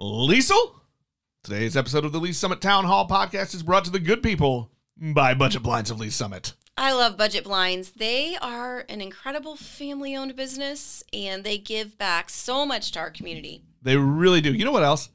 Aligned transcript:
Liesl. 0.00 0.72
Today's 1.44 1.76
episode 1.76 2.04
of 2.04 2.10
the 2.10 2.18
Lee 2.18 2.32
Summit 2.32 2.60
Town 2.60 2.84
Hall 2.84 3.06
podcast 3.06 3.54
is 3.54 3.62
brought 3.62 3.84
to 3.84 3.92
the 3.92 4.00
good 4.00 4.24
people 4.24 4.72
by 4.96 5.34
Budget 5.34 5.62
Blinds 5.62 5.88
of 5.88 6.00
Lee 6.00 6.10
Summit. 6.10 6.54
I 6.76 6.92
love 6.92 7.16
Budget 7.16 7.44
Blinds. 7.44 7.92
They 7.92 8.36
are 8.42 8.84
an 8.88 9.00
incredible 9.00 9.54
family 9.54 10.16
owned 10.16 10.34
business 10.34 11.04
and 11.12 11.44
they 11.44 11.58
give 11.58 11.96
back 11.96 12.28
so 12.28 12.66
much 12.66 12.90
to 12.92 12.98
our 12.98 13.10
community. 13.10 13.62
They 13.82 13.96
really 13.96 14.40
do. 14.40 14.52
You 14.52 14.64
know 14.64 14.72
what 14.72 14.82
else? 14.82 15.10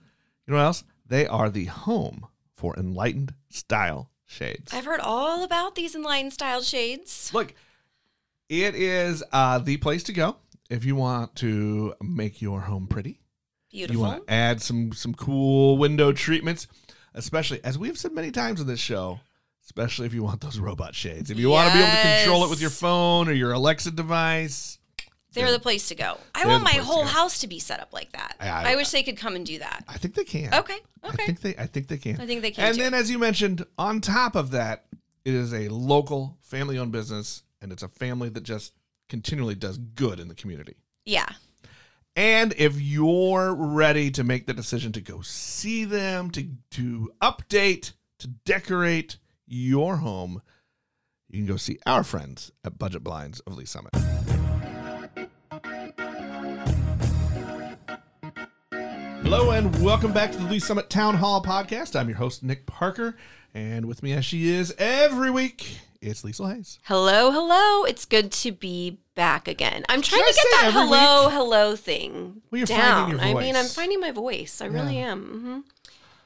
You 0.48 0.54
know 0.54 0.60
what 0.60 0.66
else? 0.68 0.86
They 1.06 1.28
are 1.28 1.50
the 1.50 1.66
home 1.66 2.28
for 2.56 2.74
enlightened 2.78 3.34
style 3.50 4.12
shades. 4.26 4.74
I've 4.74 4.86
heard 4.86 5.02
all 5.02 5.44
about 5.44 5.76
these 5.76 5.94
enlightened 5.94 6.32
style 6.32 6.62
shades. 6.62 7.32
Look, 7.34 7.54
it 8.48 8.76
is 8.76 9.26
uh, 9.34 9.60
the 9.60 9.76
place 9.76 10.04
to 10.04 10.14
go 10.14 10.38
if 10.70 10.86
you 10.86 10.96
want 10.96 11.36
to 11.38 11.96
make 12.02 12.42
your 12.42 12.62
home 12.62 12.88
pretty. 12.88 13.20
Beautiful. 13.72 13.96
You 13.96 14.08
want 14.08 14.28
to 14.28 14.34
add 14.34 14.62
some 14.62 14.92
some 14.94 15.14
cool 15.14 15.78
window 15.78 16.12
treatments, 16.12 16.68
especially 17.14 17.64
as 17.64 17.78
we've 17.78 17.98
said 17.98 18.12
many 18.14 18.32
times 18.32 18.60
on 18.62 18.68
this 18.68 18.80
show. 18.80 19.20
Especially 19.66 20.08
if 20.08 20.16
you 20.16 20.24
want 20.24 20.42
those 20.42 20.58
robot 20.58 20.96
shades. 20.96 21.30
If 21.30 21.38
you 21.38 21.52
want 21.52 21.68
to 21.72 21.78
be 21.78 21.84
able 21.84 21.92
to 21.92 22.02
control 22.18 22.44
it 22.44 22.50
with 22.50 22.60
your 22.60 22.72
phone 22.72 23.30
or 23.30 23.34
your 23.34 23.52
Alexa 23.52 23.92
device, 23.92 24.80
They're 25.34 25.52
the 25.52 25.60
place 25.60 25.90
to 25.90 25.96
go. 25.96 26.18
I 26.34 26.40
They're 26.40 26.48
want 26.48 26.64
my 26.64 26.72
place 26.72 26.82
to 26.82 26.88
whole 26.92 27.04
house 27.06 27.38
to 27.42 27.48
be 27.48 27.60
set 27.60 27.80
up 27.80 27.94
like 27.94 28.12
that. 28.14 28.36
I- 28.40 28.50
I- 28.50 28.72
I, 28.72 28.76
wish 28.78 28.90
they 28.90 29.04
could 29.04 29.16
come 29.18 29.36
and 29.36 29.46
do 29.46 29.60
that. 29.60 29.84
I 29.88 30.00
think 30.00 30.16
they 30.16 30.24
can. 30.24 30.52
Okay. 30.56 30.80
Okay. 31.06 31.24
I 31.24 31.26
think 31.28 31.42
they 31.42 31.56
I 31.56 31.68
think 31.68 31.88
they 31.88 31.98
can. 32.00 32.20
I 32.20 32.26
think 32.26 32.42
they 32.42 32.50
can 32.50 32.66
And 32.66 32.78
too. 32.78 32.82
then 32.84 32.96
as 32.96 33.12
you 33.12 33.20
mentioned, 33.20 33.64
on 33.78 34.02
top 34.02 34.36
of 34.36 34.50
that, 34.52 34.86
it 35.24 35.36
is 35.36 35.54
a 35.54 35.70
local 35.70 36.36
family 36.42 36.80
owned 36.80 36.92
business 36.92 37.44
and 37.62 37.72
it's 37.72 37.84
a 37.84 37.90
family 37.90 38.30
that 38.30 38.42
just 38.42 38.74
continually 39.08 39.54
does 39.54 39.78
good 39.78 40.20
in 40.20 40.30
the 40.30 40.36
community. 40.36 40.78
yeah. 41.06 41.30
And 42.16 42.54
if 42.58 42.80
you're 42.80 43.54
ready 43.56 44.12
to 44.12 44.24
make 44.24 44.46
the 44.46 44.54
decision 44.54 44.92
to 44.94 45.02
go 45.02 45.22
see 45.22 45.86
them, 45.86 46.32
to 46.32 46.50
to 46.72 47.12
update, 47.22 47.94
to 48.20 48.28
decorate 48.28 49.18
your 49.48 49.98
home, 49.98 50.42
you 51.30 51.40
can 51.40 51.48
go 51.48 51.58
see 51.58 51.80
our 51.86 52.04
friends 52.04 52.52
at 52.66 52.78
Budget 52.78 53.04
Blinds 53.04 53.40
of 53.42 53.56
Lee 53.56 53.66
Summit. 53.66 53.92
Hello 59.22 59.52
and 59.52 59.82
welcome 59.82 60.12
back 60.12 60.32
to 60.32 60.38
the 60.40 60.46
Lee 60.46 60.60
Summit 60.60 60.90
Town 60.90 61.16
Hall 61.16 61.44
podcast. 61.44 61.96
I'm 61.96 62.10
your 62.10 62.18
host 62.18 62.44
Nick 62.44 62.66
Parker, 62.66 63.16
and 63.54 63.86
with 63.86 64.02
me 64.02 64.12
as 64.14 64.26
she 64.26 64.50
is 64.50 64.74
every 64.78 65.30
week, 65.30 65.78
it's 66.02 66.22
Liesl 66.24 66.54
Hayes. 66.56 66.80
Hello, 66.84 67.32
hello. 67.32 67.84
It's 67.86 68.06
good 68.06 68.32
to 68.34 68.52
be 68.52 69.00
back 69.16 69.48
again. 69.48 69.84
I'm 69.90 70.02
trying 70.02 70.22
I 70.24 70.32
to 70.32 70.34
get 70.36 70.46
that 70.62 70.72
hello, 70.74 71.26
week? 71.26 71.34
hello 71.34 71.76
thing 71.76 72.42
Well, 72.52 72.60
you're 72.60 72.66
down. 72.68 73.10
finding 73.12 73.28
your 73.28 73.38
I 73.38 73.42
mean, 73.42 73.56
I'm 73.56 73.66
finding 73.66 74.00
my 74.00 74.12
voice. 74.12 74.62
I 74.62 74.66
really 74.66 74.98
Yeah. 75.00 75.12
am. 75.12 75.24
hmm 75.26 75.60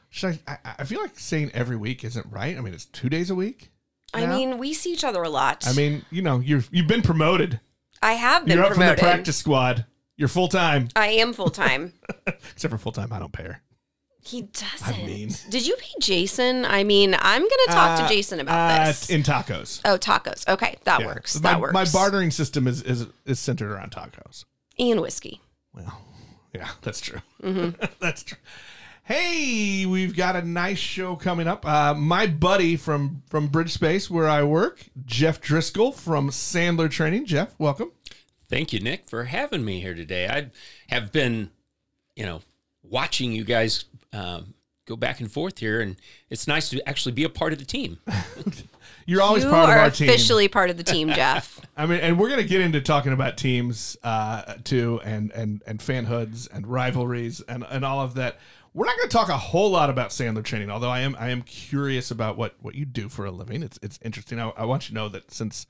Should 0.10 0.40
I, 0.48 0.58
I? 0.66 0.76
I 0.80 0.84
feel 0.84 1.02
like 1.02 1.18
saying 1.18 1.52
every 1.54 1.76
week 1.76 2.04
isn't 2.04 2.26
right. 2.32 2.58
I 2.58 2.62
mean, 2.62 2.74
it's 2.74 2.86
two 2.86 3.10
days 3.10 3.30
a 3.30 3.36
week. 3.36 3.72
I 4.16 4.28
mean, 4.28 4.60
we 4.60 4.74
see 4.76 4.94
each 4.94 5.04
other 5.04 5.24
a 5.24 5.30
lot. 5.30 5.66
I 5.68 5.74
mean, 5.74 6.06
you 6.12 6.22
know, 6.22 6.40
you're 6.40 6.64
you've 6.72 6.88
been 6.88 7.02
promoted. 7.02 7.60
I 8.00 8.14
have 8.14 8.46
been 8.46 8.58
You're 8.58 8.66
up 8.66 8.74
promoted. 8.74 9.00
from 9.00 9.08
the 9.08 9.12
practice 9.12 9.38
squad. 9.38 9.86
You're 10.18 10.28
full 10.28 10.48
time, 10.50 10.90
I 10.96 11.08
am 11.08 11.34
full 11.34 11.50
time. 11.50 11.94
except 12.28 12.72
for 12.72 12.78
full 12.78 12.92
time. 12.92 13.12
I 13.12 13.18
don't 13.18 13.32
pay 13.34 13.44
her. 13.44 13.62
He 14.26 14.44
doesn't. 14.44 14.94
I 14.96 15.06
mean. 15.06 15.30
Did 15.50 15.66
you 15.68 15.76
pay 15.78 15.92
Jason? 16.00 16.66
I 16.66 16.84
mean, 16.84 17.16
I'm 17.20 17.42
gonna 17.42 17.68
talk 17.68 18.00
Uh, 18.00 18.08
to 18.08 18.14
Jason 18.14 18.40
about 18.40 18.82
uh, 18.82 18.86
this. 18.88 19.10
in 19.10 19.22
tacos. 19.24 19.82
oh, 19.86 19.98
tacos. 19.98 20.48
Okay, 20.48 20.78
that 20.86 21.02
Yeah. 21.02 21.06
works. 21.08 21.36
My, 21.42 21.52
that 21.52 21.62
works. 21.62 21.74
My 21.74 21.86
bartering 21.86 22.32
system 22.32 22.68
is, 22.68 22.82
is 22.84 23.08
is 23.26 23.40
centered 23.40 23.72
around 23.72 23.92
tacos. 23.92 24.46
and 24.80 25.02
whiskey. 25.02 25.42
Well, 25.74 26.02
yeah, 26.54 26.70
that's 26.82 27.02
true. 27.02 27.22
Mm-hmm. 27.44 27.84
that's 28.00 28.24
true. 28.24 28.38
Hey, 29.06 29.86
we've 29.86 30.16
got 30.16 30.38
a 30.38 30.42
nice 30.42 30.78
show 30.80 31.18
coming 31.18 31.46
up. 31.46 31.66
Uh, 31.66 31.94
my 31.94 32.26
buddy 32.26 32.78
from 32.78 33.22
from 33.30 33.48
Bridge 33.48 33.74
Space, 33.74 34.10
where 34.10 34.30
I 34.30 34.44
work, 34.44 34.86
Jeff 35.06 35.42
Driscoll 35.42 35.92
from 35.92 36.30
Sandler 36.30 36.90
Training. 36.90 37.26
Jeff, 37.26 37.54
welcome. 37.60 37.92
Thank 38.50 38.72
you, 38.72 38.80
Nick, 38.80 39.10
for 39.10 39.26
having 39.26 39.66
me 39.66 39.82
here 39.82 39.94
today. 39.94 40.28
I 40.30 40.52
have 40.94 41.12
been, 41.12 41.50
you 42.16 42.24
know, 42.26 42.44
watching 42.84 43.32
you 43.34 43.44
guys 43.44 43.86
um, 44.14 44.54
go 44.86 44.96
back 44.96 45.20
and 45.20 45.32
forth 45.32 45.60
here, 45.60 45.82
and 45.82 45.96
it's 46.30 46.48
nice 46.48 46.70
to 46.70 46.88
actually 46.88 47.14
be 47.14 47.24
a 47.24 47.30
part 47.30 47.54
of 47.54 47.60
the 47.60 47.66
team. 47.66 48.00
You're 49.06 49.22
always 49.22 49.44
you 49.44 49.50
part 49.50 49.70
of 49.70 49.78
our 49.78 49.90
team. 49.90 50.08
officially 50.08 50.48
part 50.48 50.70
of 50.70 50.78
the 50.78 50.84
team, 50.84 51.10
Jeff. 51.14 51.60
I 51.76 51.86
mean, 51.86 52.00
and 52.00 52.18
we're 52.18 52.30
gonna 52.30 52.44
get 52.44 52.62
into 52.62 52.80
talking 52.82 53.12
about 53.12 53.38
teams 53.38 53.98
uh, 54.04 54.56
too, 54.64 55.02
and 55.04 55.32
and 55.32 55.62
and 55.68 55.80
fanhoods 55.80 56.50
and 56.54 56.66
rivalries 56.68 57.42
and 57.42 57.66
and 57.70 57.84
all 57.84 58.02
of 58.02 58.16
that. 58.16 58.40
We're 58.74 58.86
not 58.86 58.98
gonna 58.98 59.10
talk 59.10 59.30
a 59.30 59.38
whole 59.38 59.70
lot 59.70 59.90
about 59.90 60.10
Sandler 60.10 60.44
training, 60.44 60.70
although 60.70 60.90
I 60.90 61.02
am 61.02 61.16
I 61.20 61.30
am 61.30 61.42
curious 61.42 62.12
about 62.12 62.38
what 62.38 62.56
what 62.62 62.76
you 62.76 62.86
do 62.86 63.10
for 63.10 63.26
a 63.26 63.32
living. 63.32 63.62
It's 63.62 63.78
it's 63.82 64.00
interesting. 64.02 64.40
I, 64.40 64.50
I 64.50 64.66
want 64.66 64.90
you 64.90 64.90
to 64.90 64.96
know 64.96 65.10
that 65.10 65.32
since 65.32 65.68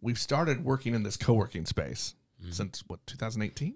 we've 0.00 0.18
started 0.18 0.64
working 0.64 0.94
in 0.94 1.02
this 1.02 1.16
co-working 1.16 1.66
space 1.66 2.14
since 2.50 2.82
what 2.86 3.06
2018. 3.06 3.74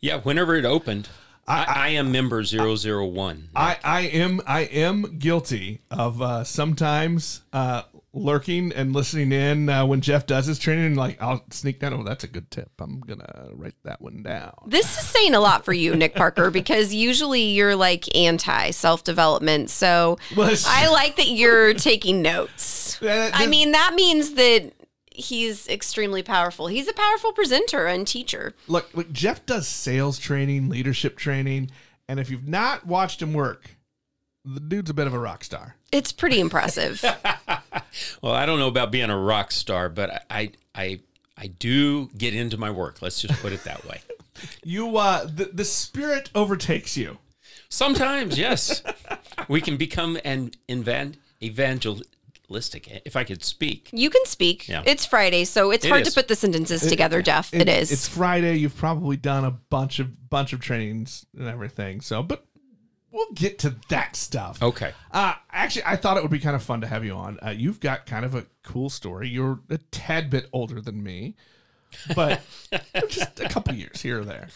Yeah, 0.00 0.20
whenever 0.20 0.56
it 0.56 0.64
opened, 0.64 1.08
I, 1.46 1.64
I, 1.64 1.88
am 1.90 2.12
member 2.12 2.44
001. 2.44 3.48
I, 3.56 3.76
I 3.82 4.00
am 4.02 4.40
I 4.46 4.60
am 4.60 5.18
guilty 5.18 5.82
of 5.90 6.22
uh, 6.22 6.44
sometimes 6.44 7.42
uh, 7.52 7.82
lurking 8.12 8.72
and 8.72 8.92
listening 8.92 9.32
in 9.32 9.68
uh, 9.68 9.84
when 9.86 10.00
Jeff 10.00 10.26
does 10.26 10.46
his 10.46 10.58
training. 10.58 10.86
And 10.86 10.96
like 10.96 11.20
I'll 11.20 11.44
sneak 11.50 11.80
down. 11.80 11.94
Oh, 11.94 12.02
that's 12.02 12.24
a 12.24 12.28
good 12.28 12.50
tip. 12.50 12.70
I'm 12.78 13.00
gonna 13.00 13.50
write 13.52 13.74
that 13.84 14.00
one 14.00 14.22
down. 14.22 14.52
This 14.66 14.98
is 14.98 15.06
saying 15.06 15.34
a 15.34 15.40
lot 15.40 15.64
for 15.64 15.72
you, 15.72 15.94
Nick 15.94 16.14
Parker, 16.14 16.50
because 16.52 16.94
usually 16.94 17.42
you're 17.42 17.76
like 17.76 18.14
anti 18.16 18.70
self 18.70 19.04
development. 19.04 19.70
So 19.70 20.18
Well, 20.36 20.56
I 20.66 20.88
like 20.88 21.16
that 21.16 21.28
you're 21.28 21.74
taking 21.74 22.22
notes. 22.22 22.98
Uh, 23.10 23.30
I 23.32 23.46
mean, 23.46 23.72
that 23.72 23.94
means 23.94 24.34
that 24.34 24.72
he's 25.20 25.68
extremely 25.68 26.22
powerful. 26.22 26.66
He's 26.66 26.88
a 26.88 26.92
powerful 26.92 27.32
presenter 27.32 27.86
and 27.86 28.06
teacher. 28.06 28.54
look, 28.66 28.90
look, 28.94 29.12
Jeff 29.12 29.44
does 29.46 29.68
sales 29.68 30.18
training, 30.18 30.68
leadership 30.68 31.16
training, 31.16 31.70
and 32.08 32.18
if 32.18 32.30
you've 32.30 32.48
not 32.48 32.86
watched 32.86 33.22
him 33.22 33.32
work, 33.32 33.76
the 34.44 34.60
dude's 34.60 34.90
a 34.90 34.94
bit 34.94 35.06
of 35.06 35.14
a 35.14 35.18
rock 35.18 35.44
star. 35.44 35.76
It's 35.92 36.12
pretty 36.12 36.40
impressive. 36.40 37.04
Well, 38.22 38.32
I 38.32 38.46
don't 38.46 38.58
know 38.60 38.68
about 38.68 38.92
being 38.92 39.10
a 39.10 39.18
rock 39.18 39.50
star, 39.50 39.88
but 39.88 40.24
I, 40.30 40.52
I, 40.74 41.00
I 41.36 41.48
do 41.48 42.08
get 42.16 42.34
into 42.34 42.56
my 42.56 42.70
work. 42.70 43.02
Let's 43.02 43.20
just 43.20 43.40
put 43.42 43.52
it 43.52 43.64
that 43.64 43.84
way. 43.84 44.00
You, 44.62 44.96
uh, 44.96 45.24
the 45.24 45.50
the 45.52 45.64
spirit 45.64 46.30
overtakes 46.34 46.96
you. 46.96 47.18
Sometimes, 47.68 48.38
yes, 48.38 48.82
we 49.48 49.60
can 49.60 49.76
become 49.76 50.18
an 50.24 50.52
evan- 50.68 51.16
evangelistic, 52.50 53.02
if 53.04 53.16
I 53.16 53.24
could 53.24 53.44
speak. 53.44 53.88
You 53.92 54.10
can 54.10 54.24
speak. 54.26 54.68
Yeah. 54.68 54.82
It's 54.84 55.06
Friday, 55.06 55.44
so 55.44 55.70
it's 55.70 55.84
It 55.84 55.88
hard 55.88 56.02
is. 56.02 56.08
to 56.08 56.14
put 56.20 56.28
the 56.28 56.36
sentences 56.36 56.82
together, 56.86 57.22
Jeff. 57.22 57.52
it 57.54 57.68
is. 57.68 57.92
It's 57.92 58.08
Friday. 58.08 58.56
You've 58.56 58.76
probably 58.76 59.16
done 59.16 59.44
a 59.44 59.50
bunch 59.50 59.98
of 59.98 60.28
bunch 60.28 60.52
of 60.52 60.60
trainings 60.60 61.26
and 61.36 61.48
everything. 61.48 62.00
So, 62.00 62.22
but 62.22 62.44
we'll 63.12 63.32
get 63.34 63.58
to 63.60 63.76
that 63.88 64.16
stuff. 64.16 64.62
Okay. 64.62 64.92
Uh, 65.12 65.34
actually, 65.52 65.84
I 65.86 65.96
thought 65.96 66.16
it 66.16 66.22
would 66.22 66.30
be 66.32 66.38
kind 66.40 66.56
of 66.56 66.62
fun 66.62 66.80
to 66.82 66.86
have 66.86 67.04
you 67.04 67.14
on. 67.14 67.38
Uh, 67.44 67.50
you've 67.50 67.80
got 67.80 68.06
kind 68.06 68.24
of 68.24 68.34
a 68.34 68.46
cool 68.62 68.90
story. 68.90 69.28
You're 69.28 69.60
a 69.70 69.78
tad 69.90 70.30
bit 70.30 70.48
older 70.52 70.80
than 70.80 71.02
me, 71.02 71.36
but 72.14 72.40
just 73.08 73.40
a 73.40 73.48
couple 73.48 73.74
years 73.74 74.02
here 74.02 74.20
or 74.20 74.24
there. 74.24 74.48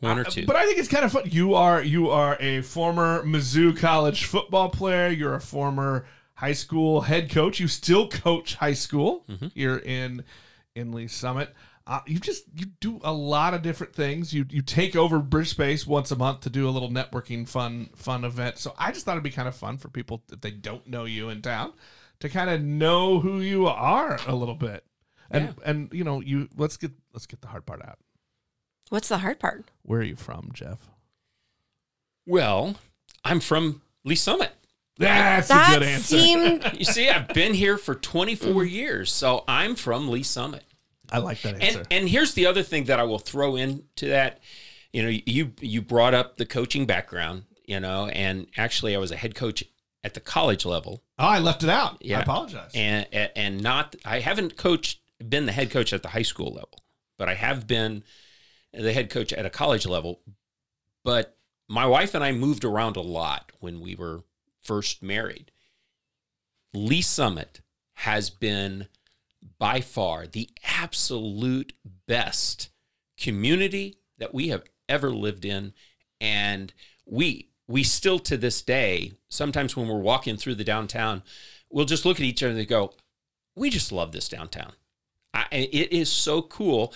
One 0.00 0.18
or 0.18 0.22
Uh, 0.22 0.30
two. 0.30 0.44
But 0.46 0.56
I 0.56 0.64
think 0.66 0.78
it's 0.78 0.88
kind 0.88 1.04
of 1.04 1.12
fun. 1.12 1.22
You 1.26 1.54
are 1.54 1.82
you 1.82 2.10
are 2.10 2.36
a 2.40 2.62
former 2.62 3.22
Mizzou 3.24 3.76
college 3.78 4.24
football 4.24 4.68
player. 4.70 5.08
You're 5.08 5.34
a 5.34 5.40
former 5.40 6.04
high 6.36 6.52
school 6.52 7.02
head 7.02 7.30
coach. 7.30 7.60
You 7.60 7.68
still 7.68 8.08
coach 8.08 8.56
high 8.56 8.74
school 8.74 9.24
here 9.54 9.76
in 9.76 10.24
in 10.74 10.92
Lee 10.92 11.08
Summit. 11.08 11.54
Uh, 11.86 12.00
you 12.06 12.18
just 12.18 12.44
you 12.56 12.66
do 12.80 12.98
a 13.04 13.12
lot 13.12 13.52
of 13.52 13.60
different 13.62 13.94
things. 13.94 14.32
You 14.32 14.46
you 14.48 14.62
take 14.62 14.96
over 14.96 15.18
Bridge 15.18 15.50
Space 15.50 15.86
once 15.86 16.10
a 16.10 16.16
month 16.16 16.40
to 16.40 16.50
do 16.50 16.66
a 16.68 16.70
little 16.70 16.88
networking 16.90 17.46
fun 17.46 17.90
fun 17.94 18.24
event. 18.24 18.58
So 18.58 18.74
I 18.78 18.90
just 18.90 19.04
thought 19.04 19.12
it'd 19.12 19.22
be 19.22 19.30
kind 19.30 19.48
of 19.48 19.54
fun 19.54 19.76
for 19.78 19.88
people 19.88 20.22
if 20.32 20.40
they 20.40 20.50
don't 20.50 20.86
know 20.86 21.04
you 21.04 21.28
in 21.28 21.42
town 21.42 21.74
to 22.20 22.28
kind 22.28 22.48
of 22.48 22.62
know 22.62 23.20
who 23.20 23.40
you 23.40 23.66
are 23.66 24.18
a 24.26 24.34
little 24.34 24.54
bit. 24.54 24.84
And 25.30 25.54
and 25.64 25.88
you 25.92 26.04
know 26.04 26.20
you 26.20 26.48
let's 26.56 26.76
get 26.78 26.92
let's 27.12 27.26
get 27.26 27.42
the 27.42 27.48
hard 27.48 27.66
part 27.66 27.82
out. 27.86 27.98
What's 28.88 29.08
the 29.08 29.18
hard 29.18 29.38
part? 29.38 29.64
Where 29.82 30.00
are 30.00 30.04
you 30.04 30.16
from, 30.16 30.50
Jeff? 30.54 30.88
well, 32.26 32.76
I'm 33.24 33.40
from 33.40 33.82
Lee 34.04 34.14
Summit. 34.14 34.52
That's 34.96 35.48
that 35.48 35.76
a 35.76 35.78
good 35.78 35.88
answer. 35.88 36.18
seemed 36.18 36.70
You 36.78 36.84
see, 36.84 37.08
I've 37.08 37.28
been 37.28 37.54
here 37.54 37.76
for 37.76 37.94
24 37.94 38.48
mm-hmm. 38.48 38.68
years, 38.68 39.12
so 39.12 39.44
I'm 39.48 39.74
from 39.74 40.08
Lee 40.08 40.22
Summit. 40.22 40.64
I 41.10 41.18
like 41.18 41.42
that 41.42 41.62
answer. 41.62 41.80
And 41.80 41.88
and 41.90 42.08
here's 42.08 42.34
the 42.34 42.46
other 42.46 42.62
thing 42.62 42.84
that 42.84 42.98
I 42.98 43.04
will 43.04 43.18
throw 43.18 43.56
into 43.56 44.08
that. 44.08 44.40
You 44.92 45.02
know, 45.02 45.08
you 45.08 45.52
you 45.60 45.82
brought 45.82 46.14
up 46.14 46.36
the 46.36 46.46
coaching 46.46 46.86
background, 46.86 47.44
you 47.66 47.80
know, 47.80 48.06
and 48.06 48.46
actually 48.56 48.94
I 48.94 48.98
was 48.98 49.10
a 49.10 49.16
head 49.16 49.34
coach 49.34 49.64
at 50.04 50.12
the 50.12 50.20
college 50.20 50.66
level, 50.66 51.02
oh, 51.18 51.26
I 51.26 51.38
left 51.38 51.64
it 51.64 51.70
out. 51.70 51.96
Yeah. 52.00 52.18
I 52.18 52.22
apologize. 52.22 52.70
and 52.74 53.06
and 53.12 53.62
not 53.62 53.96
I 54.04 54.20
haven't 54.20 54.56
coached 54.56 55.00
been 55.26 55.46
the 55.46 55.52
head 55.52 55.70
coach 55.70 55.92
at 55.92 56.02
the 56.02 56.10
high 56.10 56.22
school 56.22 56.52
level, 56.52 56.84
but 57.18 57.28
I 57.28 57.34
have 57.34 57.66
been 57.66 58.04
the 58.72 58.92
head 58.92 59.10
coach 59.10 59.32
at 59.32 59.46
a 59.46 59.50
college 59.50 59.86
level. 59.86 60.20
But 61.04 61.36
my 61.68 61.86
wife 61.86 62.14
and 62.14 62.22
I 62.22 62.32
moved 62.32 62.64
around 62.64 62.96
a 62.96 63.00
lot 63.00 63.50
when 63.60 63.80
we 63.80 63.94
were 63.94 64.22
first 64.64 65.02
married. 65.02 65.50
Lee 66.72 67.02
Summit 67.02 67.60
has 67.94 68.30
been 68.30 68.88
by 69.58 69.80
far 69.80 70.26
the 70.26 70.50
absolute 70.78 71.72
best 72.06 72.70
community 73.18 73.96
that 74.18 74.34
we 74.34 74.48
have 74.48 74.64
ever 74.88 75.10
lived 75.10 75.44
in. 75.44 75.72
And 76.20 76.72
we 77.06 77.48
we 77.66 77.82
still 77.82 78.18
to 78.18 78.36
this 78.36 78.60
day 78.62 79.12
sometimes 79.28 79.76
when 79.76 79.88
we're 79.88 79.98
walking 79.98 80.36
through 80.36 80.54
the 80.54 80.64
downtown 80.64 81.22
we'll 81.70 81.86
just 81.86 82.04
look 82.04 82.18
at 82.18 82.26
each 82.26 82.42
other 82.42 82.58
and 82.58 82.68
go 82.68 82.92
we 83.56 83.70
just 83.70 83.92
love 83.92 84.12
this 84.12 84.28
downtown. 84.28 84.72
I, 85.32 85.46
it 85.50 85.92
is 85.92 86.10
so 86.10 86.42
cool. 86.42 86.92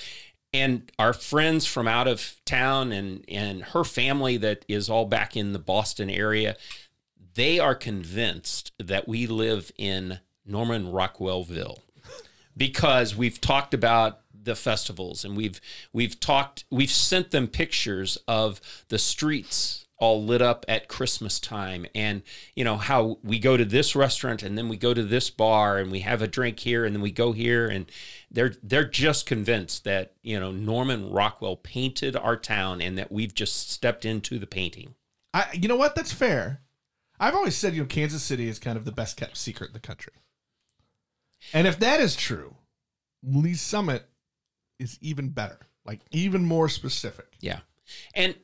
And 0.53 0.91
our 0.99 1.13
friends 1.13 1.67
from 1.67 1.87
out 1.87 2.09
of 2.09 2.37
town 2.47 2.93
and 2.93 3.25
and 3.29 3.63
her 3.63 3.85
family 3.85 4.39
that 4.39 4.65
is 4.67 4.89
all 4.89 5.05
back 5.05 5.37
in 5.37 5.53
the 5.53 5.59
Boston 5.59 6.09
area 6.09 6.57
they 7.35 7.59
are 7.59 7.75
convinced 7.75 8.73
that 8.79 9.09
we 9.09 9.27
live 9.27 9.71
in 9.77 10.21
Norman 10.45 10.87
Rockwellville 10.87 11.79
because 12.57 13.15
we've 13.15 13.41
talked 13.41 13.75
about 13.75 14.21
the 14.41 14.57
festivals 14.57 15.25
and 15.25 15.37
we've 15.37 15.61
we've 15.93 16.19
talked 16.19 16.65
we've 16.71 16.91
sent 16.91 17.31
them 17.31 17.47
pictures 17.47 18.17
of 18.27 18.61
the 18.89 18.99
streets 18.99 19.85
all 19.99 20.25
lit 20.25 20.41
up 20.41 20.65
at 20.69 20.89
Christmas 20.89 21.41
time 21.41 21.85
and 21.95 22.23
you 22.55 22.65
know 22.65 22.77
how 22.77 23.19
we 23.23 23.39
go 23.39 23.57
to 23.57 23.65
this 23.65 23.97
restaurant 23.97 24.43
and 24.43 24.57
then 24.57 24.69
we 24.69 24.77
go 24.77 24.95
to 24.95 25.03
this 25.03 25.29
bar 25.29 25.79
and 25.79 25.91
we 25.91 26.01
have 26.01 26.23
a 26.23 26.29
drink 26.29 26.61
here 26.61 26.85
and 26.85 26.95
then 26.95 27.03
we 27.03 27.11
go 27.11 27.33
here 27.33 27.67
and 27.67 27.91
they're 28.31 28.55
they're 28.63 28.89
just 28.89 29.27
convinced 29.27 29.85
that 29.85 30.15
you 30.23 30.39
know 30.39 30.53
Norman 30.53 31.11
Rockwell 31.11 31.57
painted 31.57 32.17
our 32.17 32.37
town 32.37 32.81
and 32.81 32.97
that 32.97 33.11
we've 33.11 33.35
just 33.35 33.71
stepped 33.71 34.05
into 34.05 34.39
the 34.39 34.47
painting. 34.47 34.95
I, 35.35 35.47
you 35.53 35.69
know 35.69 35.77
what? 35.77 35.95
That's 35.95 36.13
fair. 36.13 36.63
I've 37.21 37.35
always 37.35 37.57
said, 37.57 37.75
you 37.75 37.83
know, 37.83 37.87
Kansas 37.87 38.23
City 38.23 38.49
is 38.49 38.59
kind 38.59 38.77
of 38.77 38.85
the 38.85 38.93
best 38.93 39.17
kept 39.17 39.37
secret 39.37 39.69
in 39.69 39.75
the 39.75 39.81
country. 39.81 40.13
And 41.53 41.67
if 41.67 41.79
that 41.81 42.01
is 42.01 42.17
true, 42.17 42.57
Lee 43.23 43.55
Summit 43.55 44.09
is 44.79 44.99
even 45.01 45.31
better, 45.31 45.59
like 45.85 46.01
even 46.11 46.45
more 46.45 46.69
specific. 46.69 47.27
Yeah. 47.41 47.61
And 48.15 48.35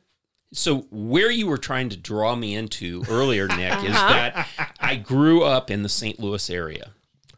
so 0.53 0.87
where 0.91 1.31
you 1.31 1.47
were 1.47 1.57
trying 1.57 1.89
to 1.89 1.97
draw 1.97 2.35
me 2.35 2.55
into 2.55 3.03
earlier, 3.09 3.47
Nick, 3.47 3.83
is 3.83 3.95
uh-huh. 3.95 4.09
that 4.09 4.47
I 4.79 4.95
grew 4.95 5.43
up 5.43 5.69
in 5.69 5.83
the 5.83 5.89
St. 5.89 6.19
Louis 6.19 6.49
area. 6.49 6.91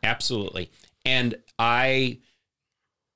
Absolutely. 0.03 0.71
And 1.05 1.35
I 1.57 2.19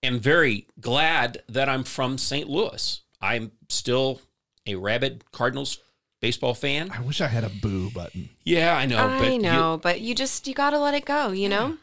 am 0.04 0.20
very 0.20 0.68
glad 0.80 1.44
that 1.50 1.70
I'm 1.70 1.84
from 1.84 2.18
St. 2.18 2.50
Louis. 2.50 3.02
I'm 3.22 3.52
still 3.70 4.22
a 4.66 4.76
rabid 4.76 5.24
Cardinals 5.32 5.80
baseball 6.22 6.54
fan. 6.54 6.92
I 6.92 7.02
wish 7.02 7.20
I 7.22 7.28
had 7.28 7.44
a 7.44 7.50
boo 7.50 7.90
button. 7.92 8.30
Yeah, 8.44 8.76
I 8.76 8.86
know. 8.86 8.98
I 9.08 9.20
but 9.20 9.34
you- 9.34 9.40
know, 9.40 9.80
but 9.82 10.02
you 10.02 10.16
just 10.16 10.48
you 10.48 10.54
got 10.54 10.70
to 10.72 10.80
let 10.80 10.94
it 10.94 11.06
go, 11.06 11.32
you 11.32 11.50
know? 11.50 11.78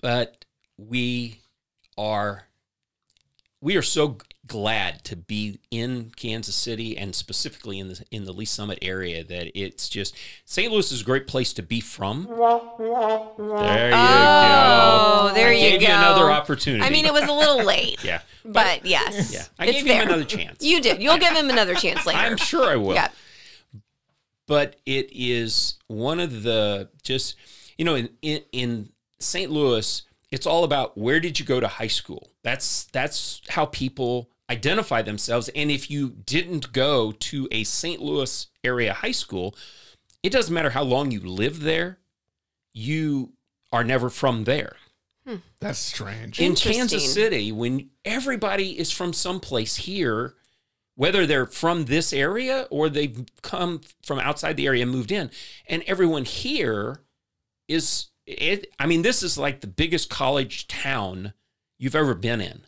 but 0.00 0.44
we 0.76 1.38
are 1.96 2.48
we 3.60 3.76
are 3.76 3.82
so 3.82 4.08
g- 4.08 4.18
glad 4.52 5.02
to 5.04 5.16
be 5.16 5.58
in 5.70 6.12
Kansas 6.14 6.54
City 6.54 6.96
and 6.98 7.14
specifically 7.14 7.78
in 7.78 7.88
the 7.88 8.04
in 8.10 8.24
the 8.26 8.32
Lee 8.32 8.44
Summit 8.44 8.78
area 8.82 9.24
that 9.24 9.50
it's 9.58 9.88
just 9.88 10.14
St. 10.44 10.70
Louis 10.70 10.92
is 10.92 11.00
a 11.00 11.04
great 11.04 11.26
place 11.26 11.54
to 11.54 11.62
be 11.62 11.80
from. 11.80 12.24
There 12.24 12.36
you 12.36 13.94
Oh, 13.96 15.28
go. 15.28 15.34
there 15.34 15.48
I 15.48 15.52
you 15.52 15.60
gave 15.70 15.80
go. 15.80 15.86
you 15.86 15.92
another 15.92 16.30
opportunity. 16.30 16.84
I 16.84 16.90
mean, 16.90 17.06
it 17.06 17.12
was 17.12 17.24
a 17.24 17.32
little 17.32 17.64
late, 17.64 18.02
yeah, 18.04 18.20
but 18.44 18.84
yes. 18.84 19.32
yeah. 19.32 19.44
I 19.58 19.70
gave 19.70 19.84
there. 19.86 20.02
him 20.02 20.08
another 20.08 20.24
chance. 20.24 20.62
You 20.62 20.80
did. 20.80 21.02
You'll 21.02 21.18
give 21.18 21.32
him 21.34 21.48
another 21.50 21.74
chance 21.74 22.04
later. 22.06 22.18
I'm 22.18 22.36
sure 22.36 22.68
I 22.70 22.76
will. 22.76 22.94
Yeah. 22.94 23.08
but 24.46 24.76
it 24.86 25.08
is 25.12 25.78
one 25.86 26.20
of 26.20 26.42
the 26.42 26.88
just 27.02 27.36
you 27.78 27.84
know 27.84 27.94
in 27.94 28.08
in, 28.20 28.42
in 28.52 28.88
St. 29.18 29.50
Louis 29.50 30.02
it's 30.30 30.46
all 30.46 30.64
about 30.64 30.96
where 30.98 31.20
did 31.20 31.38
you 31.38 31.46
go 31.46 31.60
to 31.60 31.68
high 31.68 31.86
school 31.86 32.28
that's 32.42 32.84
that's 32.92 33.40
how 33.48 33.66
people 33.66 34.28
identify 34.52 35.02
themselves 35.02 35.48
and 35.50 35.70
if 35.70 35.90
you 35.90 36.10
didn't 36.10 36.72
go 36.72 37.12
to 37.12 37.48
a 37.50 37.64
St. 37.64 38.00
Louis 38.00 38.46
area 38.62 38.92
high 38.92 39.12
school 39.12 39.56
it 40.22 40.30
doesn't 40.30 40.54
matter 40.54 40.70
how 40.70 40.82
long 40.82 41.10
you 41.10 41.20
live 41.20 41.60
there 41.60 41.98
you 42.74 43.32
are 43.72 43.82
never 43.82 44.10
from 44.10 44.44
there 44.44 44.76
hmm. 45.26 45.36
That's 45.60 45.78
strange. 45.78 46.38
in 46.38 46.54
Kansas 46.54 47.12
City 47.12 47.50
when 47.50 47.90
everybody 48.04 48.78
is 48.78 48.90
from 48.90 49.12
someplace 49.12 49.76
here, 49.76 50.34
whether 50.94 51.26
they're 51.26 51.46
from 51.46 51.86
this 51.86 52.12
area 52.12 52.66
or 52.70 52.88
they've 52.88 53.24
come 53.40 53.80
from 54.02 54.18
outside 54.18 54.56
the 54.56 54.66
area 54.66 54.82
and 54.82 54.92
moved 54.92 55.10
in, 55.10 55.30
and 55.66 55.82
everyone 55.86 56.24
here 56.24 57.00
is 57.68 58.08
it. 58.26 58.72
I 58.78 58.86
mean, 58.86 59.02
this 59.02 59.22
is 59.22 59.38
like 59.38 59.60
the 59.60 59.66
biggest 59.66 60.10
college 60.10 60.68
town 60.68 61.32
you've 61.78 61.96
ever 61.96 62.14
been 62.14 62.40
in, 62.40 62.66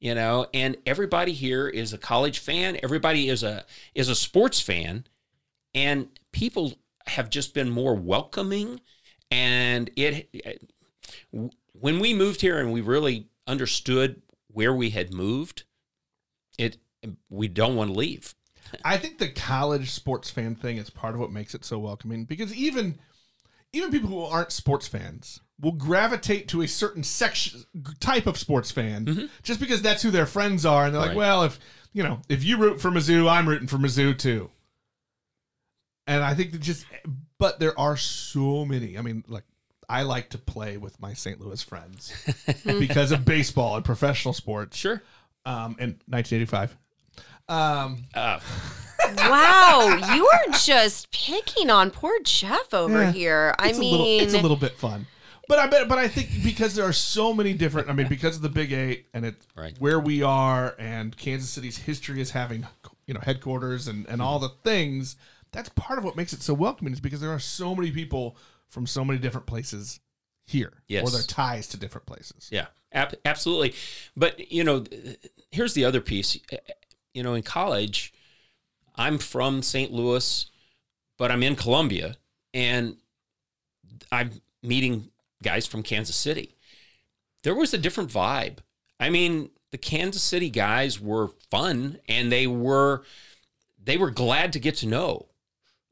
you 0.00 0.14
know, 0.14 0.46
and 0.54 0.76
everybody 0.86 1.32
here 1.32 1.68
is 1.68 1.92
a 1.92 1.98
college 1.98 2.38
fan. 2.38 2.78
Everybody 2.82 3.28
is 3.28 3.42
a 3.42 3.64
is 3.94 4.08
a 4.08 4.14
sports 4.14 4.60
fan, 4.60 5.06
and 5.74 6.08
people 6.32 6.74
have 7.06 7.28
just 7.30 7.54
been 7.54 7.70
more 7.70 7.94
welcoming, 7.94 8.80
and 9.30 9.90
it 9.96 10.30
when 11.30 11.98
we 12.00 12.14
moved 12.14 12.40
here 12.40 12.58
and 12.58 12.72
we 12.72 12.80
really 12.80 13.28
understood 13.46 14.22
where 14.48 14.74
we 14.74 14.90
had 14.90 15.12
moved, 15.12 15.64
it 16.58 16.78
we 17.28 17.48
don't 17.48 17.76
want 17.76 17.90
to 17.90 17.98
leave. 17.98 18.34
I 18.84 18.96
think 18.96 19.18
the 19.18 19.28
college 19.28 19.90
sports 19.90 20.30
fan 20.30 20.54
thing 20.54 20.76
is 20.76 20.90
part 20.90 21.14
of 21.14 21.20
what 21.20 21.32
makes 21.32 21.54
it 21.54 21.64
so 21.64 21.78
welcoming 21.78 22.24
because 22.24 22.54
even 22.54 22.98
even 23.72 23.90
people 23.90 24.08
who 24.08 24.20
aren't 24.20 24.52
sports 24.52 24.86
fans 24.88 25.40
will 25.60 25.72
gravitate 25.72 26.48
to 26.48 26.62
a 26.62 26.68
certain 26.68 27.02
section 27.02 27.64
type 28.00 28.26
of 28.26 28.38
sports 28.38 28.70
fan 28.70 29.28
just 29.42 29.60
because 29.60 29.82
that's 29.82 30.02
who 30.02 30.10
their 30.10 30.26
friends 30.26 30.64
are 30.64 30.86
and 30.86 30.94
they're 30.94 31.00
like, 31.00 31.10
Mm-hmm. 31.10 31.18
Well, 31.18 31.42
if 31.44 31.58
you 31.92 32.02
know, 32.02 32.20
if 32.28 32.44
you 32.44 32.56
root 32.56 32.80
for 32.80 32.90
Mizzou, 32.90 33.28
I'm 33.30 33.48
rooting 33.48 33.68
for 33.68 33.76
Mizzou 33.76 34.16
too. 34.16 34.50
And 36.06 36.24
I 36.24 36.34
think 36.34 36.52
that 36.52 36.60
just 36.60 36.86
but 37.38 37.58
there 37.60 37.78
are 37.78 37.96
so 37.96 38.64
many. 38.64 38.96
I 38.98 39.02
mean, 39.02 39.24
like 39.28 39.44
I 39.88 40.02
like 40.02 40.30
to 40.30 40.38
play 40.38 40.76
with 40.76 41.00
my 41.00 41.14
St. 41.14 41.40
Louis 41.40 41.62
friends 41.62 42.12
because 42.64 43.12
of 43.12 43.24
baseball 43.24 43.76
and 43.76 43.84
professional 43.84 44.34
sports. 44.34 44.76
Sure. 44.76 45.02
Um, 45.44 45.76
in 45.78 45.98
1985. 46.06 46.76
Um, 47.48 48.04
Uh, 48.14 48.38
wow, 49.18 50.14
you 50.14 50.26
are 50.26 50.52
just 50.58 51.10
picking 51.10 51.70
on 51.70 51.90
poor 51.90 52.12
Jeff 52.24 52.72
over 52.74 53.02
Yeah. 53.04 53.12
here. 53.12 53.54
I 53.58 53.70
it's 53.70 53.78
mean, 53.78 53.94
a 53.94 53.98
little, 53.98 54.20
it's 54.26 54.34
a 54.34 54.40
little 54.40 54.56
bit 54.56 54.76
fun. 54.76 55.06
But 55.48 55.58
I 55.58 55.66
bet, 55.66 55.88
but 55.88 55.98
I 55.98 56.06
think 56.06 56.30
because 56.44 56.74
there 56.76 56.84
are 56.84 56.92
so 56.92 57.34
many 57.34 57.52
different. 57.54 57.88
I 57.90 57.92
mean, 57.92 58.06
because 58.08 58.36
of 58.36 58.42
the 58.42 58.48
Big 58.48 58.72
Eight 58.72 59.06
and 59.12 59.24
it 59.24 59.34
Right. 59.56 59.76
where 59.80 59.98
we 59.98 60.22
are, 60.22 60.76
and 60.78 61.16
Kansas 61.16 61.50
City's 61.50 61.78
history 61.78 62.20
is 62.20 62.30
having 62.30 62.66
you 63.06 63.14
know 63.14 63.20
headquarters 63.20 63.88
and 63.88 64.06
and 64.06 64.22
all 64.22 64.38
the 64.38 64.50
things. 64.64 65.16
That's 65.52 65.68
part 65.70 65.98
of 65.98 66.04
what 66.04 66.14
makes 66.16 66.32
it 66.32 66.42
so 66.42 66.54
welcoming 66.54 66.92
is 66.92 67.00
because 67.00 67.20
there 67.20 67.32
are 67.32 67.40
so 67.40 67.74
many 67.74 67.90
people 67.90 68.36
from 68.68 68.86
so 68.86 69.04
many 69.04 69.18
different 69.18 69.48
places 69.48 69.98
here, 70.46 70.72
Yes. 70.86 71.02
or 71.04 71.10
their 71.10 71.22
ties 71.26 71.66
to 71.68 71.76
different 71.76 72.06
places. 72.06 72.48
yeah, 72.52 72.66
ab- 72.92 73.16
absolutely. 73.24 73.74
But 74.16 74.52
you 74.52 74.62
know, 74.62 74.84
here's 75.50 75.74
the 75.74 75.84
other 75.84 76.00
piece. 76.00 76.38
You 77.12 77.24
know, 77.24 77.34
in 77.34 77.42
college, 77.42 78.12
I'm 79.00 79.16
from 79.16 79.62
St. 79.62 79.90
Louis, 79.90 80.44
but 81.16 81.30
I'm 81.30 81.42
in 81.42 81.56
Columbia, 81.56 82.18
and 82.52 82.98
I'm 84.12 84.42
meeting 84.62 85.08
guys 85.42 85.66
from 85.66 85.82
Kansas 85.82 86.16
City. 86.16 86.54
There 87.42 87.54
was 87.54 87.72
a 87.72 87.78
different 87.78 88.10
vibe. 88.10 88.58
I 89.00 89.08
mean, 89.08 89.52
the 89.70 89.78
Kansas 89.78 90.22
City 90.22 90.50
guys 90.50 91.00
were 91.00 91.28
fun, 91.50 91.98
and 92.10 92.30
they 92.30 92.46
were 92.46 93.02
they 93.82 93.96
were 93.96 94.10
glad 94.10 94.52
to 94.52 94.60
get 94.60 94.76
to 94.76 94.86
know. 94.86 95.28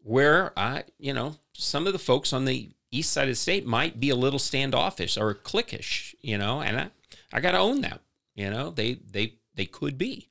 Where 0.02 0.52
I, 0.54 0.84
you 0.98 1.14
know, 1.14 1.36
some 1.54 1.86
of 1.86 1.94
the 1.94 1.98
folks 1.98 2.34
on 2.34 2.44
the 2.44 2.68
east 2.90 3.10
side 3.10 3.22
of 3.22 3.28
the 3.30 3.36
state 3.36 3.66
might 3.66 3.98
be 3.98 4.10
a 4.10 4.16
little 4.16 4.38
standoffish 4.38 5.16
or 5.16 5.34
cliquish, 5.34 6.14
you 6.20 6.36
know, 6.36 6.60
and 6.60 6.78
I, 6.78 6.90
I 7.32 7.40
got 7.40 7.52
to 7.52 7.58
own 7.58 7.80
that. 7.80 8.02
You 8.34 8.50
know, 8.50 8.68
they 8.68 8.98
they 9.10 9.36
they 9.54 9.64
could 9.64 9.96
be, 9.96 10.27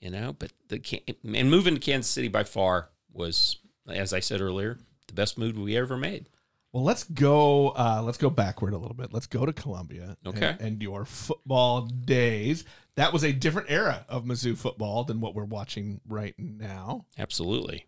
you 0.00 0.10
know, 0.10 0.34
but 0.38 0.52
the 0.68 0.80
and 1.24 1.50
moving 1.50 1.74
to 1.74 1.80
Kansas 1.80 2.10
City 2.10 2.28
by 2.28 2.44
far 2.44 2.90
was, 3.12 3.58
as 3.88 4.12
I 4.12 4.20
said 4.20 4.40
earlier, 4.40 4.78
the 5.06 5.14
best 5.14 5.38
move 5.38 5.58
we 5.58 5.76
ever 5.76 5.96
made. 5.96 6.28
Well, 6.72 6.84
let's 6.84 7.04
go. 7.04 7.70
Uh, 7.70 8.02
let's 8.04 8.18
go 8.18 8.30
backward 8.30 8.74
a 8.74 8.78
little 8.78 8.94
bit. 8.94 9.12
Let's 9.12 9.26
go 9.26 9.46
to 9.46 9.52
Columbia. 9.52 10.16
Okay. 10.26 10.48
And, 10.48 10.60
and 10.60 10.82
your 10.82 11.04
football 11.04 11.82
days. 11.82 12.64
That 12.96 13.12
was 13.12 13.22
a 13.24 13.32
different 13.32 13.70
era 13.70 14.04
of 14.08 14.24
Mizzou 14.24 14.56
football 14.56 15.04
than 15.04 15.20
what 15.20 15.34
we're 15.34 15.44
watching 15.44 16.00
right 16.08 16.34
now. 16.36 17.06
Absolutely, 17.16 17.86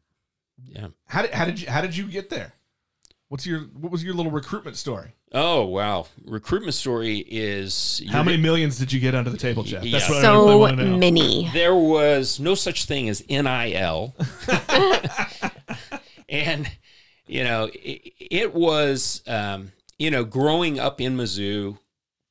yeah. 0.65 0.89
How 1.07 1.23
did 1.23 1.33
how 1.33 1.45
did 1.45 1.61
you 1.61 1.69
how 1.69 1.81
did 1.81 1.97
you 1.97 2.07
get 2.07 2.31
there? 2.31 2.55
What's 3.31 3.47
your 3.47 3.61
what 3.61 3.93
was 3.93 4.03
your 4.03 4.13
little 4.13 4.33
recruitment 4.33 4.77
story? 4.77 5.15
Oh 5.31 5.65
wow, 5.65 6.09
recruitment 6.25 6.75
story 6.75 7.19
is 7.29 8.03
How 8.11 8.25
many 8.25 8.37
millions 8.37 8.77
did 8.77 8.93
you 8.93 8.99
get 8.99 9.15
under 9.15 9.31
the 9.31 9.37
table, 9.37 9.63
Jeff? 9.63 9.85
Yeah. 9.85 10.01
what 10.01 10.19
I 10.19 10.21
So 10.21 10.47
really 10.47 10.57
want 10.57 10.99
many. 10.99 11.49
There 11.53 11.77
was 11.77 12.41
no 12.41 12.57
such 12.57 12.87
thing 12.87 13.09
as 13.09 13.23
NIL. 13.29 14.17
and, 16.29 16.69
you 17.29 17.45
know, 17.45 17.71
it, 17.73 18.13
it 18.19 18.53
was, 18.53 19.23
um, 19.29 19.71
you 19.97 20.11
know, 20.11 20.25
growing 20.25 20.81
up 20.81 21.01
in 21.01 21.17
Mizzou 21.17 21.79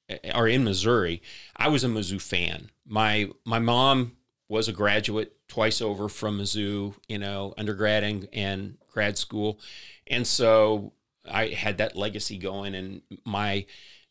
eh, 0.09 0.17
or 0.35 0.49
in 0.49 0.65
Missouri, 0.65 1.21
I 1.55 1.69
was 1.69 1.85
a 1.85 1.87
Mizzou 1.87 2.21
fan. 2.21 2.71
My, 2.85 3.29
my 3.45 3.59
mom 3.59 4.17
was 4.49 4.67
a 4.67 4.73
graduate 4.73 5.33
twice 5.47 5.79
over 5.79 6.09
from 6.09 6.39
Mizzou, 6.39 6.95
you 7.07 7.19
know, 7.19 7.53
undergrad 7.57 8.03
and, 8.03 8.27
and 8.33 8.77
grad 8.91 9.17
school. 9.17 9.59
And 10.07 10.25
so 10.27 10.91
I 11.29 11.47
had 11.47 11.77
that 11.77 11.95
legacy 11.95 12.37
going. 12.37 12.73
And 12.73 13.01
my 13.23 13.65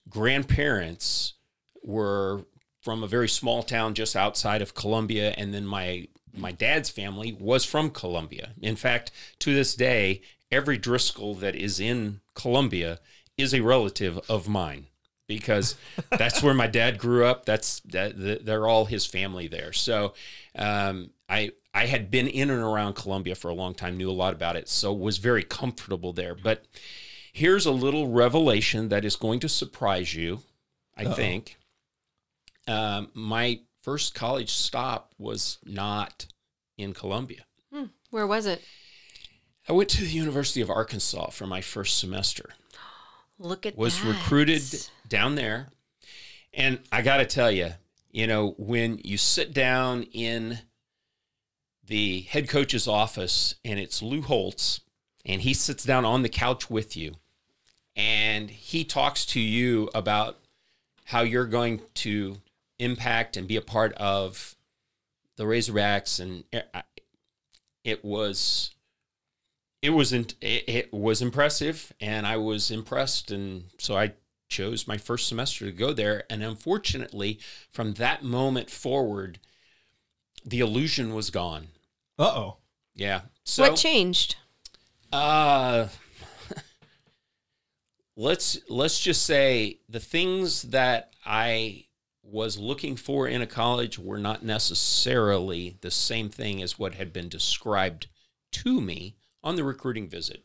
grandparents 0.08 1.34
were 1.82 2.44
from 2.80 3.02
a 3.02 3.08
very 3.08 3.28
small 3.28 3.62
town 3.62 3.94
just 3.94 4.16
outside 4.16 4.62
of 4.62 4.74
Columbia, 4.74 5.34
and 5.36 5.52
then 5.52 5.66
my 5.66 6.08
my 6.34 6.52
dad's 6.52 6.88
family 6.88 7.36
was 7.38 7.64
from 7.64 7.90
Columbia. 7.90 8.50
In 8.62 8.76
fact, 8.76 9.10
to 9.40 9.52
this 9.52 9.74
day, 9.74 10.20
every 10.52 10.78
Driscoll 10.78 11.34
that 11.36 11.56
is 11.56 11.80
in 11.80 12.20
Columbia 12.34 13.00
is 13.36 13.52
a 13.52 13.60
relative 13.60 14.20
of 14.28 14.48
mine 14.48 14.86
because 15.28 15.76
that's 16.10 16.42
where 16.42 16.54
my 16.54 16.66
dad 16.66 16.98
grew 16.98 17.24
up. 17.24 17.44
That's 17.44 17.80
that 17.80 18.44
they're 18.44 18.66
all 18.66 18.86
his 18.86 19.06
family 19.06 19.46
there. 19.46 19.72
So 19.72 20.14
um, 20.56 21.10
I 21.28 21.52
I 21.72 21.86
had 21.86 22.10
been 22.10 22.26
in 22.26 22.50
and 22.50 22.62
around 22.62 22.94
Columbia 22.94 23.36
for 23.36 23.48
a 23.48 23.54
long 23.54 23.74
time, 23.74 23.96
knew 23.96 24.10
a 24.10 24.12
lot 24.12 24.32
about 24.34 24.56
it, 24.56 24.68
so 24.68 24.92
was 24.92 25.18
very 25.18 25.44
comfortable 25.44 26.12
there. 26.12 26.34
But 26.34 26.64
here's 27.32 27.66
a 27.66 27.70
little 27.70 28.08
revelation 28.08 28.88
that 28.88 29.04
is 29.04 29.14
going 29.14 29.38
to 29.40 29.48
surprise 29.48 30.14
you. 30.14 30.40
I 30.96 31.04
think 31.04 31.58
um, 32.66 33.10
my 33.14 33.60
first 33.82 34.14
college 34.14 34.50
stop 34.50 35.14
was 35.16 35.58
not 35.64 36.26
in 36.76 36.92
Columbia. 36.92 37.44
Where 38.10 38.26
was 38.26 38.46
it? 38.46 38.62
I 39.68 39.72
went 39.72 39.90
to 39.90 40.00
the 40.00 40.08
University 40.08 40.60
of 40.62 40.70
Arkansas 40.70 41.28
for 41.30 41.46
my 41.46 41.60
first 41.60 41.98
semester. 41.98 42.54
Look 43.38 43.66
at 43.66 43.76
Was 43.76 44.00
that. 44.00 44.08
recruited 44.08 44.62
down 45.08 45.34
there, 45.34 45.68
and 46.52 46.80
I 46.92 47.02
got 47.02 47.18
to 47.18 47.26
tell 47.26 47.50
you, 47.50 47.70
you 48.10 48.26
know, 48.26 48.54
when 48.58 49.00
you 49.04 49.18
sit 49.18 49.52
down 49.52 50.04
in 50.04 50.58
the 51.86 52.22
head 52.22 52.48
coach's 52.48 52.86
office 52.86 53.54
and 53.64 53.78
it's 53.78 54.02
Lou 54.02 54.22
Holtz, 54.22 54.80
and 55.24 55.42
he 55.42 55.54
sits 55.54 55.84
down 55.84 56.04
on 56.04 56.22
the 56.22 56.28
couch 56.28 56.70
with 56.70 56.96
you, 56.96 57.14
and 57.96 58.50
he 58.50 58.84
talks 58.84 59.24
to 59.26 59.40
you 59.40 59.90
about 59.94 60.38
how 61.04 61.22
you're 61.22 61.46
going 61.46 61.80
to 61.94 62.36
impact 62.78 63.36
and 63.36 63.48
be 63.48 63.56
a 63.56 63.62
part 63.62 63.92
of 63.94 64.54
the 65.36 65.44
Razorbacks, 65.44 66.20
and 66.20 66.44
it 67.84 68.04
was 68.04 68.74
it 69.80 69.90
was 69.90 70.12
in, 70.12 70.26
it, 70.40 70.64
it 70.68 70.92
was 70.92 71.22
impressive, 71.22 71.92
and 72.00 72.26
I 72.26 72.36
was 72.36 72.70
impressed, 72.70 73.30
and 73.30 73.64
so 73.78 73.96
I 73.96 74.12
chose 74.48 74.88
my 74.88 74.96
first 74.96 75.28
semester 75.28 75.66
to 75.66 75.72
go 75.72 75.92
there, 75.92 76.24
and 76.30 76.42
unfortunately, 76.42 77.38
from 77.70 77.94
that 77.94 78.22
moment 78.22 78.70
forward, 78.70 79.38
the 80.44 80.60
illusion 80.60 81.14
was 81.14 81.30
gone. 81.30 81.68
Uh 82.18 82.24
oh. 82.24 82.56
Yeah. 82.94 83.22
So 83.44 83.62
what 83.62 83.76
changed? 83.76 84.36
uh 85.12 85.88
let's 88.16 88.58
let's 88.68 89.00
just 89.00 89.24
say 89.24 89.78
the 89.88 90.00
things 90.00 90.62
that 90.62 91.14
I 91.24 91.84
was 92.22 92.58
looking 92.58 92.96
for 92.96 93.26
in 93.26 93.40
a 93.40 93.46
college 93.46 93.98
were 93.98 94.18
not 94.18 94.44
necessarily 94.44 95.78
the 95.80 95.90
same 95.90 96.28
thing 96.28 96.62
as 96.62 96.78
what 96.78 96.94
had 96.94 97.12
been 97.12 97.28
described 97.28 98.08
to 98.52 98.80
me 98.80 99.16
on 99.42 99.56
the 99.56 99.64
recruiting 99.64 100.08
visit. 100.08 100.44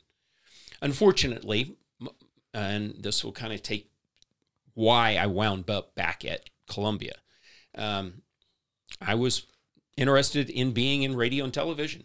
Unfortunately, 0.81 1.75
and 2.53 2.95
this 2.99 3.23
will 3.23 3.31
kind 3.31 3.51
of 3.53 3.61
take 3.61 3.89
why 4.73 5.15
I 5.15 5.27
wound 5.27 5.69
up 5.69 5.95
back 5.95 6.25
at 6.25 6.49
Columbia. 6.67 7.13
Um, 7.75 8.21
I 9.01 9.15
was 9.15 9.45
interested 9.97 10.49
in 10.49 10.71
being 10.71 11.03
in 11.03 11.15
radio 11.15 11.43
and 11.43 11.53
television. 11.53 12.03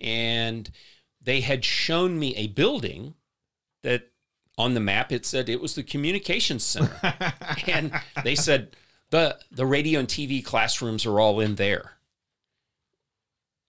And 0.00 0.70
they 1.20 1.40
had 1.40 1.64
shown 1.64 2.18
me 2.18 2.34
a 2.36 2.48
building 2.48 3.14
that 3.82 4.10
on 4.56 4.74
the 4.74 4.80
map 4.80 5.10
it 5.10 5.26
said 5.26 5.48
it 5.48 5.60
was 5.60 5.74
the 5.74 5.82
communications 5.82 6.64
center. 6.64 7.14
and 7.66 7.92
they 8.22 8.34
said 8.34 8.76
the 9.10 9.38
the 9.50 9.66
radio 9.66 10.00
and 10.00 10.08
TV 10.08 10.44
classrooms 10.44 11.06
are 11.06 11.20
all 11.20 11.40
in 11.40 11.56
there. 11.56 11.92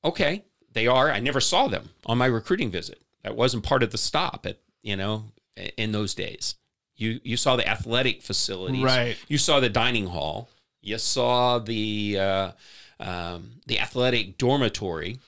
Okay, 0.04 0.44
they 0.72 0.86
are. 0.86 1.12
I 1.12 1.20
never 1.20 1.42
saw 1.42 1.68
them 1.68 1.90
on 2.06 2.18
my 2.18 2.28
recruiting 2.28 2.70
visit. 2.70 3.02
That 3.24 3.36
wasn't 3.36 3.64
part 3.64 3.82
of 3.82 3.92
the 3.92 3.98
stop 3.98 4.46
at, 4.46 4.60
you 4.84 4.96
know, 4.96 5.32
in 5.78 5.92
those 5.92 6.14
days. 6.14 6.56
You 6.98 7.20
you 7.24 7.38
saw 7.38 7.56
the 7.56 7.68
athletic 7.68 8.22
facilities. 8.22 8.84
Right. 8.84 9.18
You 9.28 9.38
saw 9.38 9.60
the 9.60 9.70
dining 9.70 10.08
hall. 10.08 10.50
You 10.82 10.98
saw 10.98 11.60
the 11.60 12.18
uh, 12.20 12.52
um, 13.00 13.62
the 13.66 13.80
athletic 13.80 14.38
dormitory. 14.38 15.20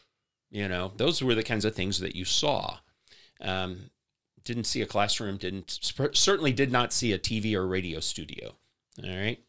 You 0.49 0.67
know, 0.67 0.93
those 0.95 1.21
were 1.21 1.35
the 1.35 1.43
kinds 1.43 1.65
of 1.65 1.75
things 1.75 1.99
that 1.99 2.15
you 2.15 2.25
saw. 2.25 2.77
Um, 3.41 3.89
didn't 4.43 4.63
see 4.63 4.81
a 4.81 4.85
classroom. 4.85 5.37
Didn't 5.37 5.79
certainly 6.13 6.53
did 6.53 6.71
not 6.71 6.93
see 6.93 7.11
a 7.11 7.19
TV 7.19 7.53
or 7.53 7.67
radio 7.67 7.99
studio. 7.99 8.55
All 9.03 9.09
right. 9.09 9.39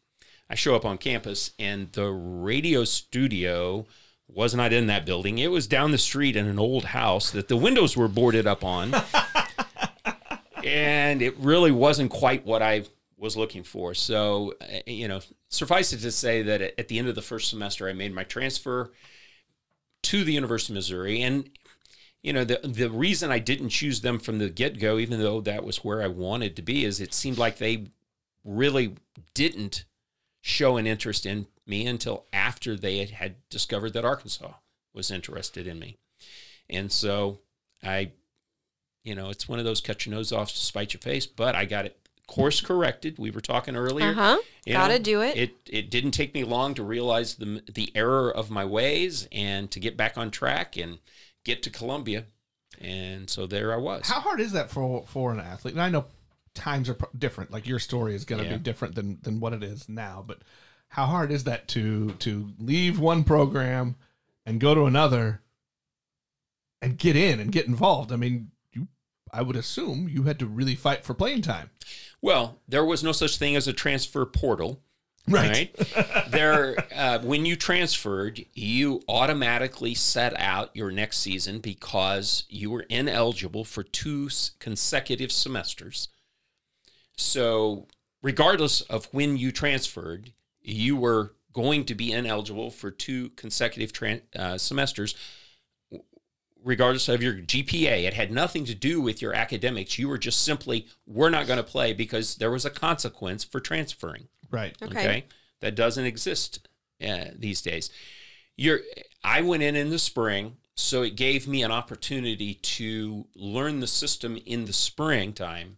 I 0.49 0.55
show 0.55 0.75
up 0.75 0.83
on 0.83 0.97
campus, 0.97 1.51
and 1.59 1.91
the 1.93 2.09
radio 2.09 2.83
studio 2.83 3.85
was 4.27 4.53
not 4.53 4.73
in 4.73 4.87
that 4.87 5.05
building. 5.05 5.37
It 5.37 5.51
was 5.51 5.67
down 5.67 5.91
the 5.91 5.97
street 5.97 6.35
in 6.35 6.47
an 6.47 6.59
old 6.59 6.85
house 6.85 7.31
that 7.31 7.47
the 7.47 7.57
windows 7.57 7.95
were 7.95 8.07
boarded 8.07 8.45
up 8.45 8.63
on. 8.63 8.93
and 10.65 11.21
it 11.21 11.37
really 11.37 11.71
wasn't 11.71 12.11
quite 12.11 12.45
what 12.45 12.61
I 12.61 12.83
was 13.17 13.35
looking 13.35 13.63
for. 13.63 13.93
So, 13.93 14.53
uh, 14.61 14.79
you 14.87 15.07
know, 15.07 15.19
suffice 15.49 15.93
it 15.93 15.99
to 15.99 16.11
say 16.11 16.41
that 16.43 16.61
at 16.79 16.87
the 16.87 16.97
end 16.97 17.07
of 17.07 17.15
the 17.15 17.21
first 17.21 17.49
semester, 17.49 17.87
I 17.87 17.93
made 17.93 18.13
my 18.13 18.23
transfer 18.23 18.91
to 20.03 20.23
the 20.23 20.33
University 20.33 20.73
of 20.73 20.75
Missouri. 20.75 21.21
And, 21.21 21.49
you 22.23 22.33
know, 22.33 22.43
the, 22.43 22.59
the 22.63 22.89
reason 22.89 23.31
I 23.31 23.39
didn't 23.39 23.69
choose 23.69 24.01
them 24.01 24.19
from 24.19 24.39
the 24.39 24.49
get 24.49 24.79
go, 24.79 24.97
even 24.97 25.19
though 25.19 25.41
that 25.41 25.63
was 25.63 25.83
where 25.83 26.01
I 26.01 26.07
wanted 26.07 26.55
to 26.55 26.61
be, 26.61 26.85
is 26.85 26.99
it 26.99 27.13
seemed 27.13 27.37
like 27.37 27.57
they 27.57 27.87
really 28.43 28.95
didn't 29.33 29.85
show 30.41 30.77
an 30.77 30.87
interest 30.87 31.25
in 31.25 31.47
me 31.65 31.85
until 31.85 32.25
after 32.31 32.75
they 32.75 33.05
had 33.05 33.35
discovered 33.49 33.93
that 33.93 34.05
Arkansas 34.05 34.53
was 34.93 35.11
interested 35.11 35.67
in 35.67 35.77
me. 35.77 35.97
And 36.69 36.91
so 36.91 37.39
I, 37.83 38.11
you 39.03 39.15
know, 39.15 39.29
it's 39.29 39.47
one 39.47 39.59
of 39.59 39.65
those 39.65 39.81
cut 39.81 40.05
your 40.05 40.15
nose 40.15 40.31
off 40.31 40.49
to 40.51 40.57
spite 40.57 40.93
your 40.93 41.01
face, 41.01 41.25
but 41.25 41.55
I 41.55 41.65
got 41.65 41.85
it 41.85 41.97
course 42.27 42.61
corrected. 42.61 43.17
We 43.17 43.31
were 43.31 43.41
talking 43.41 43.75
earlier. 43.75 44.09
Uh 44.09 44.13
huh. 44.13 44.37
you 44.65 44.73
Gotta 44.73 44.99
know, 44.99 45.03
do 45.03 45.21
it. 45.21 45.35
It 45.35 45.51
it 45.67 45.89
didn't 45.89 46.11
take 46.11 46.33
me 46.35 46.43
long 46.43 46.75
to 46.75 46.83
realize 46.83 47.35
the 47.35 47.63
the 47.73 47.91
error 47.95 48.29
of 48.31 48.51
my 48.51 48.63
ways 48.65 49.27
and 49.31 49.69
to 49.71 49.79
get 49.79 49.97
back 49.97 50.17
on 50.17 50.29
track 50.29 50.77
and 50.77 50.99
get 51.43 51.63
to 51.63 51.69
Columbia. 51.71 52.25
And 52.79 53.29
so 53.29 53.47
there 53.47 53.73
I 53.73 53.77
was. 53.77 54.07
How 54.07 54.19
hard 54.19 54.39
is 54.39 54.51
that 54.51 54.69
for 54.69 55.05
for 55.07 55.31
an 55.33 55.39
athlete? 55.39 55.73
And 55.73 55.81
I 55.81 55.89
know 55.89 56.05
times 56.53 56.87
are 56.87 56.97
different. 57.17 57.51
Like 57.51 57.67
your 57.67 57.79
story 57.79 58.13
is 58.15 58.25
going 58.25 58.43
to 58.43 58.47
Yeah. 58.49 58.57
be 58.57 58.63
different 58.63 58.93
than 58.95 59.17
than 59.23 59.39
what 59.39 59.53
it 59.53 59.63
is 59.63 59.89
now. 59.89 60.23
But 60.25 60.43
how 60.89 61.07
hard 61.07 61.31
is 61.31 61.45
that 61.45 61.67
to 61.69 62.11
to 62.19 62.51
leave 62.59 62.99
one 62.99 63.23
program 63.23 63.95
and 64.45 64.59
go 64.61 64.75
to 64.75 64.85
another 64.85 65.41
and 66.81 66.97
get 66.97 67.15
in 67.15 67.39
and 67.39 67.51
get 67.51 67.65
involved? 67.67 68.11
I 68.11 68.15
mean, 68.17 68.33
you 68.33 68.49
I 69.31 69.41
would 69.41 69.55
assume 69.55 70.09
you 70.09 70.23
had 70.23 70.39
to 70.39 70.45
really 70.45 70.75
fight 70.75 71.03
for 71.03 71.13
playing 71.13 71.41
time. 71.41 71.69
Well, 72.21 72.59
there 72.67 72.85
was 72.85 73.03
no 73.03 73.11
such 73.11 73.37
thing 73.37 73.55
as 73.55 73.67
a 73.67 73.73
transfer 73.73 74.25
portal. 74.25 74.81
Right. 75.27 75.75
there, 76.29 76.75
uh, 76.95 77.19
when 77.19 77.45
you 77.45 77.55
transferred, 77.55 78.43
you 78.53 79.01
automatically 79.07 79.93
set 79.93 80.37
out 80.39 80.75
your 80.75 80.91
next 80.91 81.19
season 81.19 81.59
because 81.59 82.45
you 82.49 82.71
were 82.71 82.85
ineligible 82.89 83.63
for 83.63 83.83
two 83.83 84.29
consecutive 84.59 85.31
semesters. 85.31 86.09
So, 87.15 87.87
regardless 88.23 88.81
of 88.81 89.05
when 89.11 89.37
you 89.37 89.51
transferred, 89.51 90.33
you 90.61 90.95
were 90.95 91.33
going 91.53 91.85
to 91.85 91.95
be 91.95 92.11
ineligible 92.11 92.71
for 92.71 92.91
two 92.91 93.29
consecutive 93.31 93.91
tran- 93.91 94.21
uh, 94.35 94.57
semesters, 94.57 95.15
regardless 96.63 97.07
of 97.09 97.23
your 97.23 97.33
GPA. 97.33 98.03
It 98.03 98.13
had 98.13 98.31
nothing 98.31 98.65
to 98.65 98.75
do 98.75 99.01
with 99.01 99.21
your 99.21 99.33
academics. 99.33 99.97
You 99.97 100.07
were 100.07 100.17
just 100.17 100.43
simply, 100.43 100.87
we're 101.05 101.29
not 101.29 101.47
going 101.47 101.57
to 101.57 101.63
play 101.63 101.93
because 101.93 102.35
there 102.35 102.51
was 102.51 102.65
a 102.65 102.69
consequence 102.69 103.43
for 103.43 103.59
transferring. 103.59 104.27
Right. 104.51 104.75
Okay. 104.81 105.25
That 105.61 105.75
doesn't 105.75 106.05
exist 106.05 106.67
uh, 107.05 107.25
these 107.35 107.61
days. 107.61 107.89
You're, 108.55 108.81
I 109.23 109.41
went 109.41 109.63
in 109.63 109.75
in 109.75 109.89
the 109.89 109.99
spring, 109.99 110.57
so 110.75 111.01
it 111.01 111.15
gave 111.15 111.47
me 111.47 111.63
an 111.63 111.71
opportunity 111.71 112.55
to 112.55 113.27
learn 113.35 113.79
the 113.79 113.87
system 113.87 114.37
in 114.45 114.65
the 114.65 114.73
springtime 114.73 115.77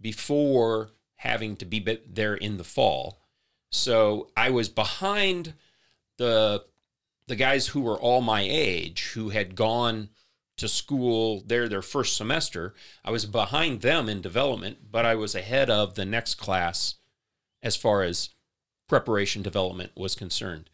before 0.00 0.90
having 1.16 1.56
to 1.56 1.64
be 1.64 1.84
there 2.08 2.34
in 2.34 2.56
the 2.56 2.64
fall. 2.64 3.20
So 3.70 4.30
I 4.36 4.50
was 4.50 4.68
behind 4.68 5.54
the 6.18 6.64
the 7.26 7.36
guys 7.36 7.68
who 7.68 7.80
were 7.80 7.98
all 7.98 8.20
my 8.20 8.42
age 8.42 9.12
who 9.14 9.30
had 9.30 9.56
gone 9.56 10.10
to 10.56 10.68
school 10.68 11.42
there 11.46 11.68
their 11.68 11.82
first 11.82 12.16
semester. 12.16 12.74
I 13.04 13.10
was 13.10 13.26
behind 13.26 13.82
them 13.82 14.08
in 14.08 14.20
development, 14.20 14.90
but 14.90 15.04
I 15.04 15.14
was 15.14 15.34
ahead 15.34 15.68
of 15.68 15.94
the 15.94 16.04
next 16.04 16.36
class 16.36 16.94
as 17.62 17.76
far 17.76 18.02
as 18.02 18.30
preparation 18.88 19.42
development 19.42 19.92
was 19.96 20.14
concerned. 20.14 20.70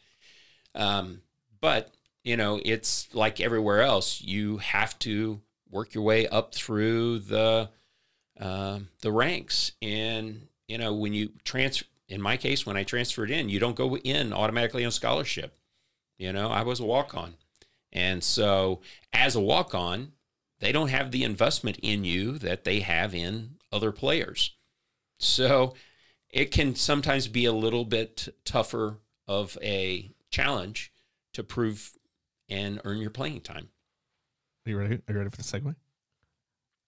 Um, 0.74 1.22
but 1.60 1.92
you 2.22 2.36
know, 2.36 2.60
it's 2.64 3.12
like 3.14 3.40
everywhere 3.40 3.82
else. 3.82 4.20
You 4.20 4.58
have 4.58 4.98
to 5.00 5.40
work 5.68 5.94
your 5.94 6.04
way 6.04 6.28
up 6.28 6.54
through 6.54 7.20
the 7.20 7.70
um 8.38 8.88
the 9.00 9.12
ranks, 9.12 9.72
and 9.82 10.48
you 10.68 10.78
know, 10.78 10.94
when 10.94 11.12
you 11.12 11.30
transfer. 11.44 11.86
In 12.08 12.20
my 12.20 12.36
case, 12.36 12.66
when 12.66 12.76
I 12.76 12.84
transferred 12.84 13.30
in, 13.30 13.48
you 13.48 13.58
don't 13.58 13.76
go 13.76 13.96
in 13.96 14.34
automatically 14.34 14.84
on 14.84 14.90
scholarship. 14.90 15.56
You 16.22 16.32
know, 16.32 16.50
I 16.50 16.62
was 16.62 16.78
a 16.78 16.84
walk 16.84 17.16
on. 17.16 17.34
And 17.90 18.22
so, 18.22 18.80
as 19.12 19.34
a 19.34 19.40
walk 19.40 19.74
on, 19.74 20.12
they 20.60 20.70
don't 20.70 20.90
have 20.90 21.10
the 21.10 21.24
investment 21.24 21.80
in 21.82 22.04
you 22.04 22.38
that 22.38 22.62
they 22.62 22.78
have 22.78 23.12
in 23.12 23.56
other 23.72 23.90
players. 23.90 24.54
So, 25.18 25.74
it 26.30 26.52
can 26.52 26.76
sometimes 26.76 27.26
be 27.26 27.44
a 27.44 27.52
little 27.52 27.84
bit 27.84 28.28
tougher 28.44 29.00
of 29.26 29.58
a 29.60 30.12
challenge 30.30 30.92
to 31.32 31.42
prove 31.42 31.98
and 32.48 32.80
earn 32.84 32.98
your 32.98 33.10
playing 33.10 33.40
time. 33.40 33.70
Are 34.64 34.70
you 34.70 34.78
ready? 34.78 34.94
Are 34.94 35.12
you 35.12 35.18
ready 35.18 35.30
for 35.30 35.38
the 35.38 35.42
segue? 35.42 35.74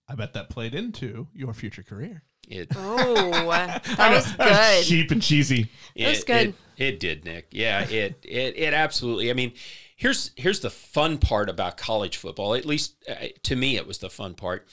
I 0.07 0.15
bet 0.15 0.31
that 0.31 0.49
played 0.49 0.73
into 0.73 1.27
your 1.33 1.53
future 1.53 1.83
career. 1.83 2.23
It 2.49 2.69
Oh, 2.75 3.31
that 3.51 3.97
know, 3.97 4.09
was 4.15 4.35
that 4.37 4.77
good. 4.77 4.85
cheap 4.85 5.11
and 5.11 5.21
cheesy. 5.21 5.69
That 5.95 6.09
was 6.09 6.19
It- 6.19 6.25
good. 6.27 6.47
It, 6.49 6.55
it 6.77 6.99
did, 6.99 7.25
Nick. 7.25 7.47
Yeah, 7.51 7.81
it 7.87 8.19
it 8.23 8.57
it 8.57 8.73
absolutely. 8.73 9.29
I 9.29 9.33
mean, 9.33 9.53
here's 9.95 10.31
here's 10.35 10.59
the 10.59 10.69
fun 10.69 11.17
part 11.19 11.49
about 11.49 11.77
college 11.77 12.17
football. 12.17 12.53
At 12.53 12.65
least 12.65 12.95
uh, 13.09 13.27
to 13.43 13.55
me, 13.55 13.77
it 13.77 13.87
was 13.87 13.99
the 13.99 14.09
fun 14.09 14.33
part. 14.33 14.67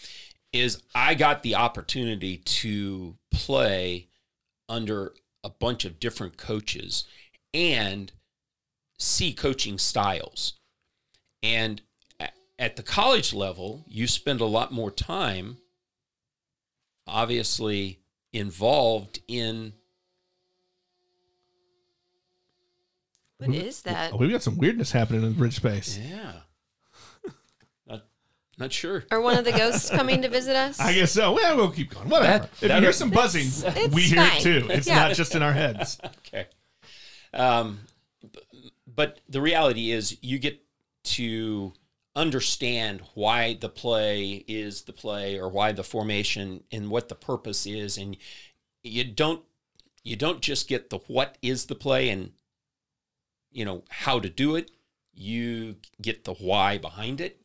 Is 0.52 0.83
I 0.95 1.14
got 1.14 1.43
the 1.43 1.55
opportunity 1.55 2.37
to 2.38 3.17
play 3.31 4.09
under 4.69 5.14
a 5.45 5.49
bunch 5.50 5.85
of 5.85 5.99
different 6.00 6.37
coaches 6.37 7.05
and 7.55 8.12
see 8.99 9.33
coaching 9.33 9.79
styles. 9.79 10.55
And 11.43 11.83
at 12.59 12.76
the 12.76 12.83
college 12.83 13.33
level, 13.33 13.85
you 13.88 14.07
spend 14.07 14.41
a 14.41 14.45
lot 14.47 14.73
more 14.73 14.91
time 14.91 15.57
obviously 17.12 18.00
involved 18.33 19.21
in 19.28 19.75
What 23.38 23.54
is 23.54 23.83
that? 23.83 24.12
Oh, 24.12 24.16
we've 24.16 24.31
got 24.31 24.42
some 24.42 24.57
weirdness 24.57 24.92
happening 24.92 25.23
in 25.23 25.31
the 25.31 25.35
bridge 25.38 25.57
space. 25.57 25.99
Yeah. 25.99 26.33
not, 27.88 28.02
not 28.57 28.73
sure. 28.73 29.04
Are 29.11 29.21
one 29.21 29.37
of 29.37 29.45
the 29.45 29.50
ghosts 29.52 29.90
coming 29.90 30.23
to 30.23 30.28
visit 30.28 30.54
us? 30.54 30.78
I 30.78 30.95
guess 30.95 31.11
so. 31.12 31.33
Well, 31.33 31.57
we'll 31.57 31.71
keep 31.73 31.92
going. 31.92 32.09
Whatever. 32.09 32.38
That- 32.38 32.45
if 32.45 32.61
that- 32.61 32.76
you 32.76 32.83
hear 32.83 32.92
some 32.92 33.11
buzzing, 33.11 33.47
it's 33.76 33.95
we 33.95 34.02
hear 34.02 34.25
fine. 34.25 34.37
it 34.38 34.42
too. 34.42 34.66
It's 34.71 34.87
Yeah. 34.87 35.09
not 35.09 35.16
just 35.16 35.35
in 35.35 35.42
our 35.42 35.52
heads. 35.52 35.99
Okay. 36.35 36.47
Um, 37.35 37.81
b- 38.23 38.73
but 38.87 39.21
the 39.28 39.42
reality 39.42 39.90
is, 39.90 40.16
you 40.23 40.38
get 40.38 40.62
to 41.04 41.75
understand 42.14 43.02
why 43.14 43.54
the 43.54 43.69
play 43.69 44.45
is 44.47 44.83
the 44.83 44.92
play, 44.92 45.38
or 45.38 45.49
why 45.49 45.73
the 45.73 45.85
formation, 45.85 46.64
and 46.71 46.90
what 46.90 47.09
the 47.09 47.14
purpose 47.14 47.66
is, 47.66 47.97
and 47.97 48.16
you 48.83 49.04
don't 49.04 49.42
you 50.04 50.16
don't 50.16 50.40
just 50.40 50.69
get 50.69 50.90
the 50.90 50.99
what 51.07 51.38
is 51.42 51.66
the 51.66 51.75
play 51.75 52.09
and 52.11 52.33
you 53.50 53.64
know 53.64 53.85
how 53.88 54.19
to 54.19 54.28
do 54.28 54.57
it. 54.57 54.71
You 55.14 55.76
get 56.00 56.25
the 56.25 56.35
why 56.35 56.78
behind 56.78 57.21
it, 57.21 57.40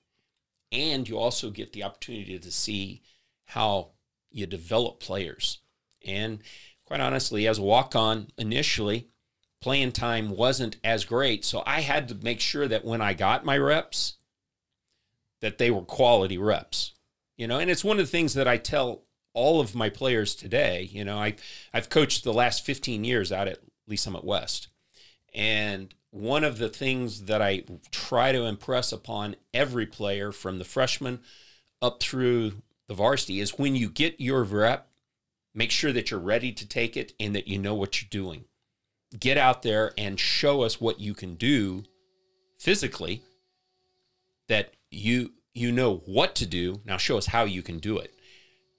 and 0.72 1.08
you 1.08 1.18
also 1.18 1.50
get 1.50 1.74
the 1.74 1.84
opportunity 1.84 2.40
to 2.40 2.52
see 2.52 3.02
how 3.46 3.92
you 4.32 4.46
develop 4.46 5.00
players. 5.00 5.60
And 6.06 6.42
quite 6.86 7.02
honestly, 7.02 7.48
as 7.48 7.58
a 7.58 7.64
walk 7.64 7.96
on 7.96 8.28
initially, 8.38 9.08
playing 9.62 9.92
time 9.92 10.30
wasn't 10.30 10.78
as 10.84 11.06
great. 11.06 11.44
So 11.44 11.64
I 11.66 11.82
had 11.82 12.08
to 12.10 12.16
make 12.16 12.40
sure 12.40 12.68
that 12.68 12.86
when 12.86 13.02
I 13.02 13.14
got 13.14 13.46
my 13.46 13.58
reps, 13.58 14.17
that 15.42 15.58
they 15.58 15.72
were 15.72 15.82
quality 15.82 16.38
reps. 16.38 16.94
You 17.38 17.48
know, 17.48 17.60
and 17.60 17.70
it's 17.70 17.84
one 17.84 18.00
of 18.00 18.06
the 18.06 18.12
things 18.12 18.34
that 18.34 18.48
I 18.48 18.58
tell 18.58 19.04
all 19.34 19.60
of 19.60 19.76
my 19.76 19.90
players 19.90 20.34
today. 20.34 20.90
You 20.92 21.06
know, 21.06 21.18
I 21.18 21.36
I've 21.74 21.90
coached 21.90 22.24
the 22.24 22.34
last 22.34 22.66
15 22.66 23.04
years 23.04 23.32
out 23.32 23.48
at 23.48 23.60
Lee 23.88 23.96
Summit 23.96 24.24
West. 24.24 24.68
And 25.34 25.94
one 26.10 26.44
of 26.44 26.58
the 26.58 26.70
things 26.70 27.26
that 27.26 27.42
I 27.42 27.64
try 27.92 28.32
to 28.32 28.46
impress 28.46 28.92
upon 28.92 29.36
every 29.54 29.86
player 29.86 30.32
from 30.32 30.58
the 30.58 30.66
freshman 30.66 31.20
up 31.82 32.02
through 32.02 32.54
the 32.88 32.96
varsity 32.96 33.40
is 33.40 33.60
when 33.60 33.76
you 33.76 33.90
get 33.90 34.20
your 34.20 34.44
rep, 34.44 34.88
make 35.54 35.70
sure 35.70 35.94
that 35.94 36.10
you're 36.10 36.20
ready 36.20 36.52
to 36.54 36.68
take 36.68 36.98
it 36.98 37.14
and 37.20 37.36
that 37.36 37.48
you 37.48 37.60
know 37.60 37.76
what 37.76 38.02
you're 38.02 38.10
doing. 38.10 38.46
Get 39.20 39.38
out 39.38 39.62
there 39.62 39.94
and 39.98 40.20
show 40.20 40.62
us 40.62 40.82
what 40.82 41.00
you 41.00 41.14
can 41.14 41.36
do 41.36 41.84
physically 42.58 43.22
that 44.48 44.74
you 44.92 45.32
you 45.54 45.72
know 45.72 46.04
what 46.06 46.36
to 46.36 46.46
do. 46.46 46.82
Now 46.86 46.98
show 46.98 47.18
us 47.18 47.28
how 47.28 47.44
you 47.44 47.62
can 47.62 47.80
do 47.80 47.98
it. 47.98 48.14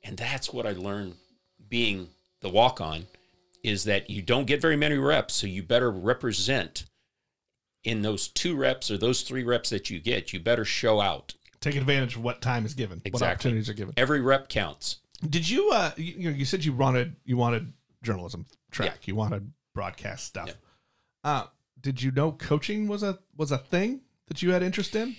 And 0.02 0.16
that's 0.16 0.52
what 0.52 0.66
I 0.66 0.72
learned 0.72 1.16
being 1.68 2.08
the 2.40 2.48
walk 2.48 2.80
on 2.80 3.06
is 3.64 3.84
that 3.84 4.08
you 4.08 4.22
don't 4.22 4.46
get 4.46 4.62
very 4.62 4.76
many 4.76 4.96
reps, 4.96 5.34
so 5.34 5.46
you 5.46 5.62
better 5.62 5.90
represent 5.90 6.84
in 7.82 8.02
those 8.02 8.28
two 8.28 8.56
reps 8.56 8.90
or 8.90 8.98
those 8.98 9.22
three 9.22 9.42
reps 9.42 9.70
that 9.70 9.90
you 9.90 9.98
get, 9.98 10.32
you 10.32 10.40
better 10.40 10.64
show 10.64 11.00
out. 11.00 11.34
Take 11.60 11.74
advantage 11.74 12.14
of 12.16 12.22
what 12.22 12.40
time 12.40 12.64
is 12.64 12.74
given, 12.74 13.02
what 13.10 13.22
opportunities 13.22 13.68
are 13.68 13.74
given. 13.74 13.94
Every 13.96 14.20
rep 14.20 14.48
counts. 14.48 14.98
Did 15.28 15.48
you? 15.48 15.70
Uh, 15.72 15.90
you, 15.96 16.14
you 16.16 16.30
know, 16.30 16.36
you 16.36 16.44
said 16.44 16.64
you 16.64 16.72
wanted 16.72 17.16
you 17.24 17.36
wanted 17.36 17.72
journalism 18.02 18.46
track. 18.70 19.08
You 19.08 19.16
wanted 19.16 19.50
broadcast 19.74 20.26
stuff. 20.26 20.48
Yeah. 20.48 20.54
Uh, 21.24 21.46
did 21.80 22.00
you 22.00 22.12
know 22.12 22.30
coaching 22.30 22.86
was 22.86 23.02
a 23.02 23.18
was 23.36 23.50
a 23.50 23.58
thing 23.58 24.02
that 24.28 24.42
you 24.42 24.52
had 24.52 24.62
interest 24.62 24.94
in? 24.94 25.16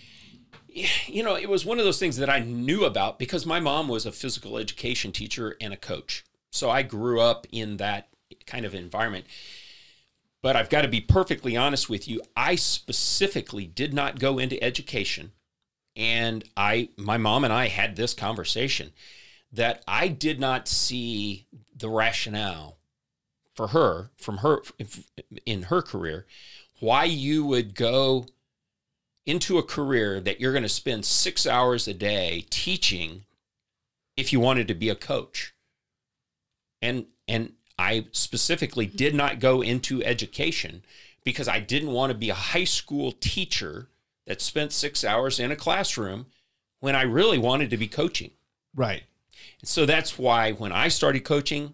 You 1.07 1.23
know, 1.23 1.35
it 1.35 1.49
was 1.49 1.65
one 1.65 1.79
of 1.79 1.85
those 1.85 1.99
things 1.99 2.17
that 2.17 2.29
I 2.29 2.39
knew 2.39 2.85
about 2.85 3.19
because 3.19 3.45
my 3.45 3.59
mom 3.59 3.87
was 3.87 4.05
a 4.05 4.11
physical 4.11 4.57
education 4.57 5.11
teacher 5.11 5.55
and 5.59 5.73
a 5.73 5.77
coach. 5.77 6.23
So 6.51 6.69
I 6.69 6.83
grew 6.83 7.21
up 7.21 7.47
in 7.51 7.77
that 7.77 8.09
kind 8.45 8.65
of 8.65 8.73
environment. 8.73 9.25
But 10.41 10.55
I've 10.55 10.69
got 10.69 10.83
to 10.83 10.87
be 10.87 11.01
perfectly 11.01 11.57
honest 11.57 11.89
with 11.89 12.07
you. 12.07 12.21
I 12.35 12.55
specifically 12.55 13.65
did 13.65 13.93
not 13.93 14.19
go 14.19 14.39
into 14.39 14.61
education. 14.63 15.31
And 15.95 16.45
I 16.55 16.89
my 16.97 17.17
mom 17.17 17.43
and 17.43 17.51
I 17.51 17.67
had 17.67 17.95
this 17.95 18.13
conversation 18.13 18.91
that 19.51 19.83
I 19.87 20.07
did 20.07 20.39
not 20.39 20.67
see 20.67 21.47
the 21.75 21.89
rationale 21.89 22.77
for 23.53 23.67
her 23.67 24.11
from 24.17 24.37
her 24.37 24.61
in 25.45 25.63
her 25.63 25.81
career 25.81 26.25
why 26.79 27.03
you 27.03 27.43
would 27.43 27.75
go 27.75 28.25
into 29.29 29.59
a 29.59 29.63
career 29.63 30.19
that 30.19 30.39
you're 30.39 30.51
going 30.51 30.63
to 30.63 30.69
spend 30.69 31.05
six 31.05 31.45
hours 31.45 31.87
a 31.87 31.93
day 31.93 32.45
teaching 32.49 33.25
if 34.17 34.33
you 34.33 34.39
wanted 34.39 34.67
to 34.67 34.73
be 34.73 34.89
a 34.89 34.95
coach. 34.95 35.53
And 36.81 37.05
and 37.27 37.53
I 37.77 38.07
specifically 38.11 38.87
did 38.87 39.13
not 39.13 39.39
go 39.39 39.61
into 39.61 40.03
education 40.03 40.81
because 41.23 41.47
I 41.47 41.59
didn't 41.59 41.91
want 41.91 42.11
to 42.11 42.17
be 42.17 42.29
a 42.29 42.33
high 42.33 42.63
school 42.63 43.11
teacher 43.11 43.87
that 44.25 44.41
spent 44.41 44.73
six 44.73 45.03
hours 45.03 45.39
in 45.39 45.51
a 45.51 45.55
classroom 45.55 46.25
when 46.79 46.95
I 46.95 47.03
really 47.03 47.37
wanted 47.37 47.69
to 47.69 47.77
be 47.77 47.87
coaching. 47.87 48.31
Right. 48.75 49.03
So 49.63 49.85
that's 49.85 50.17
why 50.17 50.53
when 50.53 50.71
I 50.71 50.87
started 50.87 51.23
coaching, 51.23 51.73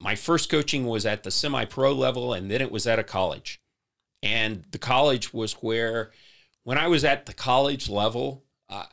my 0.00 0.16
first 0.16 0.50
coaching 0.50 0.86
was 0.86 1.06
at 1.06 1.22
the 1.22 1.30
semi 1.30 1.64
pro 1.64 1.92
level 1.92 2.32
and 2.32 2.50
then 2.50 2.60
it 2.60 2.72
was 2.72 2.86
at 2.86 2.98
a 2.98 3.04
college. 3.04 3.60
And 4.22 4.64
the 4.72 4.78
college 4.78 5.32
was 5.32 5.52
where, 5.54 6.10
when 6.66 6.78
I 6.78 6.88
was 6.88 7.04
at 7.04 7.26
the 7.26 7.32
college 7.32 7.88
level, 7.88 8.42
uh, 8.68 8.86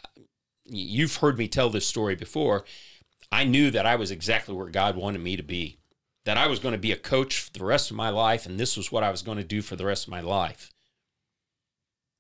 you've 0.64 1.16
heard 1.16 1.40
me 1.40 1.48
tell 1.48 1.72
this 1.72 1.88
story 1.88 2.14
before. 2.14 2.66
I 3.32 3.46
knew 3.46 3.72
that 3.72 3.88
I 3.88 3.96
was 3.96 4.12
exactly 4.12 4.54
where 4.54 4.70
God 4.70 4.96
wanted 4.96 5.22
me 5.22 5.36
to 5.38 5.42
be, 5.42 5.80
that 6.24 6.38
I 6.38 6.46
was 6.46 6.60
going 6.60 6.74
to 6.74 6.78
be 6.78 6.92
a 6.92 6.96
coach 6.96 7.40
for 7.40 7.52
the 7.52 7.66
rest 7.66 7.90
of 7.90 7.98
my 7.98 8.10
life, 8.10 8.46
and 8.46 8.60
this 8.60 8.78
was 8.78 8.92
what 8.92 9.04
I 9.04 9.10
was 9.10 9.24
going 9.24 9.40
to 9.40 9.44
do 9.44 9.64
for 9.64 9.76
the 9.76 9.88
rest 9.88 10.06
of 10.06 10.12
my 10.12 10.22
life. 10.22 10.72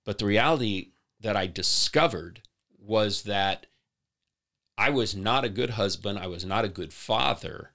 But 0.07 0.17
the 0.17 0.25
reality 0.25 0.93
that 1.19 1.37
I 1.37 1.45
discovered 1.45 2.41
was 2.75 3.21
that 3.21 3.67
I 4.75 4.89
was 4.89 5.15
not 5.15 5.45
a 5.45 5.49
good 5.49 5.71
husband. 5.71 6.17
I 6.17 6.25
was 6.25 6.43
not 6.43 6.65
a 6.65 6.67
good 6.67 6.93
father 6.93 7.73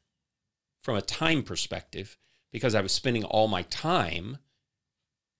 from 0.82 0.96
a 0.96 1.00
time 1.00 1.44
perspective 1.44 2.18
because 2.50 2.74
I 2.74 2.80
was 2.80 2.90
spending 2.90 3.22
all 3.22 3.46
my 3.46 3.62
time 3.62 4.38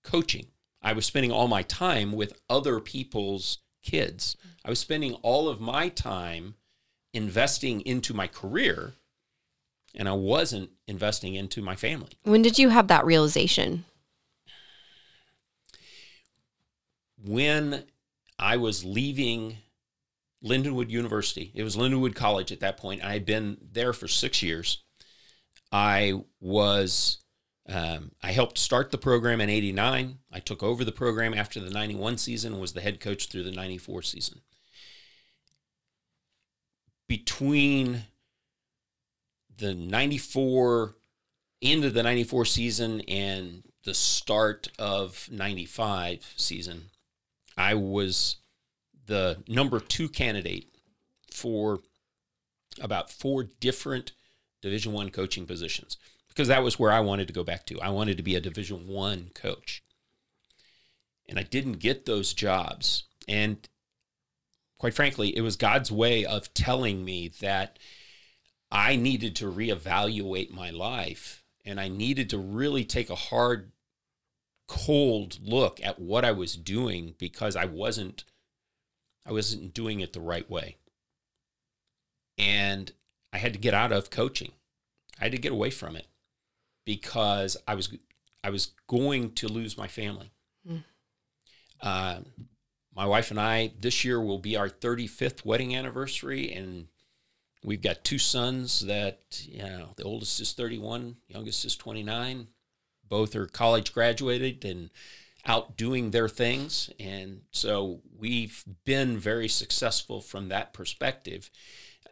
coaching. 0.05 0.46
I 0.83 0.93
was 0.93 1.07
spending 1.07 1.33
all 1.33 1.49
my 1.49 1.62
time 1.62 2.12
with 2.12 2.41
other 2.49 2.81
people's 2.81 3.59
kids. 3.83 4.37
I 4.64 4.71
was 4.71 4.79
spending 4.79 5.14
all 5.14 5.49
of 5.49 5.61
my 5.61 5.88
time 5.88 6.55
investing 7.12 7.81
into 7.81 8.14
my 8.14 8.27
career 8.27 8.95
and 9.95 10.09
I 10.09 10.12
wasn't 10.12 10.71
investing 10.87 11.35
into 11.35 11.62
my 11.62 11.75
family. 11.75 12.11
When 12.23 12.43
did 12.43 12.59
you 12.59 12.69
have 12.69 12.88
that 12.88 13.05
realization? 13.05 13.85
When 17.23 17.85
I 18.38 18.57
was 18.57 18.85
leaving 18.85 19.57
Lindenwood 20.45 20.91
University, 20.91 21.51
it 21.55 21.64
was 21.64 21.77
Lindenwood 21.77 22.14
College 22.14 22.53
at 22.53 22.61
that 22.61 22.77
point. 22.77 23.03
I 23.03 23.12
had 23.12 23.27
been 23.27 23.59
there 23.73 23.93
for 23.93 24.07
six 24.07 24.43
years. 24.43 24.85
I 25.73 26.23
was, 26.41 27.19
um, 27.68 28.12
I 28.22 28.33
helped 28.33 28.59
start 28.59 28.90
the 28.90 28.98
program 28.98 29.40
in 29.40 29.50
89. 29.50 30.18
I 30.33 30.40
took 30.40 30.62
over 30.62 30.85
the 30.85 30.92
program 30.92 31.35
after 31.35 31.61
the 31.61 31.70
91 31.70 32.18
season 32.18 32.52
and 32.52 32.61
was 32.61 32.72
the 32.72 32.81
head 32.81 33.00
coach 33.00 33.28
through 33.28 33.44
the 33.44 33.52
94 33.52 34.02
season. 34.02 34.40
Between 37.07 38.04
the 39.59 39.74
94 39.74 40.94
end 41.61 41.85
of 41.85 41.94
the 41.94 42.02
94 42.02 42.44
season 42.44 43.00
and 43.02 43.64
the 43.85 43.94
start 43.94 44.68
of 44.78 45.28
95 45.31 46.35
season 46.37 46.90
i 47.57 47.74
was 47.74 48.37
the 49.07 49.42
number 49.48 49.81
two 49.81 50.09
candidate 50.09 50.68
for 51.33 51.81
about 52.81 53.11
four 53.11 53.44
different 53.61 54.12
division 54.62 54.92
one 54.92 55.11
coaching 55.11 55.46
positions 55.46 55.96
because 56.38 56.48
that 56.48 56.62
was 56.62 56.79
where 56.79 56.92
i 56.92 57.01
wanted 57.01 57.27
to 57.27 57.33
go 57.35 57.42
back 57.42 57.66
to 57.66 57.81
i 57.81 57.88
wanted 57.88 58.16
to 58.16 58.22
be 58.22 58.37
a 58.37 58.40
division 58.40 58.87
one 58.87 59.31
coach 59.35 59.83
and 61.29 61.38
i 61.38 61.42
didn't 61.42 61.81
get 61.81 62.07
those 62.07 62.33
jobs 62.33 63.05
and 63.27 63.68
quite 64.79 64.94
frankly 64.94 65.37
it 65.37 65.40
was 65.40 65.57
god's 65.57 65.90
way 65.90 66.24
of 66.24 66.55
telling 66.55 67.05
me 67.05 67.29
that 67.40 67.79
I 68.70 68.96
needed 68.96 69.35
to 69.37 69.51
reevaluate 69.51 70.51
my 70.51 70.70
life 70.70 71.42
and 71.64 71.81
I 71.81 71.88
needed 71.88 72.31
to 72.31 72.38
really 72.38 72.85
take 72.85 73.11
a 73.11 73.14
hard, 73.14 73.72
cold 74.66 75.38
look 75.42 75.81
at 75.83 75.98
what 75.98 76.24
I 76.24 76.33
was 76.33 76.55
doing 76.55 77.14
because 77.18 77.57
I 77.57 77.64
wasn't 77.64 78.24
I 79.24 79.33
wasn't 79.33 79.74
doing 79.74 80.01
it 80.01 80.14
the 80.14 80.20
right 80.20 80.48
way. 80.48 80.77
And 82.38 82.92
I 83.33 83.38
had 83.38 83.53
to 83.53 83.59
get 83.59 83.74
out 83.74 83.92
of 83.92 84.09
coaching. 84.09 84.53
I 85.20 85.24
had 85.24 85.33
to 85.33 85.38
get 85.38 85.53
away 85.53 85.70
from 85.70 85.96
it 85.96 86.07
because 86.88 87.57
I 87.68 87.74
was 87.74 87.94
I 88.42 88.51
was 88.51 88.72
going 88.87 89.33
to 89.33 89.48
lose 89.48 89.77
my 89.77 89.88
family. 89.88 90.33
Mm. 90.68 90.85
Uh, 91.83 92.20
my 92.96 93.05
wife 93.05 93.31
and 93.31 93.38
I 93.38 93.72
this 93.79 94.05
year 94.05 94.20
will 94.20 94.38
be 94.38 94.57
our 94.57 94.70
35th 94.70 95.44
wedding 95.44 95.77
anniversary, 95.77 96.51
and 96.53 96.88
We've 97.64 97.83
got 97.83 98.05
two 98.05 98.18
sons 98.18 98.81
that, 98.81 99.42
you 99.44 99.62
know, 99.62 99.90
the 99.96 100.05
oldest 100.05 100.40
is 100.40 100.53
31, 100.53 101.16
youngest 101.27 101.64
is 101.64 101.77
29. 101.77 102.46
Both 103.09 103.35
are 103.35 103.46
college 103.46 103.92
graduated 103.92 104.64
and 104.64 104.90
out 105.44 105.77
doing 105.77 106.11
their 106.11 106.29
things. 106.29 106.90
And 107.01 107.42
so 107.51 108.01
we've 108.16 108.64
been 108.85 109.18
very 109.18 109.48
successful 109.48 110.20
from 110.20 110.48
that 110.48 110.72
perspective. 110.72 111.51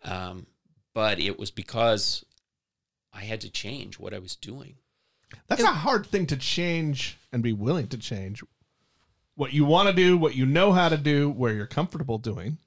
Um, 0.02 0.46
but 0.94 1.20
it 1.20 1.38
was 1.38 1.50
because 1.50 2.24
I 3.16 3.24
had 3.24 3.40
to 3.40 3.50
change 3.50 3.98
what 3.98 4.12
I 4.12 4.18
was 4.18 4.36
doing. 4.36 4.74
That's 5.48 5.62
a 5.62 5.68
hard 5.68 6.06
thing 6.06 6.26
to 6.26 6.36
change 6.36 7.18
and 7.32 7.42
be 7.42 7.52
willing 7.52 7.88
to 7.88 7.98
change. 7.98 8.42
What 9.34 9.52
you 9.52 9.64
want 9.64 9.88
to 9.88 9.94
do, 9.94 10.16
what 10.16 10.34
you 10.34 10.46
know 10.46 10.72
how 10.72 10.88
to 10.88 10.96
do, 10.96 11.30
where 11.30 11.52
you're 11.52 11.66
comfortable 11.66 12.18
doing. 12.18 12.58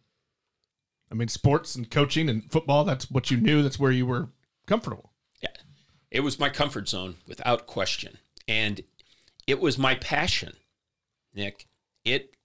I 1.11 1.15
mean, 1.15 1.27
sports 1.27 1.75
and 1.75 1.89
coaching 1.89 2.29
and 2.29 2.51
football, 2.51 2.83
that's 2.83 3.09
what 3.09 3.31
you 3.31 3.37
knew. 3.37 3.63
That's 3.63 3.79
where 3.79 3.91
you 3.91 4.05
were 4.05 4.29
comfortable. 4.67 5.11
Yeah. 5.41 5.49
It 6.11 6.19
was 6.19 6.39
my 6.39 6.49
comfort 6.49 6.89
zone 6.89 7.15
without 7.27 7.65
question. 7.65 8.17
And 8.47 8.81
it 9.47 9.59
was 9.59 9.77
my 9.77 9.95
passion, 9.95 10.53
Nick. 11.33 11.67
It 12.05 12.35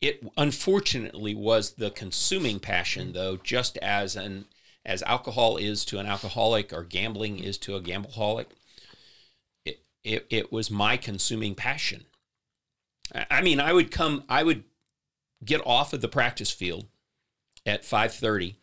it 0.00 0.22
unfortunately 0.36 1.34
was 1.34 1.72
the 1.72 1.90
consuming 1.90 2.60
passion 2.60 3.12
though, 3.12 3.36
just 3.36 3.78
as 3.78 4.16
an 4.16 4.46
as 4.84 5.02
alcohol 5.02 5.56
is 5.56 5.84
to 5.86 5.98
an 5.98 6.06
alcoholic 6.06 6.72
or 6.72 6.82
gambling 6.82 7.38
is 7.38 7.58
to 7.58 7.74
a 7.74 7.80
gambleaholic. 7.80 8.46
It, 9.64 9.82
it, 10.02 10.26
it 10.30 10.52
was 10.52 10.70
my 10.70 10.96
consuming 10.96 11.54
passion. 11.54 12.04
I 13.30 13.42
mean, 13.42 13.60
I 13.60 13.72
would 13.72 13.90
come, 13.90 14.24
I 14.28 14.42
would 14.42 14.64
get 15.44 15.60
off 15.66 15.92
of 15.92 16.00
the 16.00 16.08
practice 16.08 16.50
field 16.50 16.86
at 17.66 17.82
5:30 17.82 18.56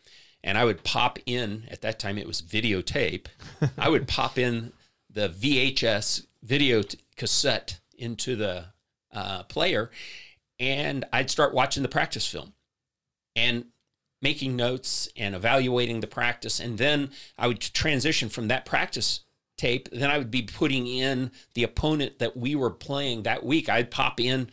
and 0.44 0.58
I 0.58 0.64
would 0.64 0.82
pop 0.82 1.18
in 1.26 1.64
at 1.70 1.82
that 1.82 1.98
time 1.98 2.18
it 2.18 2.26
was 2.26 2.42
videotape. 2.42 3.26
I 3.78 3.88
would 3.88 4.08
pop 4.08 4.38
in 4.38 4.72
the 5.08 5.28
VHS 5.28 6.26
video 6.42 6.82
t- 6.82 6.98
cassette 7.16 7.78
into 7.96 8.34
the 8.36 8.66
uh, 9.12 9.44
player 9.44 9.90
and 10.58 11.04
I'd 11.12 11.30
start 11.30 11.54
watching 11.54 11.82
the 11.82 11.88
practice 11.88 12.26
film 12.26 12.54
and 13.36 13.66
making 14.22 14.56
notes 14.56 15.08
and 15.16 15.34
evaluating 15.34 16.00
the 16.00 16.06
practice. 16.06 16.60
And 16.60 16.78
then 16.78 17.10
I 17.36 17.48
would 17.48 17.60
transition 17.60 18.28
from 18.28 18.48
that 18.48 18.64
practice 18.64 19.20
tape. 19.58 19.88
Then 19.92 20.10
I 20.10 20.18
would 20.18 20.30
be 20.30 20.42
putting 20.42 20.86
in 20.86 21.30
the 21.54 21.64
opponent 21.64 22.18
that 22.20 22.36
we 22.36 22.54
were 22.54 22.70
playing 22.70 23.24
that 23.24 23.44
week. 23.44 23.68
I'd 23.68 23.90
pop 23.90 24.20
in 24.20 24.50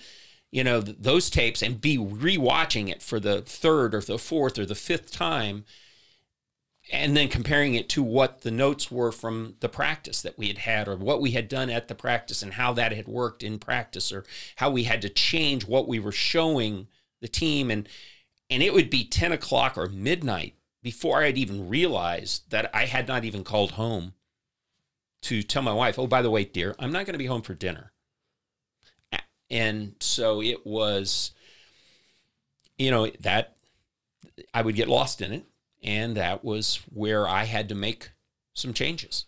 you 0.52 0.64
know, 0.64 0.82
th- 0.82 0.98
those 1.00 1.30
tapes 1.30 1.62
and 1.62 1.80
be 1.80 1.98
rewatching 1.98 2.90
it 2.90 3.02
for 3.02 3.20
the 3.20 3.42
third 3.42 3.94
or 3.94 4.02
the 4.02 4.18
fourth 4.18 4.58
or 4.58 4.66
the 4.66 4.76
fifth 4.76 5.12
time 5.12 5.66
and 6.92 7.16
then 7.16 7.28
comparing 7.28 7.76
it 7.76 7.88
to 7.90 8.02
what 8.02 8.42
the 8.42 8.50
notes 8.50 8.90
were 8.90 9.12
from 9.12 9.56
the 9.60 9.70
practice 9.70 10.24
that 10.24 10.38
we 10.38 10.48
had 10.48 10.60
had 10.60 10.88
or 10.88 10.96
what 10.96 11.22
we 11.22 11.32
had 11.32 11.48
done 11.48 11.70
at 11.70 11.88
the 11.88 11.94
practice 11.94 12.42
and 12.42 12.54
how 12.54 12.74
that 12.74 12.92
had 12.92 13.08
worked 13.08 13.44
in 13.44 13.60
practice 13.60 14.12
or 14.12 14.26
how 14.56 14.72
we 14.72 14.84
had 14.84 15.02
to 15.02 15.10
change 15.10 15.68
what 15.68 15.88
we 15.88 16.00
were 16.00 16.12
showing 16.12 16.88
the 17.22 17.28
team. 17.28 17.70
And 17.70 17.88
and 18.50 18.64
it 18.64 18.74
would 18.74 18.90
be 18.90 19.04
10 19.04 19.32
o'clock 19.32 19.78
or 19.78 19.88
midnight 19.88 20.56
before 20.82 21.24
i'd 21.24 21.38
even 21.38 21.70
realized 21.70 22.50
that 22.52 22.70
i 22.76 22.86
had 22.86 23.08
not 23.08 23.26
even 23.26 23.44
called 23.44 23.72
home 23.72 24.14
to 25.22 25.44
tell 25.44 25.62
my 25.62 25.74
wife 25.74 26.00
oh 26.00 26.08
by 26.08 26.22
the 26.22 26.32
way 26.32 26.44
dear 26.44 26.76
i'm 26.80 26.92
not 26.92 27.06
going 27.06 27.14
to 27.14 27.20
be 27.20 27.26
home 27.26 27.42
for 27.42 27.54
dinner 27.54 27.92
and 29.50 29.96
so 30.00 30.42
it 30.42 30.66
was, 30.66 31.32
you 32.78 32.92
know, 32.92 33.08
that 33.22 33.56
I 34.54 34.62
would 34.62 34.76
get 34.76 34.88
lost 34.88 35.22
in 35.22 35.34
it. 35.34 35.46
And 35.82 36.18
that 36.18 36.44
was 36.44 36.82
where 36.94 37.28
I 37.28 37.46
had 37.46 37.70
to 37.70 37.76
make 37.76 38.12
some 38.54 38.74
changes. 38.74 39.26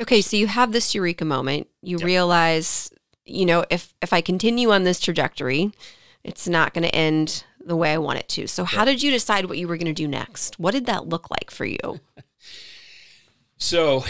Okay, 0.00 0.20
so 0.20 0.36
you 0.36 0.48
have 0.48 0.72
this 0.72 0.94
eureka 0.94 1.24
moment. 1.24 1.68
You 1.80 1.98
yep. 1.98 2.06
realize, 2.06 2.90
you 3.24 3.46
know, 3.46 3.64
if 3.70 3.94
if 4.02 4.12
I 4.12 4.20
continue 4.20 4.72
on 4.72 4.82
this 4.82 4.98
trajectory, 4.98 5.70
it's 6.24 6.48
not 6.48 6.74
going 6.74 6.82
to 6.82 6.94
end 6.94 7.44
the 7.66 7.76
way 7.76 7.92
I 7.92 7.98
want 7.98 8.18
it 8.18 8.28
to. 8.30 8.46
So, 8.46 8.64
how 8.64 8.84
did 8.84 9.02
you 9.02 9.10
decide 9.10 9.46
what 9.46 9.58
you 9.58 9.68
were 9.68 9.76
going 9.76 9.86
to 9.86 9.92
do 9.92 10.08
next? 10.08 10.58
What 10.58 10.72
did 10.72 10.86
that 10.86 11.08
look 11.08 11.30
like 11.30 11.50
for 11.50 11.64
you? 11.64 12.00
so, 13.56 14.04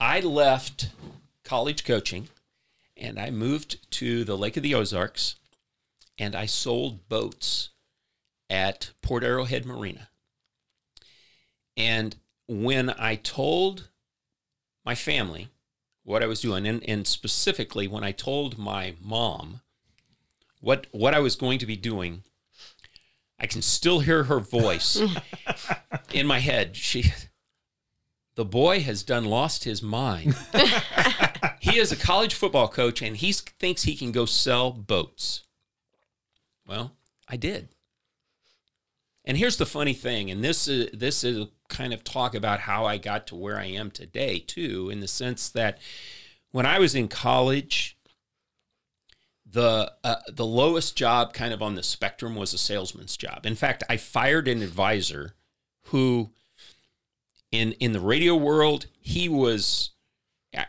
I 0.00 0.20
left 0.20 0.90
college 1.44 1.84
coaching 1.84 2.28
and 2.96 3.18
I 3.18 3.30
moved 3.30 3.90
to 3.92 4.24
the 4.24 4.36
Lake 4.36 4.56
of 4.56 4.62
the 4.62 4.74
Ozarks 4.74 5.36
and 6.18 6.34
I 6.34 6.46
sold 6.46 7.08
boats 7.08 7.70
at 8.48 8.90
Port 9.02 9.24
Arrowhead 9.24 9.64
Marina. 9.64 10.08
And 11.76 12.16
when 12.46 12.90
I 12.90 13.16
told 13.16 13.88
my 14.84 14.94
family 14.94 15.48
what 16.04 16.22
I 16.22 16.26
was 16.26 16.40
doing, 16.40 16.66
and, 16.66 16.82
and 16.88 17.06
specifically 17.06 17.88
when 17.88 18.04
I 18.04 18.12
told 18.12 18.58
my 18.58 18.94
mom 19.02 19.60
what 20.60 20.86
what 20.92 21.14
I 21.14 21.20
was 21.20 21.36
going 21.36 21.58
to 21.58 21.66
be 21.66 21.76
doing, 21.76 22.22
I 23.38 23.46
can 23.46 23.62
still 23.62 24.00
hear 24.00 24.24
her 24.24 24.40
voice 24.40 25.00
in 26.12 26.26
my 26.26 26.38
head. 26.38 26.76
She 26.76 27.12
the 28.36 28.44
boy 28.44 28.80
has 28.80 29.02
done 29.02 29.24
lost 29.24 29.64
his 29.64 29.82
mind. 29.82 30.34
he 31.60 31.78
is 31.78 31.92
a 31.92 31.96
college 31.96 32.34
football 32.34 32.68
coach 32.68 33.00
and 33.00 33.16
he 33.16 33.32
thinks 33.32 33.82
he 33.82 33.96
can 33.96 34.12
go 34.12 34.26
sell 34.26 34.72
boats. 34.72 35.44
Well, 36.66 36.92
I 37.28 37.36
did. 37.36 37.68
And 39.24 39.36
here's 39.36 39.56
the 39.56 39.66
funny 39.66 39.94
thing, 39.94 40.30
and 40.30 40.44
this 40.44 40.68
is 40.68 40.90
this 40.92 41.24
is 41.24 41.46
kind 41.68 41.94
of 41.94 42.04
talk 42.04 42.34
about 42.34 42.60
how 42.60 42.84
I 42.84 42.98
got 42.98 43.26
to 43.28 43.34
where 43.34 43.58
I 43.58 43.64
am 43.64 43.90
today 43.90 44.38
too, 44.38 44.90
in 44.90 45.00
the 45.00 45.08
sense 45.08 45.48
that 45.50 45.78
when 46.50 46.66
I 46.66 46.78
was 46.78 46.94
in 46.94 47.08
college, 47.08 47.93
the 49.54 49.92
uh, 50.02 50.16
the 50.30 50.44
lowest 50.44 50.96
job 50.96 51.32
kind 51.32 51.54
of 51.54 51.62
on 51.62 51.76
the 51.76 51.82
spectrum 51.82 52.34
was 52.34 52.52
a 52.52 52.58
salesman's 52.58 53.16
job. 53.16 53.46
In 53.46 53.54
fact, 53.54 53.84
I 53.88 53.96
fired 53.96 54.48
an 54.48 54.62
advisor 54.62 55.34
who 55.86 56.30
in 57.52 57.72
in 57.74 57.92
the 57.92 58.00
radio 58.00 58.34
world, 58.34 58.86
he 59.00 59.28
was 59.28 59.90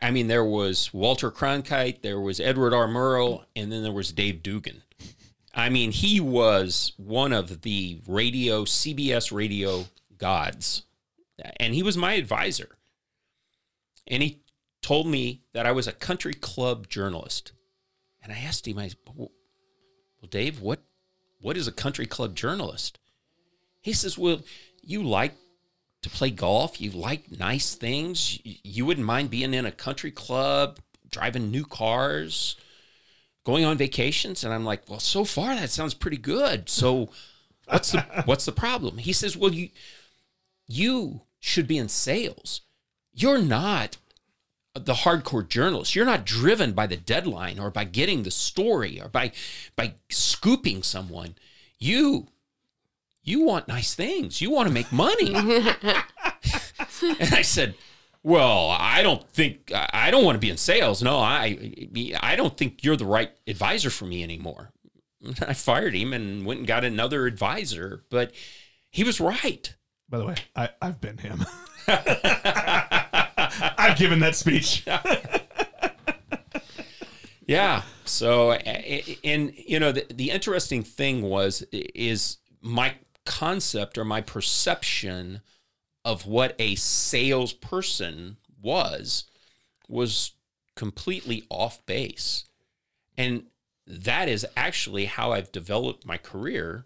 I- 0.02 0.12
mean, 0.12 0.28
there 0.28 0.46
was 0.46 0.94
Walter 0.94 1.32
Cronkite, 1.32 2.02
there 2.02 2.20
was 2.20 2.40
Edward 2.40 2.74
R. 2.74 2.88
Murrow, 2.88 3.46
and 3.56 3.72
then 3.72 3.84
there 3.84 3.92
was 3.92 4.12
Dave 4.12 4.42
Dugan. 4.42 4.84
I 5.54 5.70
mean, 5.70 5.92
he 5.92 6.20
was 6.20 6.94
one 6.98 7.34
of 7.34 7.62
the 7.62 8.02
radio, 8.08 8.66
CBS 8.66 9.32
radio 9.32 9.86
gods. 10.18 10.84
And 11.58 11.74
he 11.74 11.84
was 11.84 11.98
my 11.98 12.14
advisor. 12.14 12.78
And 14.08 14.22
he 14.22 14.42
told 14.82 15.08
me 15.08 15.42
that 15.54 15.66
I 15.66 15.72
was 15.72 15.88
a 15.88 15.92
country 15.94 16.34
club 16.34 16.88
journalist. 16.90 17.52
And 18.26 18.34
I 18.34 18.40
asked 18.40 18.68
him, 18.68 18.80
I 18.80 18.88
said, 18.88 18.98
well, 19.16 19.30
Dave, 20.30 20.60
what 20.60 20.80
what 21.42 21.58
is 21.58 21.68
a 21.68 21.72
country 21.72 22.08
club 22.08 22.36
journalist? 22.36 22.98
He 23.82 23.94
says, 23.94 24.18
Well, 24.18 24.42
you 24.82 25.04
like 25.04 25.36
to 26.02 26.10
play 26.10 26.32
golf, 26.32 26.82
you 26.82 26.90
like 26.90 27.32
nice 27.32 27.76
things, 27.76 28.44
you, 28.44 28.56
you 28.64 28.86
wouldn't 28.86 29.06
mind 29.06 29.30
being 29.30 29.54
in 29.54 29.68
a 29.68 29.72
country 29.72 30.10
club, 30.10 30.80
driving 31.08 31.52
new 31.52 31.66
cars, 31.66 32.56
going 33.44 33.64
on 33.64 33.78
vacations. 33.78 34.44
And 34.44 34.52
I'm 34.52 34.66
like, 34.66 34.90
Well, 34.90 35.00
so 35.00 35.24
far 35.24 35.54
that 35.54 35.70
sounds 35.70 35.94
pretty 35.94 36.18
good. 36.18 36.68
So 36.68 37.12
what's 37.68 37.92
the 37.92 38.02
what's 38.26 38.46
the 38.46 38.52
problem? 38.52 38.98
He 38.98 39.14
says, 39.14 39.38
Well, 39.38 39.54
you 39.54 39.70
you 40.66 41.22
should 41.40 41.68
be 41.68 41.78
in 41.78 41.90
sales. 41.90 42.62
You're 43.14 43.38
not 43.38 43.98
the 44.76 44.94
hardcore 44.94 45.48
journalist. 45.48 45.96
You're 45.96 46.06
not 46.06 46.26
driven 46.26 46.74
by 46.74 46.88
the 46.88 46.98
deadline 46.98 47.60
or 47.60 47.72
by 47.72 47.86
getting 47.86 48.24
the 48.24 48.32
story 48.32 49.02
or 49.02 49.08
by 49.08 49.32
by 49.76 49.94
scooping 50.10 50.84
someone. 50.84 51.36
You 51.80 52.28
you 53.24 53.42
want 53.42 53.68
nice 53.68 53.96
things. 53.96 54.42
You 54.42 54.52
want 54.52 54.68
to 54.68 54.74
make 54.74 54.92
money. 54.92 55.34
and 55.36 57.34
I 57.34 57.42
said, 57.42 57.76
"Well, 58.22 58.70
I 58.70 59.02
don't 59.02 59.28
think 59.30 59.72
I 59.74 60.12
don't 60.12 60.26
want 60.26 60.36
to 60.36 60.40
be 60.40 60.50
in 60.50 60.58
sales. 60.58 61.02
No, 61.02 61.18
I 61.18 61.78
I 62.22 62.36
don't 62.36 62.56
think 62.56 62.84
you're 62.84 62.98
the 62.98 63.06
right 63.06 63.32
advisor 63.48 63.90
for 63.90 64.06
me 64.06 64.24
anymore." 64.24 64.72
I 65.48 65.54
fired 65.54 65.96
him 65.96 66.14
and 66.14 66.46
went 66.46 66.60
and 66.60 66.68
got 66.68 66.84
another 66.84 67.26
advisor, 67.26 68.04
but 68.10 68.32
he 68.92 69.04
was 69.04 69.20
right. 69.20 69.74
By 70.08 70.20
the 70.20 70.26
way, 70.26 70.36
I, 70.56 70.70
I've 70.82 71.02
been 71.02 71.18
him. 71.18 71.46
I've 73.78 73.98
given 73.98 74.20
that 74.20 74.36
speech. 74.36 74.86
Yeah. 77.48 77.84
So, 78.06 78.54
and 78.54 79.54
you 79.56 79.80
know, 79.80 79.92
the, 79.92 80.06
the 80.14 80.32
interesting 80.32 80.84
thing 80.84 81.22
was 81.22 81.64
is 81.72 82.38
my 82.62 82.96
concept 83.26 83.98
or 83.98 84.06
my 84.06 84.22
perception 84.22 85.42
of 86.04 86.26
what 86.26 86.56
a 86.60 86.76
salesperson 86.76 88.38
was 88.62 89.26
was 89.88 90.32
completely 90.76 91.46
off 91.50 91.86
base, 91.86 92.46
and 93.18 93.44
that 93.88 94.28
is 94.28 94.46
actually 94.58 95.06
how 95.06 95.32
I've 95.32 95.52
developed 95.52 96.06
my 96.06 96.18
career 96.18 96.86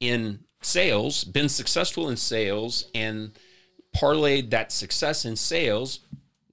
in 0.00 0.40
sales, 0.62 1.24
been 1.24 1.48
successful 1.48 2.08
in 2.08 2.16
sales, 2.16 2.86
and 2.94 3.32
parlayed 3.94 4.50
that 4.50 4.72
success 4.72 5.24
in 5.24 5.36
sales 5.36 6.00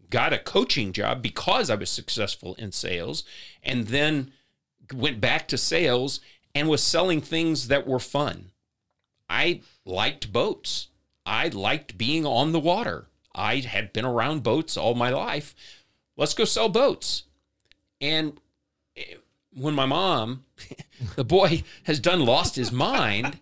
got 0.09 0.33
a 0.33 0.39
coaching 0.39 0.93
job 0.93 1.21
because 1.21 1.69
I 1.69 1.75
was 1.75 1.89
successful 1.89 2.55
in 2.55 2.71
sales, 2.71 3.23
and 3.61 3.87
then 3.87 4.31
went 4.93 5.19
back 5.19 5.47
to 5.49 5.57
sales 5.57 6.21
and 6.55 6.69
was 6.69 6.81
selling 6.81 7.21
things 7.21 7.67
that 7.67 7.85
were 7.85 7.99
fun. 7.99 8.51
I 9.29 9.61
liked 9.85 10.31
boats. 10.31 10.87
I 11.25 11.49
liked 11.49 11.97
being 11.97 12.25
on 12.25 12.51
the 12.51 12.59
water. 12.59 13.07
I 13.35 13.57
had 13.57 13.93
been 13.93 14.05
around 14.05 14.43
boats 14.43 14.77
all 14.77 14.95
my 14.95 15.09
life. 15.09 15.53
Let's 16.15 16.33
go 16.33 16.45
sell 16.45 16.69
boats. 16.69 17.23
And 17.99 18.39
eh, 18.95 19.15
when 19.53 19.75
my 19.75 19.85
mom, 19.85 20.45
the 21.15 21.25
boy 21.25 21.63
has 21.83 21.99
done 21.99 22.25
lost 22.25 22.55
his 22.55 22.71
mind, 22.71 23.39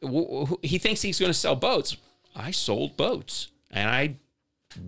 he 0.62 0.78
thinks 0.78 1.02
he's 1.02 1.18
going 1.18 1.30
to 1.30 1.34
sell 1.34 1.56
boats. 1.56 1.96
I 2.36 2.50
sold 2.50 2.96
boats 2.96 3.48
and 3.70 3.88
I 3.88 4.16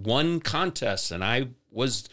won 0.05 0.41
contests 0.41 1.11
and 1.11 1.25
I 1.25 1.49
was, 1.71 2.09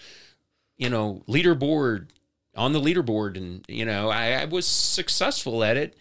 you 0.77 0.89
know, 0.89 1.23
leaderboard 1.27 2.07
on 2.55 2.71
the 2.71 2.79
leaderboard. 2.79 3.37
And, 3.37 3.65
you 3.67 3.85
know, 3.85 4.09
I, 4.09 4.31
I 4.31 4.45
was 4.45 4.65
successful 4.65 5.63
at 5.63 5.77
it 5.77 5.97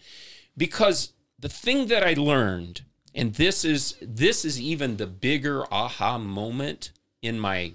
because 0.57 1.13
the 1.37 1.49
thing 1.49 1.87
that 1.87 2.03
I 2.03 2.13
learned, 2.13 2.81
and 3.13 3.33
this 3.35 3.63
is 3.65 3.95
this 4.01 4.45
is 4.45 4.59
even 4.59 4.97
the 4.97 5.07
bigger 5.07 5.65
aha 5.71 6.17
moment 6.17 6.91
in 7.21 7.39
my 7.39 7.73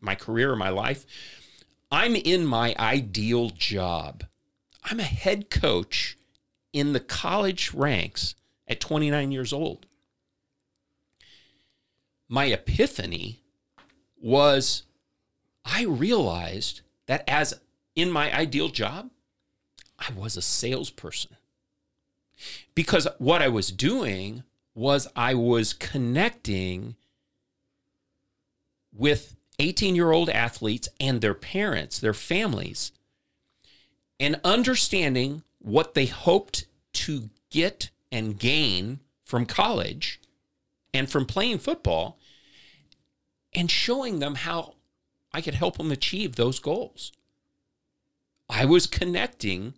my 0.00 0.14
career, 0.14 0.54
my 0.54 0.68
life. 0.68 1.06
I'm 1.90 2.16
in 2.16 2.44
my 2.44 2.74
ideal 2.78 3.50
job. 3.50 4.24
I'm 4.82 4.98
a 4.98 5.04
head 5.04 5.48
coach 5.48 6.18
in 6.72 6.92
the 6.92 7.00
college 7.00 7.72
ranks 7.72 8.34
at 8.66 8.80
29 8.80 9.30
years 9.30 9.52
old 9.52 9.86
my 12.28 12.46
epiphany 12.46 13.40
was 14.20 14.84
I 15.64 15.84
realized 15.84 16.80
that 17.06 17.24
as 17.28 17.60
in 17.94 18.10
my 18.10 18.34
ideal 18.34 18.68
job, 18.68 19.10
I 19.98 20.12
was 20.12 20.36
a 20.36 20.42
salesperson. 20.42 21.36
Because 22.74 23.06
what 23.18 23.42
I 23.42 23.48
was 23.48 23.70
doing 23.70 24.42
was 24.74 25.06
I 25.14 25.34
was 25.34 25.72
connecting 25.72 26.96
with 28.92 29.36
18 29.58 29.94
year 29.94 30.10
old 30.10 30.28
athletes 30.30 30.88
and 30.98 31.20
their 31.20 31.34
parents, 31.34 31.98
their 31.98 32.14
families, 32.14 32.92
and 34.18 34.40
understanding 34.44 35.42
what 35.60 35.94
they 35.94 36.06
hoped 36.06 36.66
to 36.92 37.30
get 37.50 37.90
and 38.10 38.38
gain 38.38 39.00
from 39.24 39.46
college 39.46 40.20
and 40.94 41.10
from 41.10 41.26
playing 41.26 41.58
football 41.58 42.18
and 43.52 43.70
showing 43.70 44.20
them 44.20 44.36
how 44.36 44.76
I 45.32 45.40
could 45.40 45.54
help 45.54 45.76
them 45.76 45.90
achieve 45.90 46.36
those 46.36 46.60
goals. 46.60 47.12
I 48.48 48.64
was 48.64 48.86
connecting 48.86 49.74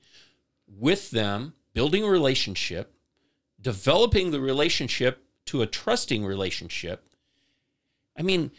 with 0.68 1.10
them, 1.10 1.54
building 1.72 2.04
a 2.04 2.08
relationship, 2.08 2.92
developing 3.60 4.30
the 4.30 4.40
relationship 4.40 5.24
to 5.46 5.62
a 5.62 5.66
trusting 5.66 6.24
relationship. 6.24 7.08
I 8.18 8.22
mean, 8.22 8.50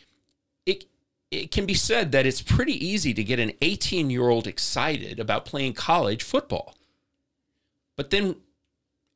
it 0.65 0.85
it 1.29 1.51
can 1.51 1.65
be 1.65 1.73
said 1.73 2.11
that 2.13 2.25
it's 2.25 2.41
pretty 2.41 2.73
easy 2.85 3.13
to 3.13 3.23
get 3.23 3.39
an 3.39 3.51
18-year-old 3.61 4.47
excited 4.47 5.19
about 5.19 5.45
playing 5.45 5.73
college 5.73 6.23
football. 6.23 6.77
But 7.97 8.11
then 8.11 8.37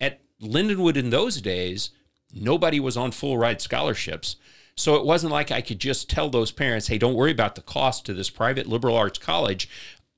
at 0.02 0.20
Lindenwood 0.42 0.98
in 0.98 1.10
those 1.10 1.40
days, 1.42 1.92
nobody 2.34 2.80
was 2.80 2.98
on 2.98 3.12
full 3.12 3.38
ride 3.38 3.62
scholarships. 3.62 4.36
So 4.76 4.96
it 4.96 5.06
wasn't 5.06 5.34
like 5.34 5.52
I 5.52 5.62
could 5.62 5.80
just 5.80 6.10
tell 6.10 6.30
those 6.30 6.52
parents, 6.52 6.88
"Hey, 6.88 6.98
don't 6.98 7.14
worry 7.14 7.32
about 7.32 7.56
the 7.56 7.62
cost 7.62 8.06
to 8.06 8.14
this 8.14 8.30
private 8.30 8.68
liberal 8.68 8.96
arts 8.96 9.20
college. 9.20 9.70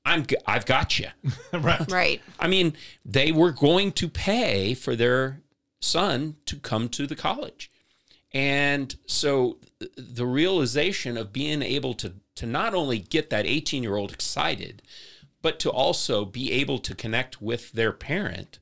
I'm 0.04 0.26
I've 0.46 0.66
got 0.66 0.98
you." 0.98 1.08
right. 1.52 1.90
Right. 1.90 2.22
I 2.38 2.48
mean, 2.48 2.74
they 3.04 3.32
were 3.32 3.52
going 3.52 3.92
to 3.92 4.08
pay 4.08 4.74
for 4.74 4.94
their 4.96 5.40
son 5.80 6.36
to 6.46 6.56
come 6.56 6.88
to 6.90 7.06
the 7.06 7.16
college. 7.16 7.70
And 8.32 8.96
so 9.06 9.58
the 9.96 10.26
realization 10.26 11.16
of 11.16 11.32
being 11.32 11.62
able 11.62 11.94
to 11.94 12.14
to 12.36 12.46
not 12.46 12.74
only 12.74 12.98
get 12.98 13.30
that 13.30 13.46
18-year-old 13.46 14.12
excited, 14.12 14.82
but 15.40 15.60
to 15.60 15.70
also 15.70 16.24
be 16.24 16.50
able 16.50 16.78
to 16.80 16.94
connect 16.94 17.40
with 17.40 17.70
their 17.72 17.92
parent 17.92 18.58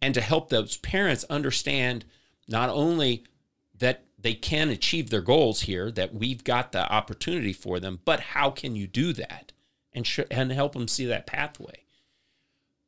and 0.00 0.14
to 0.14 0.20
help 0.20 0.48
those 0.48 0.78
parents 0.78 1.24
understand 1.24 2.04
not 2.48 2.70
only 2.70 3.24
that 3.78 4.04
they 4.18 4.34
can 4.34 4.70
achieve 4.70 5.10
their 5.10 5.20
goals 5.20 5.62
here, 5.62 5.90
that 5.90 6.14
we've 6.14 6.44
got 6.44 6.72
the 6.72 6.90
opportunity 6.90 7.52
for 7.52 7.78
them, 7.78 8.00
but 8.04 8.20
how 8.20 8.50
can 8.50 8.76
you 8.76 8.86
do 8.86 9.12
that 9.12 9.52
and 9.92 10.06
sh- 10.06 10.20
and 10.30 10.50
help 10.52 10.72
them 10.72 10.88
see 10.88 11.04
that 11.06 11.26
pathway? 11.26 11.84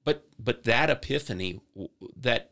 But 0.04 0.24
but 0.38 0.64
that 0.64 0.88
epiphany, 0.88 1.60
that 2.16 2.50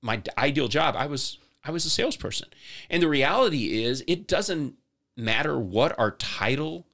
my 0.00 0.22
ideal 0.38 0.68
job, 0.68 0.94
I 0.96 1.06
was 1.06 1.38
I 1.64 1.70
was 1.70 1.84
a 1.84 1.90
salesperson, 1.90 2.48
and 2.88 3.02
the 3.02 3.08
reality 3.08 3.82
is, 3.82 4.02
it 4.06 4.26
doesn't 4.26 4.76
matter 5.16 5.58
what 5.58 5.98
our 5.98 6.12
title 6.12 6.86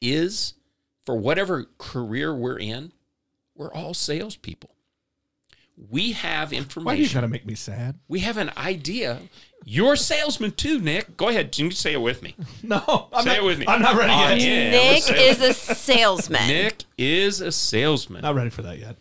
is 0.00 0.54
for 1.04 1.16
whatever 1.16 1.66
career 1.78 2.34
we're 2.34 2.58
in. 2.58 2.92
We're 3.56 3.72
all 3.72 3.94
salespeople. 3.94 4.70
We 5.88 6.12
have 6.12 6.52
information. 6.52 6.84
Why 6.84 6.96
do 6.96 7.02
you 7.02 7.08
gotta 7.12 7.28
make 7.28 7.46
me 7.46 7.54
sad? 7.54 7.98
We 8.08 8.20
have 8.20 8.36
an 8.36 8.50
idea. 8.56 9.20
You're 9.64 9.94
a 9.94 9.96
salesman 9.96 10.52
too, 10.52 10.78
Nick. 10.80 11.16
Go 11.16 11.28
ahead. 11.28 11.56
You 11.58 11.70
say 11.70 11.92
it 11.94 12.00
with 12.00 12.22
me. 12.22 12.34
No, 12.62 13.08
I'm 13.12 13.24
Say 13.24 13.30
not, 13.30 13.36
it 13.38 13.44
with 13.44 13.58
me. 13.58 13.66
I'm 13.68 13.82
not 13.82 13.96
ready 13.96 14.12
Oh, 14.12 14.28
yet. 14.28 14.40
yeah. 14.40 14.70
Nick 14.70 15.10
is 15.10 15.40
a 15.40 15.52
salesman. 15.54 16.46
Nick 16.46 16.84
is 16.98 17.40
a 17.40 17.50
salesman. 17.52 18.22
Not 18.22 18.34
ready 18.34 18.50
for 18.50 18.62
that 18.62 18.78
yet. 18.78 18.96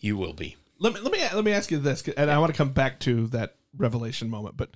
You 0.00 0.16
will 0.16 0.32
be. 0.32 0.56
Let 0.78 0.94
me 0.94 1.00
let 1.00 1.12
me 1.12 1.18
let 1.34 1.44
me 1.44 1.52
ask 1.52 1.70
you 1.70 1.78
this, 1.78 2.02
and 2.16 2.30
I 2.30 2.38
want 2.38 2.52
to 2.52 2.56
come 2.56 2.72
back 2.72 3.00
to 3.00 3.26
that 3.28 3.56
revelation 3.76 4.28
moment. 4.28 4.56
But 4.56 4.70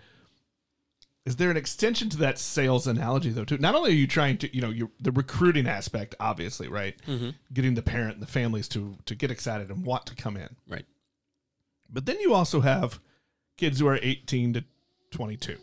is 1.26 1.36
there 1.36 1.50
an 1.50 1.56
extension 1.56 2.08
to 2.10 2.16
that 2.18 2.38
sales 2.38 2.86
analogy 2.86 3.30
though? 3.30 3.44
Too. 3.44 3.58
Not 3.58 3.74
only 3.74 3.90
are 3.90 3.94
you 3.94 4.06
trying 4.06 4.38
to, 4.38 4.54
you 4.54 4.62
know, 4.62 4.70
you 4.70 4.90
the 5.00 5.12
recruiting 5.12 5.66
aspect, 5.66 6.14
obviously, 6.20 6.68
right? 6.68 6.94
Mm-hmm. 7.06 7.30
Getting 7.52 7.74
the 7.74 7.82
parent 7.82 8.14
and 8.14 8.22
the 8.22 8.26
families 8.30 8.68
to 8.68 8.96
to 9.06 9.14
get 9.14 9.30
excited 9.30 9.70
and 9.70 9.84
want 9.84 10.06
to 10.06 10.14
come 10.14 10.36
in, 10.36 10.48
Right. 10.68 10.86
But 11.88 12.06
then 12.06 12.20
you 12.20 12.34
also 12.34 12.60
have 12.60 13.00
kids 13.56 13.80
who 13.80 13.86
are 13.86 13.98
18 14.00 14.54
to 14.54 14.64
22. 15.10 15.56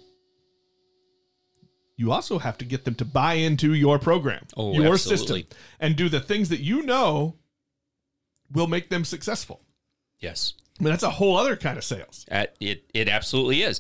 You 1.98 2.12
also 2.12 2.40
have 2.40 2.58
to 2.58 2.66
get 2.66 2.84
them 2.84 2.96
to 2.96 3.06
buy 3.06 3.36
into 3.36 3.74
your 3.74 4.00
program, 4.00 4.46
Oh, 4.58 4.74
your 4.74 4.94
absolutely. 4.94 5.44
system, 5.44 5.58
and 5.80 5.96
do 5.96 6.10
the 6.10 6.20
things 6.20 6.50
that 6.50 6.60
you 6.60 6.82
know 6.82 7.36
will 8.52 8.68
make 8.68 8.90
them 8.90 9.06
successful. 9.06 9.62
Yes. 10.20 10.54
I 10.80 10.84
mean, 10.84 10.92
that's 10.92 11.04
a 11.04 11.10
whole 11.12 11.38
other 11.38 11.56
kind 11.56 11.78
of 11.78 11.86
sales. 11.86 12.26
Uh, 12.30 12.48
it 12.60 12.84
it 12.94 13.08
absolutely 13.08 13.62
is. 13.62 13.80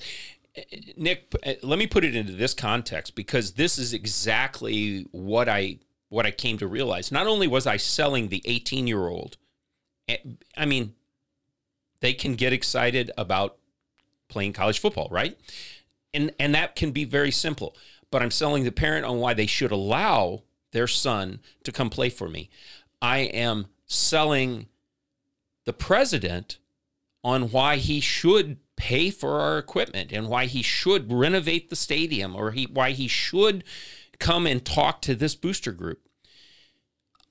Uh, 0.58 0.62
Nick, 0.96 1.34
uh, 1.46 1.54
let 1.62 1.78
me 1.78 1.88
put 1.88 2.06
it 2.06 2.16
into 2.16 2.32
this 2.32 2.54
context 2.54 3.16
because 3.16 3.54
this 3.54 3.78
is 3.78 3.94
exactly 3.94 5.06
what 5.12 5.50
I 5.50 5.80
what 6.08 6.26
I 6.26 6.32
came 6.32 6.58
to 6.60 6.68
realize. 6.68 7.12
Not 7.12 7.28
only 7.28 7.48
was 7.48 7.68
I 7.68 7.76
selling 7.76 8.30
the 8.30 8.42
18 8.46 8.88
year 8.88 9.08
old, 9.10 9.36
I 10.56 10.66
mean, 10.66 10.94
they 12.02 12.14
can 12.14 12.36
get 12.36 12.54
excited 12.54 13.12
about 13.18 13.58
playing 14.28 14.54
college 14.54 14.80
football, 14.80 15.08
right? 15.12 15.38
And 16.14 16.32
and 16.40 16.54
that 16.56 16.76
can 16.76 16.92
be 16.92 17.06
very 17.06 17.32
simple. 17.32 17.76
But 18.12 18.22
I'm 18.22 18.32
selling 18.32 18.64
the 18.64 18.72
parent 18.72 19.06
on 19.06 19.20
why 19.20 19.34
they 19.34 19.46
should 19.46 19.72
allow 19.72 20.44
their 20.72 20.88
son 20.88 21.40
to 21.64 21.72
come 21.72 21.90
play 21.90 22.10
for 22.10 22.30
me. 22.30 22.50
I 23.02 23.20
am 23.20 23.68
selling 23.86 24.68
the 25.66 25.74
president 25.74 26.58
on 27.24 27.50
why 27.52 27.78
he 27.78 28.00
should 28.00 28.58
pay 28.76 29.10
for 29.10 29.40
our 29.40 29.58
equipment 29.58 30.12
and 30.12 30.28
why 30.28 30.46
he 30.46 30.62
should 30.62 31.12
renovate 31.12 31.70
the 31.70 31.76
stadium 31.76 32.36
or 32.36 32.52
he 32.52 32.66
why 32.66 32.92
he 32.92 33.08
should 33.08 33.64
come 34.20 34.46
and 34.46 34.64
talk 34.64 35.02
to 35.02 35.16
this 35.16 35.36
booster 35.36 35.72
group. 35.72 36.02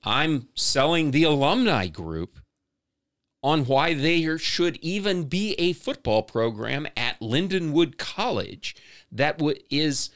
I'm 0.03 0.49
selling 0.55 1.11
the 1.11 1.23
alumni 1.23 1.87
group 1.87 2.37
on 3.45 3.63
why 3.65 3.93
there 3.93 4.39
should 4.39 4.75
even 4.81 5.25
be 5.25 5.53
a 5.59 5.71
football 5.71 6.23
program 6.23 6.87
at 6.97 7.19
Lindenwood 7.19 7.95
College 7.95 8.75
that 9.11 9.39
is 9.69 10.09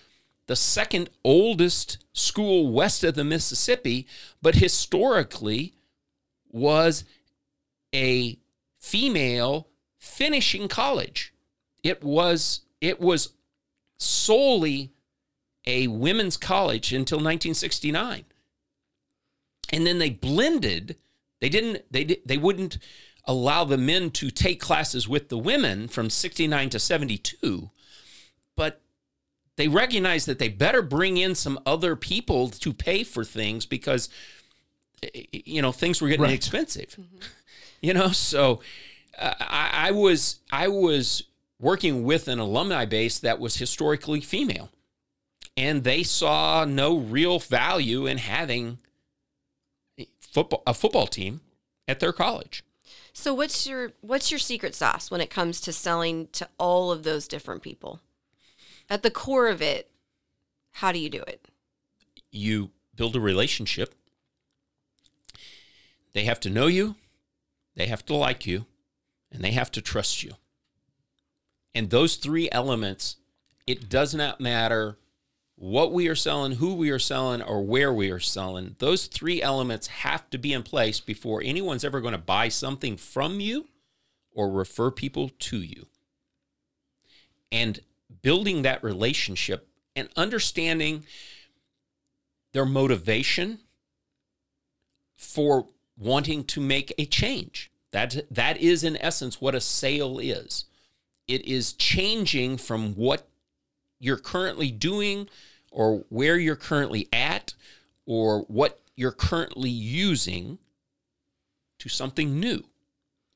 the 0.48 0.56
second 0.56 1.12
oldest 1.24 2.00
school 2.12 2.74
west 2.74 3.04
of 3.04 3.14
the 3.14 3.24
Mississippi, 3.24 4.08
but 4.42 4.56
historically 4.56 5.76
was 6.50 7.04
a 7.94 8.40
female 8.80 9.68
finishing 10.00 10.68
college. 10.68 11.32
It 11.84 12.04
was 12.04 12.62
it 12.82 13.00
was 13.00 13.34
solely 14.00 14.92
a 15.68 15.86
women's 15.86 16.36
college 16.36 16.94
until 16.94 17.18
1969. 17.18 18.26
And 19.72 19.86
then 19.86 20.00
they 20.00 20.10
blended. 20.10 20.96
They 21.42 21.50
didn't 21.50 21.84
they 21.92 22.20
they 22.26 22.38
wouldn't 22.40 22.80
allow 23.30 23.64
the 23.64 23.78
men 23.78 24.10
to 24.10 24.32
take 24.32 24.60
classes 24.60 25.08
with 25.08 25.30
the 25.30 25.38
women 25.38 25.88
from 25.88 26.10
69 26.10 26.70
to 26.72 26.80
72, 26.80 27.70
but 28.58 28.82
they 29.56 29.68
recognized 29.68 30.28
that 30.28 30.40
they 30.40 30.50
better 30.50 30.82
bring 30.82 31.18
in 31.18 31.36
some 31.36 31.60
other 31.66 31.96
people 31.96 32.50
to 32.50 32.74
pay 32.74 33.04
for 33.04 33.24
things 33.24 33.66
because 33.68 34.10
eh, 35.04 35.26
you 35.32 35.62
know 35.62 35.72
things 35.72 36.02
were 36.02 36.08
getting 36.10 36.24
Right. 36.26 36.34
expensive. 36.34 36.98
You 37.82 37.94
know 37.94 38.10
so 38.10 38.60
uh, 39.18 39.36
I, 39.40 39.88
I 39.88 39.92
was 39.92 40.40
i 40.52 40.68
was 40.68 41.24
working 41.62 42.04
with 42.04 42.28
an 42.28 42.38
alumni 42.40 42.84
base 42.84 43.20
that 43.20 43.40
was 43.40 43.56
historically 43.56 44.20
female 44.20 44.70
and 45.56 45.86
they 45.86 46.04
saw 46.04 46.66
no 46.66 46.98
real 46.98 47.40
value 47.40 48.06
in 48.06 48.18
having 48.18 48.80
football 50.20 50.62
a 50.68 50.74
football 50.74 51.08
team 51.08 51.40
at 51.88 52.02
their 52.02 52.12
college 52.12 52.66
So 53.20 53.34
what's 53.34 53.68
your 53.68 53.92
what's 54.02 54.32
your 54.32 54.40
secret 54.40 54.74
sauce 54.74 55.12
when 55.12 55.22
it 55.22 55.30
comes 55.30 55.60
to 55.62 55.74
selling 55.74 56.28
to 56.34 56.48
all 56.58 56.92
of 56.92 57.04
those 57.04 57.28
different 57.28 57.62
people? 57.62 58.00
At 58.90 59.04
the 59.04 59.12
core 59.12 59.50
of 59.50 59.62
it, 59.62 59.92
how 60.72 60.92
do 60.92 61.00
you 61.00 61.10
do 61.10 61.22
it? 61.28 61.50
you 62.32 62.72
build 62.96 63.16
a 63.16 63.20
relationship 63.20 63.96
they 66.14 66.26
have 66.26 66.40
to 66.40 66.50
know 66.50 66.68
you 66.68 66.96
they 67.76 67.88
have 67.88 68.06
to 68.06 68.14
like 68.14 68.46
you 68.46 68.66
and 69.32 69.44
they 69.44 69.52
have 69.52 69.72
to 69.72 69.82
trust 69.82 70.24
you 70.24 70.34
and 71.74 71.90
those 71.90 72.18
three 72.18 72.50
elements 72.52 73.16
it 73.66 73.90
does 73.90 74.14
not 74.14 74.40
matter 74.40 74.99
what 75.62 75.92
we 75.92 76.08
are 76.08 76.16
selling 76.16 76.54
who 76.54 76.74
we 76.74 76.90
are 76.90 77.00
selling 77.00 77.42
or 77.42 77.62
where 77.62 77.94
we 77.94 78.10
are 78.10 78.20
selling 78.20 78.76
those 78.80 79.08
three 79.08 79.42
elements 79.42 79.88
have 79.88 80.30
to 80.30 80.38
be 80.38 80.54
in 80.54 80.64
place 80.64 81.02
before 81.02 81.42
anyone's 81.44 81.84
ever 81.84 82.00
going 82.00 82.14
to 82.14 82.18
buy 82.18 82.48
something 82.48 82.96
from 82.96 83.42
you 83.42 83.68
or 84.34 84.50
refer 84.50 84.90
people 84.90 85.30
to 85.38 85.58
you 85.58 85.86
and 87.52 87.82
building 88.22 88.62
that 88.62 88.84
relationship 88.84 89.68
and 89.96 90.10
understanding 90.16 91.04
their 92.54 92.66
motivation 92.66 93.60
for 95.16 95.68
wanting 95.98 96.44
to 96.46 96.62
make 96.62 96.94
a 96.98 97.06
change. 97.06 97.72
That 97.92 98.26
that 98.32 98.58
is 98.58 98.84
in 98.84 98.98
essence 98.98 99.42
what 99.42 99.56
a 99.56 99.62
sale 99.62 100.20
is. 100.20 100.66
It 101.28 101.46
is 101.46 101.74
changing 101.74 102.58
from 102.58 102.94
what 102.94 103.28
you're 104.00 104.18
currently 104.18 104.72
doing 104.72 105.28
or 105.72 106.06
where 106.10 106.38
you're 106.38 106.56
currently 106.56 107.08
at 107.14 107.54
or 108.06 108.42
what 108.48 108.80
you're 108.96 109.12
currently 109.12 109.70
using 109.70 110.58
to 111.78 111.90
something 111.90 112.40
new. 112.40 112.64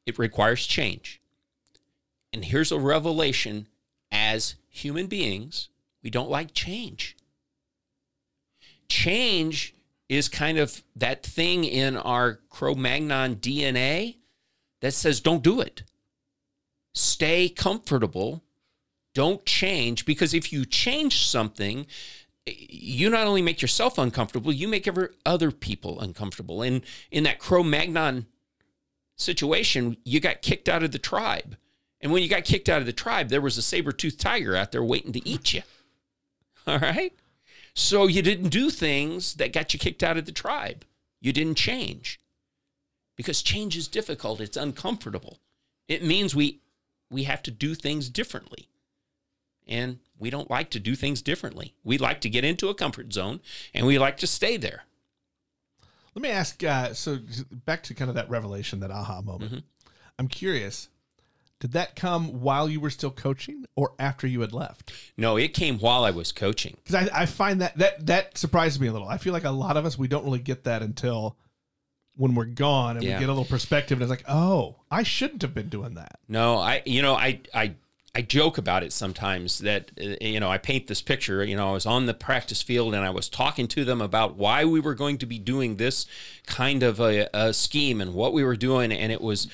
It 0.05 0.17
requires 0.17 0.65
change. 0.65 1.21
And 2.33 2.45
here's 2.45 2.71
a 2.71 2.79
revelation 2.79 3.67
as 4.11 4.55
human 4.69 5.07
beings, 5.07 5.69
we 6.01 6.09
don't 6.09 6.29
like 6.29 6.53
change 6.53 7.15
change 8.93 9.73
is 10.07 10.29
kind 10.29 10.59
of 10.59 10.83
that 10.95 11.23
thing 11.23 11.63
in 11.63 11.97
our 11.97 12.39
Cro 12.49 12.75
Magnon 12.75 13.37
DNA 13.37 14.17
that 14.81 14.93
says, 14.93 15.19
don't 15.19 15.43
do 15.43 15.61
it. 15.61 15.83
Stay 16.93 17.49
comfortable. 17.49 18.43
Don't 19.13 19.45
change 19.45 20.05
because 20.05 20.33
if 20.33 20.51
you 20.51 20.65
change 20.65 21.25
something, 21.25 21.85
you 22.45 23.09
not 23.09 23.27
only 23.27 23.41
make 23.41 23.61
yourself 23.61 23.97
uncomfortable, 23.97 24.51
you 24.51 24.67
make 24.67 24.87
every 24.87 25.09
other 25.25 25.51
people 25.51 25.99
uncomfortable. 25.99 26.61
And 26.61 26.81
in 27.11 27.23
that 27.23 27.39
Cro 27.39 27.63
Magnon 27.63 28.25
situation, 29.15 29.97
you 30.03 30.19
got 30.19 30.41
kicked 30.41 30.67
out 30.67 30.83
of 30.83 30.91
the 30.91 30.99
tribe. 30.99 31.57
And 32.01 32.11
when 32.11 32.21
you 32.21 32.27
got 32.27 32.43
kicked 32.43 32.67
out 32.67 32.81
of 32.81 32.85
the 32.85 32.93
tribe, 32.93 33.29
there 33.29 33.39
was 33.39 33.57
a 33.57 33.61
saber-toothed 33.61 34.19
tiger 34.19 34.55
out 34.55 34.71
there 34.71 34.83
waiting 34.83 35.13
to 35.13 35.27
eat 35.27 35.53
you. 35.53 35.61
All 36.67 36.79
right? 36.79 37.13
So 37.73 38.07
you 38.07 38.21
didn't 38.21 38.49
do 38.49 38.69
things 38.69 39.35
that 39.35 39.53
got 39.53 39.73
you 39.73 39.79
kicked 39.79 40.03
out 40.03 40.17
of 40.17 40.25
the 40.25 40.31
tribe. 40.31 40.85
You 41.21 41.31
didn't 41.31 41.55
change. 41.55 42.19
Because 43.15 43.41
change 43.41 43.77
is 43.77 43.87
difficult, 43.87 44.41
it's 44.41 44.57
uncomfortable. 44.57 45.39
It 45.87 46.03
means 46.03 46.35
we 46.35 46.59
we 47.09 47.23
have 47.23 47.43
to 47.43 47.51
do 47.51 47.75
things 47.75 48.09
differently. 48.09 48.67
And 49.67 49.99
we 50.19 50.29
don't 50.29 50.49
like 50.49 50.69
to 50.71 50.79
do 50.79 50.95
things 50.95 51.21
differently. 51.21 51.73
We 51.83 51.97
like 51.97 52.21
to 52.21 52.29
get 52.29 52.43
into 52.43 52.69
a 52.69 52.73
comfort 52.75 53.13
zone 53.13 53.39
and 53.73 53.85
we 53.85 53.97
like 53.97 54.17
to 54.17 54.27
stay 54.27 54.57
there. 54.57 54.83
Let 56.15 56.21
me 56.21 56.29
ask. 56.29 56.63
Uh, 56.63 56.93
so 56.93 57.19
back 57.51 57.83
to 57.83 57.93
kind 57.93 58.09
of 58.09 58.15
that 58.15 58.29
revelation, 58.29 58.79
that 58.81 58.91
aha 58.91 59.21
moment. 59.21 59.51
Mm-hmm. 59.51 59.59
I'm 60.19 60.27
curious. 60.27 60.89
Did 61.59 61.71
that 61.71 61.95
come 61.95 62.41
while 62.41 62.67
you 62.69 62.81
were 62.81 62.89
still 62.89 63.09
coaching, 63.09 63.63
or 63.77 63.93
after 63.97 64.27
you 64.27 64.41
had 64.41 64.51
left? 64.51 64.91
No, 65.15 65.37
it 65.37 65.53
came 65.53 65.79
while 65.79 66.03
I 66.03 66.11
was 66.11 66.33
coaching. 66.33 66.75
Because 66.83 67.07
I, 67.09 67.21
I 67.21 67.25
find 67.25 67.61
that 67.61 67.77
that 67.77 68.05
that 68.07 68.37
surprises 68.37 68.81
me 68.81 68.87
a 68.87 68.91
little. 68.91 69.07
I 69.07 69.17
feel 69.17 69.31
like 69.31 69.45
a 69.45 69.49
lot 69.49 69.77
of 69.77 69.85
us 69.85 69.97
we 69.97 70.09
don't 70.09 70.25
really 70.25 70.39
get 70.39 70.65
that 70.65 70.81
until 70.81 71.37
when 72.17 72.35
we're 72.35 72.45
gone 72.45 72.97
and 72.97 73.03
Yeah. 73.05 73.15
we 73.15 73.19
get 73.21 73.29
a 73.29 73.31
little 73.31 73.45
perspective. 73.45 73.95
And 73.97 74.03
it's 74.03 74.09
like, 74.09 74.25
oh, 74.29 74.75
I 74.91 75.03
shouldn't 75.03 75.41
have 75.41 75.53
been 75.55 75.69
doing 75.69 75.93
that. 75.95 76.19
No, 76.27 76.57
I 76.57 76.83
you 76.85 77.01
know 77.01 77.15
I 77.15 77.39
I 77.53 77.75
I 78.15 78.21
joke 78.21 78.59
about 78.59 78.83
it 78.83 78.93
sometimes 78.93 79.57
that 79.59 79.89
uh, 79.99 80.15
you 80.21 80.39
know 80.39 80.49
I 80.49 80.59
paint 80.59 80.85
this 80.85 81.01
picture. 81.01 81.43
You 81.43 81.55
know, 81.55 81.69
I 81.69 81.71
was 81.71 81.87
on 81.87 82.05
the 82.05 82.13
practice 82.13 82.61
field 82.61 82.93
and 82.93 83.03
I 83.03 83.09
was 83.09 83.27
talking 83.27 83.67
to 83.69 83.83
them 83.83 84.01
about 84.01 84.35
why 84.35 84.65
we 84.65 84.79
were 84.79 84.93
going 84.93 85.17
to 85.17 85.25
be 85.25 85.39
doing 85.39 85.77
this 85.77 86.05
kind 86.45 86.83
of 86.83 86.99
a, 86.99 87.27
a 87.33 87.53
scheme 87.53 87.99
and 87.99 88.13
what 88.13 88.31
we 88.31 88.43
were 88.43 88.55
doing, 88.55 88.91
and 88.91 89.11
it 89.11 89.21
was 89.21 89.47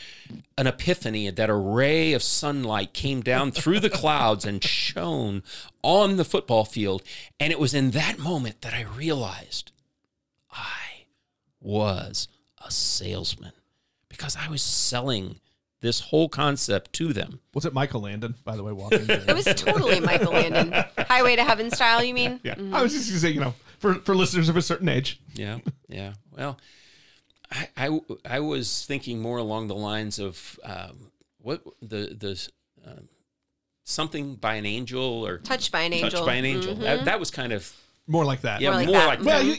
an 0.57 0.67
epiphany 0.67 1.29
that 1.29 1.49
a 1.49 1.55
ray 1.55 2.11
of 2.11 2.21
sunlight 2.21 2.91
came 2.91 3.21
down 3.21 3.51
through 3.51 3.79
the 3.79 3.89
clouds 3.89 4.43
and 4.43 4.61
shone 4.61 5.41
on 5.81 6.17
the 6.17 6.25
football 6.25 6.65
field, 6.65 7.01
and 7.39 7.53
it 7.53 7.59
was 7.59 7.73
in 7.73 7.91
that 7.91 8.19
moment 8.19 8.59
that 8.61 8.73
I 8.73 8.81
realized 8.81 9.71
I 10.51 11.05
was 11.61 12.27
a 12.65 12.71
salesman 12.71 13.53
because 14.09 14.35
I 14.35 14.49
was 14.49 14.61
selling 14.61 15.39
this 15.81 15.99
whole 16.01 16.27
concept 16.29 16.91
to 16.93 17.13
them. 17.13 17.39
Was 17.53 17.65
it 17.65 17.73
Michael 17.73 18.01
Landon, 18.01 18.35
by 18.43 18.55
the 18.55 18.63
way, 18.63 18.71
walking? 18.73 19.05
It 19.09 19.33
was 19.33 19.45
totally 19.45 19.99
Michael 19.99 20.33
Landon. 20.33 20.73
Highway 20.97 21.35
to 21.37 21.43
Heaven 21.43 21.71
style, 21.71 22.03
you 22.03 22.13
mean? 22.13 22.39
yeah. 22.43 22.55
I 22.73 22.81
was 22.81 22.91
just 22.93 23.07
going 23.09 23.15
to 23.15 23.19
say, 23.19 23.29
you 23.31 23.39
know, 23.39 23.53
for, 23.79 23.95
for 23.95 24.15
listeners 24.15 24.49
of 24.49 24.57
a 24.57 24.61
certain 24.61 24.89
age. 24.89 25.21
Yeah, 25.33 25.59
yeah. 25.87 26.13
Well, 26.35 26.57
I, 27.51 27.67
I, 27.77 27.99
I 28.25 28.39
was 28.41 28.85
thinking 28.85 29.19
more 29.21 29.37
along 29.37 29.67
the 29.67 29.75
lines 29.75 30.19
of 30.19 30.59
um, 30.63 31.11
what 31.39 31.63
the 31.81 32.15
the 32.19 32.49
uh, 32.85 32.99
something 33.85 34.35
by 34.35 34.55
an 34.55 34.65
angel 34.65 35.25
or 35.25 35.37
Touched 35.39 35.71
by 35.71 35.81
an 35.81 35.93
angel. 35.93 36.09
touched 36.11 36.25
by 36.25 36.35
an 36.35 36.45
angel. 36.45 36.75
That, 36.75 37.05
that 37.05 37.19
was 37.19 37.31
kind 37.31 37.53
of 37.53 37.73
More 38.05 38.25
like 38.25 38.41
that. 38.41 38.61
yeah, 38.61 38.71
More 38.71 38.83
more 38.83 38.93
like 38.95 39.07
like, 39.07 39.19
that. 39.19 39.25
that. 39.25 39.33
Well, 39.33 39.43
you, 39.45 39.55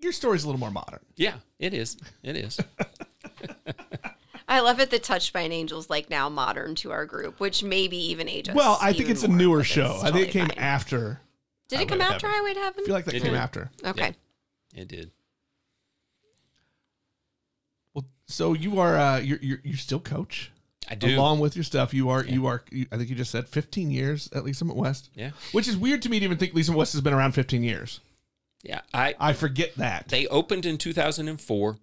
your 0.00 0.12
story's 0.12 0.44
a 0.44 0.46
little 0.46 0.60
more 0.60 0.70
modern. 0.70 1.00
yeah, 1.16 1.34
it 1.58 1.74
is. 1.74 1.96
It 2.22 2.36
is. 2.36 2.58
I 4.48 4.60
love 4.60 4.80
it 4.80 4.90
that 4.90 5.02
Touched 5.02 5.32
by 5.32 5.42
an 5.42 5.52
Angel's 5.52 5.90
like 5.90 6.08
now 6.08 6.28
modern 6.28 6.74
to 6.76 6.90
our 6.90 7.04
group, 7.04 7.38
which 7.38 7.62
maybe 7.62 7.96
even 8.10 8.28
ages. 8.28 8.54
Well, 8.54 8.78
I 8.80 8.92
think 8.94 9.10
it's 9.10 9.22
a 9.22 9.28
newer 9.28 9.58
but 9.58 9.60
it's 9.60 9.68
show. 9.70 10.00
I 10.02 10.10
think 10.10 10.28
it 10.28 10.30
came 10.32 10.48
fine. 10.48 10.58
after. 10.58 11.20
Did 11.68 11.80
it 11.82 11.88
come 11.88 11.98
to 11.98 12.04
after 12.04 12.26
Heaven. 12.26 12.40
Highway 12.40 12.54
to 12.54 12.60
Heaven? 12.60 12.80
I 12.82 12.86
feel 12.86 12.94
like 12.94 13.04
that 13.04 13.14
It 13.14 13.22
came 13.22 13.32
did. 13.32 13.38
after. 13.38 13.70
Okay. 13.84 14.14
It 14.74 14.88
did. 14.88 15.10
Well, 17.94 18.06
so 18.26 18.54
you 18.54 18.78
are 18.80 18.96
uh, 18.96 19.18
you're, 19.18 19.38
you're 19.42 19.60
you 19.64 19.76
still 19.76 20.00
coach 20.00 20.50
I 20.88 20.94
do. 20.94 21.14
along 21.14 21.40
with 21.40 21.56
your 21.56 21.64
stuff. 21.64 21.92
You 21.92 22.08
are 22.08 22.24
you 22.24 22.46
are 22.46 22.62
you, 22.70 22.86
I 22.92 22.96
think 22.96 23.10
you 23.10 23.16
just 23.16 23.30
said 23.30 23.48
15 23.48 23.90
years 23.90 24.28
at 24.34 24.44
Lee's 24.44 24.58
Summit 24.58 24.76
West, 24.76 25.10
yeah, 25.14 25.30
which 25.52 25.68
is 25.68 25.76
weird 25.76 26.02
to 26.02 26.08
me 26.08 26.18
to 26.20 26.24
even 26.24 26.38
think 26.38 26.54
Lee's 26.54 26.66
Summit 26.66 26.78
West 26.78 26.92
has 26.94 27.02
been 27.02 27.12
around 27.14 27.32
15 27.32 27.62
years. 27.62 28.00
yeah. 28.62 28.80
I 28.94 29.14
I 29.20 29.32
forget 29.34 29.74
that. 29.76 30.08
they 30.08 30.26
opened 30.28 30.64
in 30.64 30.78
2004 30.78 31.76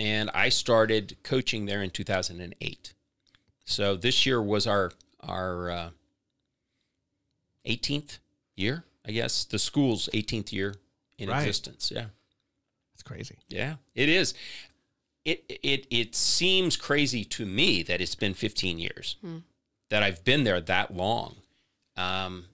and 0.00 0.30
i 0.34 0.48
started 0.48 1.16
coaching 1.22 1.66
there 1.66 1.82
in 1.82 1.90
2008 1.90 2.92
so 3.64 3.94
this 3.94 4.24
year 4.26 4.42
was 4.42 4.66
our 4.66 4.90
our 5.20 5.70
uh, 5.70 5.90
18th 7.66 8.18
year 8.56 8.84
i 9.06 9.12
guess 9.12 9.44
the 9.44 9.58
school's 9.58 10.08
18th 10.14 10.52
year 10.52 10.74
in 11.18 11.28
Right. 11.28 11.40
existence 11.40 11.92
yeah 11.94 12.06
It's 12.94 13.02
crazy. 13.02 13.36
yeah 13.48 13.74
it 13.94 14.08
is 14.08 14.34
it 15.24 15.44
it 15.62 15.86
it 15.90 16.14
seems 16.16 16.76
crazy 16.76 17.24
to 17.24 17.44
me 17.44 17.82
that 17.82 18.00
it's 18.00 18.14
been 18.14 18.34
15 18.34 18.78
years 18.78 19.16
that 19.90 20.02
i've 20.02 20.24
been 20.24 20.44
there 20.44 20.60
that 20.60 20.94
long 20.96 21.36
um 21.96 22.46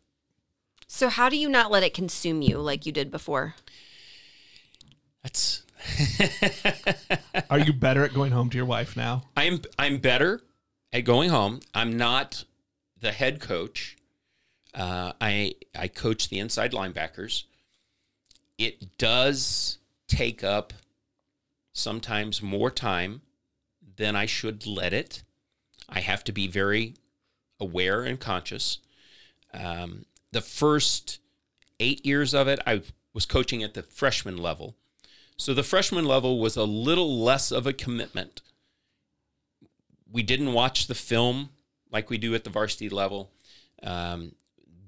So 0.88 1.08
how 1.08 1.28
do 1.28 1.36
you 1.36 1.48
not 1.48 1.70
let 1.70 1.82
it 1.84 1.94
consume 1.94 2.42
you 2.42 2.58
like 2.58 2.86
you 2.86 2.92
did 2.92 3.10
before? 3.10 3.54
that's 5.22 5.62
Are 7.50 7.58
you 7.58 7.72
better 7.72 8.04
at 8.04 8.14
going 8.14 8.32
home 8.32 8.50
to 8.50 8.56
your 8.56 8.66
wife 8.66 8.96
now? 8.96 9.24
I'm 9.36 9.60
I'm 9.78 9.98
better 9.98 10.40
at 10.92 11.04
going 11.04 11.30
home. 11.30 11.60
I'm 11.74 11.96
not 11.96 12.44
the 13.00 13.12
head 13.12 13.40
coach. 13.40 13.96
Uh, 14.74 15.12
I 15.20 15.54
I 15.78 15.88
coach 15.88 16.28
the 16.28 16.38
inside 16.38 16.72
linebackers. 16.72 17.44
It 18.58 18.98
does 18.98 19.78
take 20.08 20.42
up 20.42 20.72
sometimes 21.72 22.42
more 22.42 22.70
time 22.70 23.22
than 23.96 24.16
I 24.16 24.26
should 24.26 24.66
let 24.66 24.92
it. 24.92 25.22
I 25.88 26.00
have 26.00 26.24
to 26.24 26.32
be 26.32 26.46
very 26.48 26.94
aware 27.60 28.02
and 28.02 28.18
conscious. 28.18 28.78
Um, 29.52 30.04
the 30.32 30.40
first 30.40 31.20
eight 31.80 32.04
years 32.04 32.34
of 32.34 32.48
it, 32.48 32.60
I 32.66 32.82
was 33.12 33.26
coaching 33.26 33.62
at 33.62 33.74
the 33.74 33.82
freshman 33.82 34.36
level. 34.36 34.76
So 35.36 35.52
the 35.52 35.62
freshman 35.62 36.04
level 36.04 36.38
was 36.38 36.56
a 36.56 36.64
little 36.64 37.22
less 37.22 37.52
of 37.52 37.66
a 37.66 37.72
commitment. 37.72 38.42
We 40.10 40.22
didn't 40.22 40.52
watch 40.52 40.86
the 40.86 40.94
film 40.94 41.50
like 41.90 42.08
we 42.10 42.18
do 42.18 42.34
at 42.34 42.44
the 42.44 42.50
varsity 42.50 42.88
level. 42.88 43.30
Um, 43.82 44.32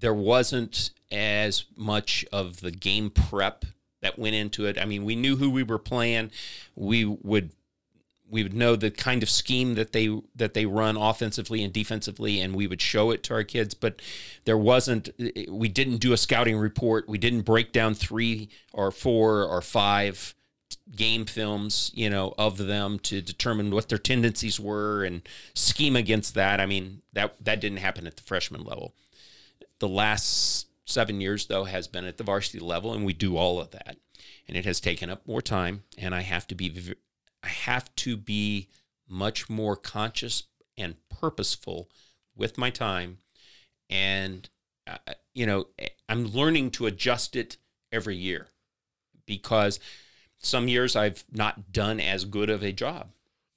there 0.01 0.14
wasn't 0.14 0.90
as 1.12 1.64
much 1.76 2.24
of 2.32 2.61
the 2.61 2.70
game 2.70 3.11
prep 3.11 3.64
that 4.01 4.18
went 4.18 4.36
into 4.36 4.66
it. 4.66 4.78
I 4.78 4.84
mean, 4.84 5.05
we 5.05 5.16
knew 5.16 5.36
who 5.36 5.51
we 5.51 5.62
were 5.62 5.78
playing. 5.78 6.30
We 6.76 7.05
would 7.05 7.51
we 8.30 8.42
would 8.42 8.55
know 8.55 8.76
the 8.76 8.90
kind 8.90 9.22
of 9.22 9.30
scheme 9.30 9.74
that 9.74 9.92
they 9.92 10.09
that 10.36 10.55
they 10.55 10.66
run 10.66 10.96
offensively 10.96 11.62
and 11.62 11.72
defensively 11.72 12.40
and 12.40 12.55
we 12.55 12.66
would 12.66 12.82
show 12.82 13.11
it 13.11 13.22
to 13.22 13.34
our 13.34 13.42
kids 13.42 13.72
but 13.72 14.03
there 14.44 14.59
wasn't 14.59 15.09
we 15.49 15.68
didn't 15.68 15.96
do 15.96 16.12
a 16.12 16.16
scouting 16.16 16.59
report 16.59 17.09
we 17.09 17.16
didn't 17.18 17.42
break 17.42 17.72
down 17.72 17.94
3 17.94 18.49
or 18.72 18.90
4 18.90 19.44
or 19.44 19.62
5 19.62 20.34
game 20.94 21.24
films 21.24 21.90
you 21.94 22.10
know 22.10 22.34
of 22.38 22.58
them 22.58 22.98
to 22.98 23.22
determine 23.22 23.70
what 23.70 23.88
their 23.88 23.98
tendencies 23.98 24.58
were 24.58 25.04
and 25.04 25.22
scheme 25.54 25.96
against 25.96 26.34
that. 26.34 26.60
I 26.60 26.66
mean 26.66 27.02
that 27.12 27.36
that 27.44 27.60
didn't 27.60 27.78
happen 27.78 28.06
at 28.06 28.16
the 28.16 28.22
freshman 28.22 28.64
level. 28.64 28.94
The 29.78 29.88
last 29.88 30.66
7 30.86 31.20
years 31.20 31.46
though 31.46 31.64
has 31.64 31.86
been 31.88 32.04
at 32.04 32.16
the 32.16 32.24
varsity 32.24 32.58
level 32.58 32.92
and 32.92 33.04
we 33.04 33.12
do 33.12 33.36
all 33.36 33.60
of 33.60 33.70
that. 33.70 33.96
And 34.46 34.56
it 34.56 34.64
has 34.64 34.80
taken 34.80 35.10
up 35.10 35.26
more 35.26 35.42
time 35.42 35.84
and 35.98 36.14
i 36.14 36.20
have 36.20 36.46
to 36.48 36.54
be 36.54 36.94
I 37.42 37.48
have 37.48 37.94
to 37.96 38.16
be 38.16 38.68
much 39.08 39.48
more 39.48 39.76
conscious 39.76 40.44
and 40.76 40.96
purposeful 41.08 41.88
with 42.36 42.58
my 42.58 42.70
time. 42.70 43.18
And, 43.90 44.48
uh, 44.86 44.98
you 45.34 45.46
know, 45.46 45.66
I'm 46.08 46.26
learning 46.26 46.72
to 46.72 46.86
adjust 46.86 47.36
it 47.36 47.56
every 47.90 48.16
year 48.16 48.48
because 49.26 49.80
some 50.39 50.68
years 50.68 50.95
I've 50.97 51.24
not 51.32 51.72
done 51.72 52.01
as 52.01 52.24
good 52.24 52.51
of 52.51 52.62
a 52.62 52.72
job. 52.72 53.09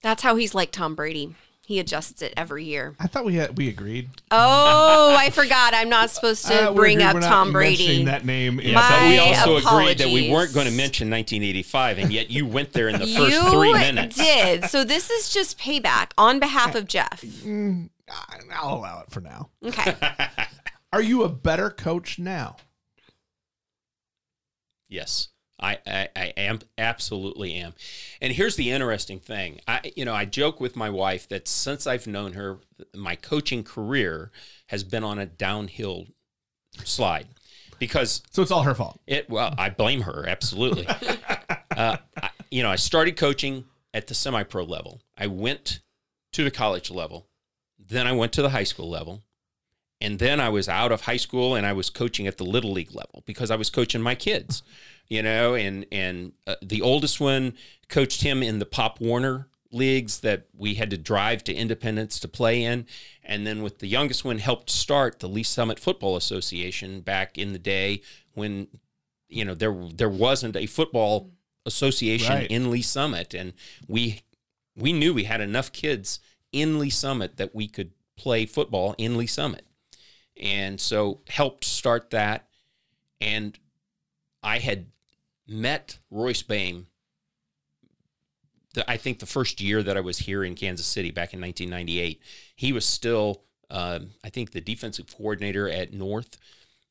That's 0.01 0.23
how 0.23 0.35
he's 0.35 0.55
like 0.55 0.71
Tom 0.71 0.95
Brady. 0.95 1.35
He 1.63 1.79
adjusts 1.79 2.21
it 2.21 2.33
every 2.35 2.65
year. 2.65 2.95
I 2.99 3.07
thought 3.07 3.23
we 3.23 3.35
had 3.35 3.57
we 3.57 3.69
agreed. 3.69 4.09
Oh, 4.31 5.15
I 5.17 5.29
forgot. 5.29 5.73
I'm 5.73 5.87
not 5.89 6.09
supposed 6.09 6.45
to 6.47 6.69
Uh, 6.69 6.73
bring 6.73 7.01
up 7.01 7.21
Tom 7.21 7.53
Brady. 7.53 8.03
That 8.05 8.25
name. 8.25 8.59
in 8.59 8.73
My 8.73 8.81
but 8.89 9.09
we 9.09 9.17
subject. 9.17 9.47
also 9.47 9.67
agreed 9.77 9.97
that 9.99 10.09
we 10.09 10.29
weren't 10.31 10.53
going 10.53 10.65
to 10.65 10.73
mention 10.73 11.09
1985, 11.09 11.99
and 11.99 12.11
yet 12.11 12.29
you 12.29 12.45
went 12.45 12.73
there 12.73 12.89
in 12.89 12.99
the 12.99 13.07
first 13.07 13.31
you 13.31 13.49
three 13.51 13.71
minutes. 13.73 14.17
did. 14.17 14.65
So 14.65 14.83
this 14.83 15.09
is 15.11 15.29
just 15.31 15.57
payback 15.59 16.11
on 16.17 16.39
behalf 16.39 16.75
of 16.75 16.87
Jeff. 16.87 17.23
I'll 18.53 18.75
allow 18.77 19.01
it 19.07 19.11
for 19.11 19.21
now. 19.21 19.51
Okay. 19.63 19.95
Are 20.91 21.01
you 21.01 21.23
a 21.23 21.29
better 21.29 21.69
coach 21.69 22.19
now? 22.19 22.57
Yes, 24.89 25.29
I, 25.61 25.77
I, 25.85 26.09
I 26.15 26.33
am 26.37 26.59
absolutely 26.77 27.53
am. 27.53 27.73
And 28.21 28.33
here's 28.33 28.55
the 28.55 28.71
interesting 28.71 29.19
thing. 29.19 29.59
I 29.67 29.91
you 29.95 30.05
know, 30.05 30.13
I 30.13 30.25
joke 30.25 30.59
with 30.59 30.75
my 30.75 30.89
wife 30.89 31.27
that 31.29 31.47
since 31.47 31.85
I've 31.87 32.07
known 32.07 32.33
her, 32.33 32.59
my 32.95 33.15
coaching 33.15 33.63
career 33.63 34.31
has 34.67 34.83
been 34.83 35.03
on 35.03 35.19
a 35.19 35.25
downhill 35.25 36.07
slide 36.83 37.27
because 37.79 38.21
So 38.31 38.41
it's 38.41 38.51
all 38.51 38.63
her 38.63 38.75
fault. 38.75 38.99
it 39.07 39.29
well, 39.29 39.53
I 39.57 39.69
blame 39.69 40.01
her 40.01 40.25
absolutely. 40.27 40.87
uh, 41.77 41.97
I, 42.21 42.29
you 42.49 42.63
know, 42.63 42.69
I 42.69 42.75
started 42.75 43.17
coaching 43.17 43.65
at 43.93 44.07
the 44.07 44.13
semi-pro 44.13 44.63
level. 44.63 45.01
I 45.17 45.27
went 45.27 45.81
to 46.33 46.43
the 46.43 46.51
college 46.51 46.89
level. 46.89 47.27
Then 47.77 48.07
I 48.07 48.13
went 48.13 48.31
to 48.33 48.41
the 48.41 48.49
high 48.49 48.63
school 48.63 48.89
level. 48.89 49.23
And 49.99 50.17
then 50.17 50.39
I 50.39 50.49
was 50.49 50.67
out 50.67 50.91
of 50.91 51.01
high 51.01 51.17
school 51.17 51.55
and 51.55 51.65
I 51.65 51.73
was 51.73 51.89
coaching 51.89 52.25
at 52.25 52.37
the 52.37 52.43
little 52.43 52.71
league 52.71 52.93
level 52.93 53.23
because 53.25 53.51
I 53.51 53.55
was 53.55 53.69
coaching 53.69 54.01
my 54.01 54.15
kids, 54.15 54.63
you 55.11 55.21
know, 55.21 55.55
and 55.55 55.85
and 55.91 56.31
uh, 56.47 56.55
the 56.61 56.81
oldest 56.81 57.19
one 57.19 57.53
coached 57.89 58.21
him 58.23 58.41
in 58.41 58.59
the 58.59 58.65
Pop 58.65 59.01
Warner 59.01 59.49
leagues 59.69 60.21
that 60.21 60.47
we 60.57 60.75
had 60.75 60.89
to 60.89 60.97
drive 60.97 61.43
to 61.43 61.53
Independence 61.53 62.17
to 62.21 62.29
play 62.29 62.63
in, 62.63 62.85
and 63.21 63.45
then 63.45 63.61
with 63.61 63.79
the 63.79 63.89
youngest 63.89 64.23
one 64.23 64.37
helped 64.37 64.69
start 64.69 65.19
the 65.19 65.27
Lee's 65.27 65.49
Summit 65.49 65.79
Football 65.79 66.15
Association 66.15 67.01
back 67.01 67.37
in 67.37 67.51
the 67.51 67.59
day 67.59 68.01
when 68.35 68.69
you 69.27 69.43
know 69.43 69.53
there 69.53 69.75
there 69.93 70.07
wasn't 70.09 70.55
a 70.55 70.65
football 70.65 71.29
association 71.65 72.33
Right. 72.33 72.49
in 72.49 72.71
Lee's 72.71 72.89
Summit 72.89 73.33
and 73.33 73.51
we 73.89 74.21
we 74.77 74.93
knew 74.93 75.13
we 75.13 75.25
had 75.25 75.41
enough 75.41 75.73
kids 75.73 76.21
in 76.53 76.79
Lee's 76.79 76.95
Summit 76.95 77.35
that 77.35 77.53
we 77.53 77.67
could 77.67 77.91
play 78.15 78.45
football 78.45 78.95
in 78.97 79.17
Lee's 79.17 79.33
Summit. 79.33 79.65
And 80.41 80.79
so 80.79 81.19
helped 81.27 81.65
start 81.65 82.11
that. 82.11 82.47
And 83.19 83.59
I 84.41 84.59
had 84.59 84.87
met 85.51 85.99
Royce 86.09 86.43
the, 88.73 88.89
I 88.89 88.97
think 88.97 89.19
the 89.19 89.25
first 89.25 89.61
year 89.61 89.83
that 89.83 89.97
I 89.97 90.01
was 90.01 90.19
here 90.19 90.43
in 90.43 90.55
Kansas 90.55 90.85
City 90.85 91.11
back 91.11 91.33
in 91.33 91.41
1998. 91.41 92.21
He 92.55 92.71
was 92.71 92.85
still, 92.85 93.43
um, 93.69 94.11
I 94.23 94.29
think, 94.29 94.51
the 94.51 94.61
defensive 94.61 95.07
coordinator 95.15 95.69
at 95.69 95.93
North 95.93 96.37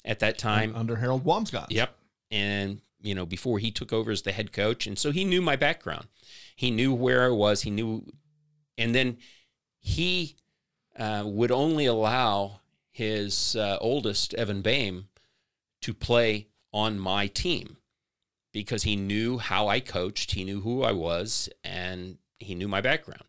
at 0.04 0.18
that 0.20 0.38
time. 0.38 0.74
under 0.76 0.96
Harold 0.96 1.24
Wamsgott. 1.24 1.66
Yep. 1.70 1.94
And, 2.30 2.80
you 3.00 3.14
know, 3.14 3.26
before 3.26 3.58
he 3.58 3.70
took 3.70 3.92
over 3.92 4.10
as 4.10 4.22
the 4.22 4.32
head 4.32 4.52
coach. 4.52 4.86
And 4.86 4.98
so 4.98 5.10
he 5.10 5.24
knew 5.24 5.42
my 5.42 5.56
background. 5.56 6.06
He 6.54 6.70
knew 6.70 6.92
where 6.92 7.24
I 7.24 7.30
was. 7.30 7.62
He 7.62 7.70
knew. 7.70 8.04
And 8.76 8.94
then 8.94 9.16
he 9.78 10.36
uh, 10.98 11.22
would 11.24 11.50
only 11.50 11.86
allow 11.86 12.60
his 12.90 13.56
uh, 13.56 13.78
oldest, 13.80 14.34
Evan 14.34 14.60
Bame, 14.60 15.08
to 15.80 15.94
play 15.94 16.48
on 16.72 16.98
my 16.98 17.26
team 17.26 17.78
because 18.52 18.82
he 18.82 18.96
knew 18.96 19.38
how 19.38 19.68
I 19.68 19.80
coached. 19.80 20.32
He 20.32 20.44
knew 20.44 20.60
who 20.60 20.82
I 20.82 20.92
was 20.92 21.48
and 21.62 22.18
he 22.38 22.54
knew 22.54 22.68
my 22.68 22.80
background. 22.80 23.24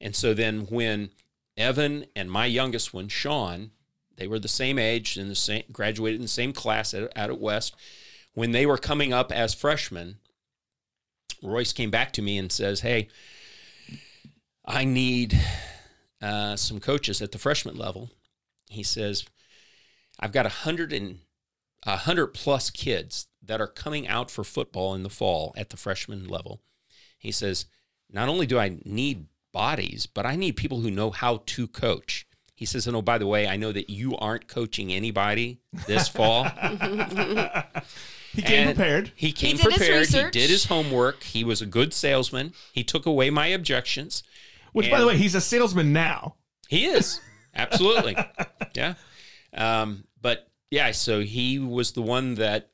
And 0.00 0.14
so 0.14 0.34
then 0.34 0.66
when 0.66 1.10
Evan 1.56 2.06
and 2.14 2.30
my 2.30 2.46
youngest 2.46 2.94
one, 2.94 3.08
Sean, 3.08 3.70
they 4.16 4.26
were 4.26 4.38
the 4.38 4.48
same 4.48 4.78
age 4.78 5.16
and 5.16 5.30
the 5.30 5.36
same 5.36 5.64
graduated 5.72 6.16
in 6.16 6.22
the 6.22 6.28
same 6.28 6.52
class 6.52 6.92
out 6.92 7.12
at 7.14 7.40
West. 7.40 7.74
When 8.34 8.52
they 8.52 8.66
were 8.66 8.78
coming 8.78 9.12
up 9.12 9.32
as 9.32 9.54
freshmen, 9.54 10.16
Royce 11.42 11.72
came 11.72 11.90
back 11.90 12.12
to 12.14 12.22
me 12.22 12.36
and 12.36 12.50
says, 12.50 12.80
"Hey, 12.80 13.08
I 14.64 14.84
need 14.84 15.38
uh, 16.20 16.56
some 16.56 16.80
coaches 16.80 17.22
at 17.22 17.32
the 17.32 17.38
freshman 17.38 17.76
level." 17.76 18.10
He 18.68 18.82
says, 18.82 19.24
"I've 20.18 20.32
got 20.32 20.46
a 20.46 20.50
hundred 20.50 20.92
and 20.92 21.20
a 21.84 21.96
hundred 21.96 22.28
plus 22.28 22.70
kids 22.70 23.27
that 23.48 23.60
are 23.60 23.66
coming 23.66 24.06
out 24.06 24.30
for 24.30 24.44
football 24.44 24.94
in 24.94 25.02
the 25.02 25.10
fall 25.10 25.52
at 25.56 25.70
the 25.70 25.76
freshman 25.76 26.28
level." 26.28 26.62
He 27.18 27.32
says, 27.32 27.66
"Not 28.08 28.28
only 28.28 28.46
do 28.46 28.58
I 28.58 28.78
need 28.84 29.26
bodies, 29.52 30.06
but 30.06 30.24
I 30.24 30.36
need 30.36 30.56
people 30.56 30.80
who 30.80 30.90
know 30.90 31.10
how 31.10 31.42
to 31.46 31.66
coach." 31.66 32.26
He 32.54 32.64
says, 32.66 32.88
and 32.88 32.96
oh, 32.96 33.02
by 33.02 33.18
the 33.18 33.26
way, 33.26 33.46
I 33.46 33.56
know 33.56 33.70
that 33.70 33.88
you 33.88 34.16
aren't 34.16 34.48
coaching 34.48 34.92
anybody 34.92 35.60
this 35.86 36.08
fall. 36.18 36.42
He 38.32 38.42
came 38.42 38.68
And 38.68 38.76
prepared. 38.76 39.12
He 39.14 39.32
came 39.32 39.56
did 39.56 39.66
his 39.66 39.74
prepared. 39.76 40.08
He 40.08 40.30
did 40.30 40.50
his 40.50 40.64
homework. 40.66 41.22
He 41.22 41.44
was 41.44 41.62
a 41.62 41.66
good 41.66 41.94
salesman. 41.94 42.52
He 42.72 42.84
took 42.84 43.06
away 43.06 43.30
my 43.30 43.46
objections. 43.46 44.22
Which, 44.72 44.90
by 44.90 45.00
the 45.00 45.06
way, 45.06 45.16
he's 45.16 45.34
a 45.34 45.40
salesman 45.40 45.92
now. 45.92 46.34
He 46.68 46.86
is 46.86 47.20
absolutely, 47.54 48.16
yeah. 48.74 48.94
Um, 49.54 50.04
but 50.20 50.48
yeah, 50.70 50.90
so 50.92 51.20
he 51.20 51.58
was 51.58 51.92
the 51.92 52.02
one 52.02 52.34
that 52.34 52.70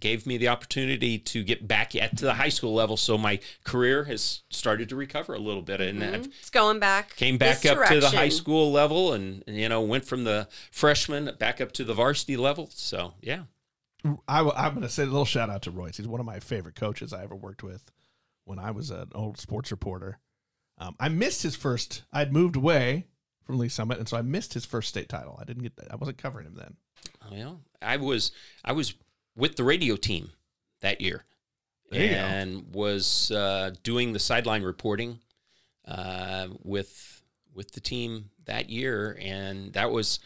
gave 0.00 0.26
me 0.26 0.36
the 0.36 0.48
opportunity 0.48 1.18
to 1.18 1.42
get 1.42 1.66
back 1.66 1.94
at 1.96 2.16
to 2.18 2.24
the 2.24 2.34
high 2.34 2.48
school 2.48 2.74
level. 2.74 2.96
So 2.96 3.16
my 3.16 3.40
career 3.64 4.04
has 4.04 4.42
started 4.50 4.88
to 4.90 4.96
recover 4.96 5.34
a 5.34 5.38
little 5.38 5.62
bit, 5.62 5.80
and 5.80 6.02
I've 6.02 6.26
It's 6.26 6.50
going 6.50 6.78
back. 6.78 7.16
came 7.16 7.38
back 7.38 7.60
this 7.60 7.72
up 7.72 7.88
to 7.88 8.00
the 8.00 8.10
high 8.10 8.28
school 8.28 8.72
level, 8.72 9.12
and 9.12 9.42
you 9.46 9.68
know 9.68 9.80
went 9.80 10.04
from 10.04 10.24
the 10.24 10.48
freshman 10.70 11.30
back 11.38 11.60
up 11.60 11.72
to 11.72 11.84
the 11.84 11.94
varsity 11.94 12.36
level. 12.36 12.68
So 12.72 13.14
yeah, 13.20 13.44
I, 14.28 14.40
am 14.40 14.74
going 14.74 14.82
to 14.82 14.88
say 14.88 15.02
a 15.02 15.06
little 15.06 15.24
shout 15.24 15.50
out 15.50 15.62
to 15.62 15.70
Royce. 15.70 15.96
He's 15.96 16.08
one 16.08 16.20
of 16.20 16.26
my 16.26 16.40
favorite 16.40 16.74
coaches 16.74 17.12
I 17.12 17.22
ever 17.22 17.34
worked 17.34 17.62
with 17.62 17.90
when 18.44 18.58
I 18.58 18.70
was 18.70 18.90
an 18.90 19.10
old 19.14 19.38
sports 19.38 19.70
reporter. 19.70 20.18
Um, 20.78 20.94
I 21.00 21.08
missed 21.08 21.42
his 21.42 21.56
first. 21.56 22.02
I'd 22.12 22.32
moved 22.32 22.56
away 22.56 23.06
from 23.44 23.58
Lee's 23.58 23.74
Summit, 23.74 23.98
and 23.98 24.08
so 24.08 24.16
I 24.16 24.22
missed 24.22 24.54
his 24.54 24.64
first 24.64 24.88
state 24.88 25.08
title. 25.08 25.38
I 25.40 25.44
didn't 25.44 25.62
get. 25.62 25.72
I 25.90 25.96
wasn't 25.96 26.18
covering 26.18 26.46
him 26.46 26.54
then. 26.56 26.76
Well, 27.30 27.60
I 27.80 27.96
was 27.96 28.32
I 28.64 28.72
was 28.72 28.94
with 29.36 29.56
the 29.56 29.64
radio 29.64 29.96
team 29.96 30.30
that 30.80 31.00
year, 31.00 31.24
There 31.90 32.16
and 32.24 32.74
was 32.74 33.30
uh, 33.30 33.72
doing 33.82 34.12
the 34.12 34.18
sideline 34.18 34.62
reporting 34.62 35.20
uh, 35.86 36.48
with 36.62 37.22
with 37.54 37.72
the 37.72 37.80
team 37.80 38.30
that 38.44 38.68
year, 38.70 39.16
and 39.20 39.72
that 39.72 39.90
was 39.90 40.18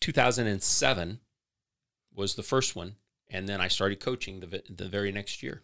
2007 0.00 1.20
was 2.14 2.34
the 2.34 2.42
first 2.42 2.76
one, 2.76 2.96
and 3.28 3.48
then 3.48 3.60
I 3.60 3.68
started 3.68 4.00
coaching 4.00 4.40
the 4.40 4.62
the 4.68 4.88
very 4.88 5.12
next 5.12 5.42
year. 5.42 5.62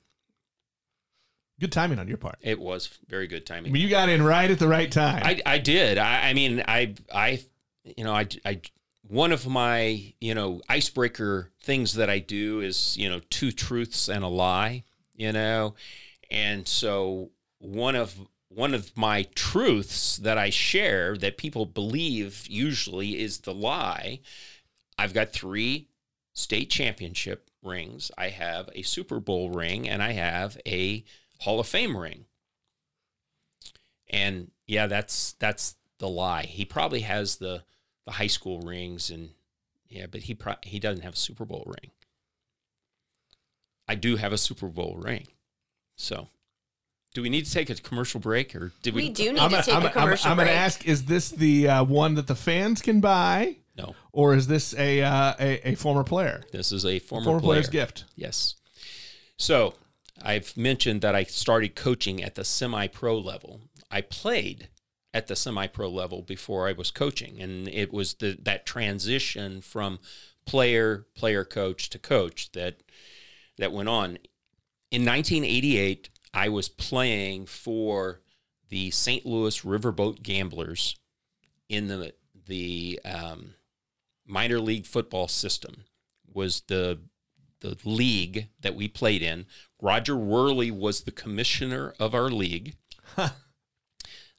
Good 1.59 1.72
timing 1.72 1.99
on 1.99 2.07
your 2.07 2.18
part. 2.18 2.37
It 2.43 2.61
was 2.61 2.99
very 3.09 3.26
good 3.26 3.43
I 3.51 3.55
timing. 3.55 3.72
mean, 3.72 3.82
you 3.82 3.89
got 3.89 4.11
in 4.11 4.22
right 4.22 4.51
at 4.51 4.59
the 4.59 4.68
right 4.68 4.93
time. 4.93 5.22
I, 5.24 5.41
I 5.47 5.57
did. 5.59 5.97
I, 5.97 6.28
I 6.28 6.34
mean, 6.34 6.62
I, 6.68 6.95
I, 7.11 7.43
you 7.97 8.05
know, 8.05 8.12
I, 8.12 8.26
I, 8.45 8.61
one 9.09 9.32
of 9.32 9.46
my, 9.46 10.12
you 10.20 10.34
know, 10.34 10.61
icebreaker 10.68 11.50
things 11.61 11.94
that 11.94 12.11
I 12.11 12.18
do 12.18 12.61
is, 12.61 12.96
you 12.96 13.09
know, 13.09 13.20
two 13.30 13.52
truths 13.52 14.09
and 14.09 14.24
a 14.24 14.28
lie, 14.28 14.84
you 15.14 15.32
know, 15.32 15.74
and 16.30 16.66
so 16.66 17.30
one 17.59 17.94
of 17.94 18.18
one 18.48 18.74
of 18.74 18.96
my 18.96 19.24
truths 19.34 20.16
that 20.18 20.38
I 20.38 20.50
share 20.50 21.16
that 21.18 21.36
people 21.36 21.66
believe 21.66 22.46
usually 22.48 23.20
is 23.20 23.40
the 23.40 23.52
lie. 23.52 24.20
I've 24.98 25.12
got 25.12 25.32
three 25.32 25.88
state 26.32 26.70
championship 26.70 27.50
rings. 27.62 28.11
I 28.16 28.28
have 28.28 28.70
a 28.74 28.82
Super 28.82 29.20
Bowl 29.20 29.50
ring, 29.50 29.88
and 29.88 30.02
I 30.02 30.12
have 30.12 30.57
a 30.66 31.04
Hall 31.40 31.61
of 31.61 31.66
Fame 31.66 31.96
ring. 31.96 32.24
And 34.09 34.50
yeah, 34.66 34.86
that's 34.86 35.34
that's 35.38 35.76
the 35.98 36.09
lie. 36.09 36.44
He 36.44 36.64
probably 36.64 37.00
has 37.00 37.36
the 37.36 37.62
the 38.07 38.12
high 38.12 38.26
school 38.28 38.61
rings, 38.61 39.11
and 39.11 39.30
yeah, 39.88 40.07
but 40.11 40.22
he 40.22 40.34
pro- 40.34 40.54
he 40.62 40.78
doesn't 40.78 41.02
have 41.02 41.14
a 41.14 41.18
Super 41.18 41.44
Bowl 41.44 41.64
ring. 41.66 41.90
I 43.88 43.94
do 43.94 44.16
have 44.16 44.32
a 44.32 44.38
Super 44.38 44.68
Bowl 44.68 44.96
ring. 45.00 45.26
So, 45.96 46.28
do 47.14 47.22
we 47.22 47.28
need 47.30 47.46
to 47.46 47.52
take 47.52 47.70
a 47.70 47.74
commercial 47.74 48.20
break, 48.20 48.54
or 48.54 48.72
did 48.82 48.94
we? 48.94 49.04
We 49.04 49.11
do 49.11 49.32
need 49.32 49.38
I'm 49.40 49.50
to 49.50 49.57
gonna- 49.57 49.62
take 49.62 49.74
I'm, 49.74 49.86
a 49.86 49.90
commercial 49.90 50.26
I'm, 50.26 50.32
I'm 50.32 50.36
break. 50.38 50.48
gonna 50.48 50.59
ask: 50.61 50.86
Is 50.86 51.04
this 51.04 51.30
the 51.30 51.68
uh, 51.68 51.84
one 51.84 52.14
that 52.16 52.26
the 52.26 52.34
fans 52.34 52.82
can 52.82 53.00
buy, 53.00 53.57
No, 53.76 53.94
or 54.12 54.34
is 54.34 54.46
this 54.46 54.74
a 54.74 55.02
uh, 55.02 55.34
a, 55.38 55.70
a 55.70 55.74
former 55.76 56.04
player? 56.04 56.42
this 56.52 56.72
is 56.72 56.84
a 56.84 56.98
former, 56.98 57.24
Former 57.24 57.40
player. 57.40 57.50
player's 57.62 57.68
gift. 57.68 58.04
Yes. 58.16 58.54
So 59.38 59.74
I've 60.22 60.57
mentioned 60.57 61.00
that 61.02 61.14
I 61.14 61.24
started 61.24 61.74
coaching 61.76 62.22
at 62.22 62.34
the 62.34 62.44
semi 62.44 62.86
pro 62.88 63.18
level. 63.18 63.61
I 63.90 64.00
played 64.00 64.68
at 65.16 65.28
the 65.28 65.34
semi 65.34 65.66
pro 65.66 65.88
level 65.88 66.20
before 66.20 66.68
I 66.68 66.72
was 66.72 66.90
coaching. 66.90 67.40
And 67.40 67.68
it 67.68 67.90
was 67.90 68.14
the, 68.14 68.36
that 68.42 68.66
transition 68.66 69.62
from 69.62 69.98
player, 70.44 71.06
player 71.14 71.42
coach 71.42 71.88
to 71.90 71.98
coach 71.98 72.52
that 72.52 72.82
that 73.56 73.72
went 73.72 73.88
on. 73.88 74.18
In 74.90 75.06
1988, 75.06 76.10
I 76.34 76.50
was 76.50 76.68
playing 76.68 77.46
for 77.46 78.20
the 78.68 78.90
St. 78.90 79.24
Louis 79.24 79.58
Riverboat 79.62 80.22
Gamblers 80.22 80.96
in 81.70 81.88
the 81.88 82.12
the 82.46 83.00
um, 83.02 83.54
minor 84.26 84.60
league 84.60 84.84
football 84.84 85.28
system. 85.28 85.84
Was 86.30 86.60
the 86.68 86.98
the 87.60 87.78
league 87.84 88.48
that 88.60 88.74
we 88.74 88.86
played 88.86 89.22
in. 89.22 89.46
Roger 89.80 90.14
Wehrli 90.14 90.70
was 90.70 91.00
the 91.00 91.10
commissioner 91.10 91.94
of 91.98 92.14
our 92.14 92.28
league. 92.28 92.74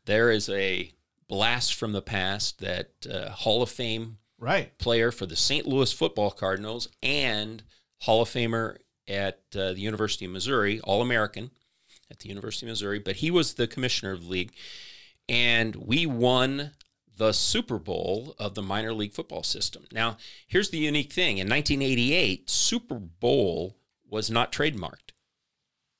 There 0.08 0.32
is 0.32 0.50
a 0.50 0.92
blast 1.28 1.76
from 1.76 1.92
the 1.92 2.02
past 2.02 2.60
that 2.60 2.90
uh, 3.10 3.30
Hall 3.30 3.62
of 3.62 3.70
Fame 3.70 4.18
Right. 4.40 4.78
player 4.78 5.12
for 5.12 5.26
the 5.26 5.36
St. 5.36 5.66
Louis 5.68 5.92
Football 5.92 6.32
Cardinals 6.32 6.88
and 7.04 7.64
Hall 8.02 8.22
of 8.22 8.30
Famer 8.30 8.78
at 9.08 9.40
uh, 9.56 9.74
the 9.74 9.80
University 9.80 10.26
of 10.26 10.32
Missouri, 10.32 10.80
All 10.82 11.02
American 11.02 11.52
at 12.10 12.20
the 12.20 12.30
University 12.30 12.66
of 12.66 12.72
Missouri, 12.72 13.00
but 13.00 13.18
he 13.18 13.30
was 13.32 13.54
the 13.56 13.68
commissioner 13.68 14.12
of 14.14 14.24
the 14.24 14.30
league. 14.30 14.54
And 15.28 15.76
we 15.76 16.06
won 16.06 16.72
the 17.18 17.32
Super 17.34 17.80
Bowl 17.80 18.36
of 18.38 18.54
the 18.56 18.62
minor 18.62 18.94
league 18.94 19.14
football 19.14 19.44
system. 19.44 19.86
Now, 19.92 20.18
here's 20.48 20.70
the 20.70 20.78
unique 20.78 21.12
thing 21.12 21.40
in 21.40 21.50
1988, 21.50 22.50
Super 22.50 23.00
Bowl 23.00 23.76
was 24.08 24.30
not 24.30 24.52
trademarked. 24.52 25.12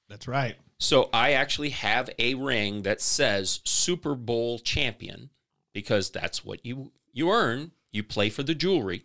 That's 0.08 0.28
right. 0.28 0.56
So 0.80 1.10
I 1.12 1.32
actually 1.34 1.70
have 1.72 2.10
a 2.20 2.36
ring 2.36 2.84
that 2.84 3.02
says 3.02 3.62
Super 3.64 4.16
Bowl 4.16 4.60
champion 4.60 5.30
because 5.74 6.10
that's 6.10 6.46
what 6.46 6.66
you 6.66 6.92
you 7.14 7.32
earn. 7.32 7.72
You 7.92 8.04
play 8.04 8.30
for 8.30 8.44
the 8.44 8.54
jewelry. 8.54 9.04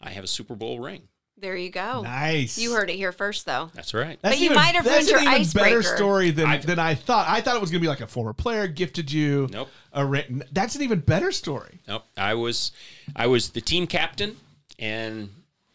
I 0.00 0.10
have 0.10 0.24
a 0.24 0.28
Super 0.28 0.54
Bowl 0.54 0.78
ring. 0.78 1.08
There 1.36 1.56
you 1.56 1.70
go. 1.70 2.02
Nice. 2.02 2.58
You 2.58 2.74
heard 2.74 2.90
it 2.90 2.96
here 2.96 3.12
first, 3.12 3.46
though. 3.46 3.70
That's 3.74 3.94
right. 3.94 4.18
That's 4.20 4.36
But 4.36 4.40
you 4.44 4.50
might 4.50 4.74
have 4.74 4.84
that's 4.84 5.10
ruined 5.10 5.24
your 5.24 5.34
even 5.36 5.50
better 5.54 5.82
story 5.82 6.30
than, 6.30 6.46
I've- 6.46 6.66
than 6.66 6.78
I 6.78 6.94
thought. 6.94 7.26
I 7.28 7.40
thought 7.40 7.56
it 7.56 7.62
was 7.62 7.70
going 7.70 7.80
to 7.80 7.84
be 7.84 7.88
like 7.88 8.02
a 8.02 8.06
former 8.06 8.34
player 8.34 8.66
gifted 8.66 9.10
you. 9.10 9.48
Nope. 9.50 9.70
A 9.94 10.04
ring. 10.04 10.42
That's 10.52 10.76
an 10.76 10.82
even 10.82 11.00
better 11.00 11.32
story. 11.32 11.80
Nope. 11.88 12.04
I 12.16 12.34
was 12.34 12.72
I 13.16 13.26
was 13.26 13.50
the 13.50 13.62
team 13.62 13.86
captain 13.86 14.36
and 14.78 15.30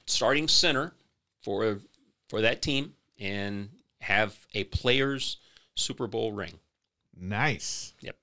starting 0.06 0.48
center 0.48 0.94
for 1.42 1.80
for 2.30 2.42
that 2.42 2.62
team 2.62 2.94
and 3.20 3.70
have 4.06 4.46
a 4.54 4.64
player's 4.66 5.38
Super 5.76 6.08
Bowl 6.08 6.32
ring. 6.32 6.60
Nice. 7.20 7.94
Yep. 8.02 8.16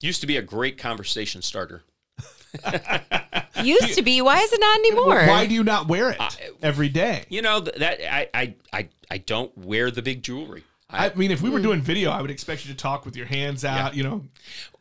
Used 0.00 0.20
to 0.20 0.26
be 0.26 0.36
a 0.36 0.42
great 0.42 0.76
conversation 0.78 1.40
starter. 1.40 1.82
Used 3.62 3.94
to 3.94 4.02
be. 4.02 4.20
Why 4.20 4.40
is 4.40 4.52
it 4.52 4.60
not 4.60 4.78
anymore? 4.78 5.26
Why 5.26 5.46
do 5.46 5.54
you 5.54 5.64
not 5.64 5.88
wear 5.88 6.10
it 6.10 6.20
every 6.62 6.88
day? 6.88 7.24
You 7.28 7.42
know 7.42 7.60
that 7.60 8.00
I 8.14 8.28
I 8.34 8.54
I, 8.72 8.88
I 9.10 9.18
don't 9.18 9.56
wear 9.56 9.90
the 9.90 10.02
big 10.02 10.22
jewelry. 10.22 10.64
I 10.90 11.12
mean, 11.14 11.30
if 11.30 11.40
we 11.40 11.50
were 11.50 11.58
hmm. 11.58 11.64
doing 11.64 11.80
video, 11.80 12.10
I 12.10 12.20
would 12.20 12.30
expect 12.30 12.66
you 12.66 12.72
to 12.72 12.76
talk 12.76 13.04
with 13.04 13.16
your 13.16 13.26
hands 13.26 13.64
out. 13.64 13.96
You 13.96 14.04
know, 14.04 14.24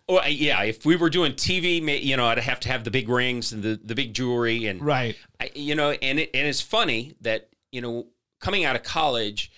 Well, 0.07 0.27
yeah, 0.27 0.61
if 0.63 0.85
we 0.85 0.95
were 0.95 1.09
doing 1.09 1.33
TV, 1.33 2.03
you 2.03 2.17
know, 2.17 2.25
I'd 2.25 2.37
have 2.39 2.59
to 2.61 2.69
have 2.69 2.83
the 2.83 2.91
big 2.91 3.07
rings 3.07 3.51
and 3.53 3.63
the, 3.63 3.79
the 3.83 3.95
big 3.95 4.13
jewelry 4.13 4.67
and 4.67 4.81
right? 4.81 5.15
I, 5.39 5.49
you 5.55 5.75
know, 5.75 5.91
and 5.91 6.19
it, 6.19 6.29
and 6.33 6.47
it's 6.47 6.61
funny 6.61 7.15
that 7.21 7.49
you 7.71 7.81
know, 7.81 8.07
coming 8.39 8.65
out 8.65 8.75
of 8.75 8.83
college, 8.83 9.51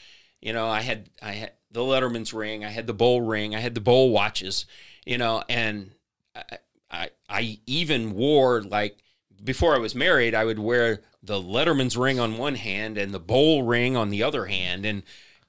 you 0.45 0.53
know, 0.53 0.67
I 0.67 0.81
had 0.81 1.09
I 1.23 1.31
had 1.31 1.53
the 1.71 1.79
Letterman's 1.79 2.31
ring, 2.31 2.63
I 2.63 2.69
had 2.69 2.85
the 2.85 2.93
bowl 2.93 3.21
ring, 3.21 3.55
I 3.55 3.59
had 3.59 3.73
the 3.73 3.81
bowl 3.81 4.11
watches, 4.11 4.67
you 5.03 5.17
know, 5.17 5.43
and 5.49 5.89
I 6.35 6.59
I, 6.91 7.09
I 7.27 7.59
even 7.65 8.13
wore 8.13 8.61
like 8.61 8.99
before 9.43 9.73
I 9.73 9.79
was 9.79 9.95
married, 9.95 10.35
I 10.35 10.45
would 10.45 10.59
wear 10.59 11.01
the 11.23 11.41
Letterman's 11.41 11.97
ring 11.97 12.19
on 12.19 12.37
one 12.37 12.53
hand 12.53 12.99
and 12.99 13.11
the 13.11 13.19
bowl 13.19 13.63
ring 13.63 13.97
on 13.97 14.11
the 14.11 14.21
other 14.21 14.45
hand, 14.45 14.85
and 14.85 15.01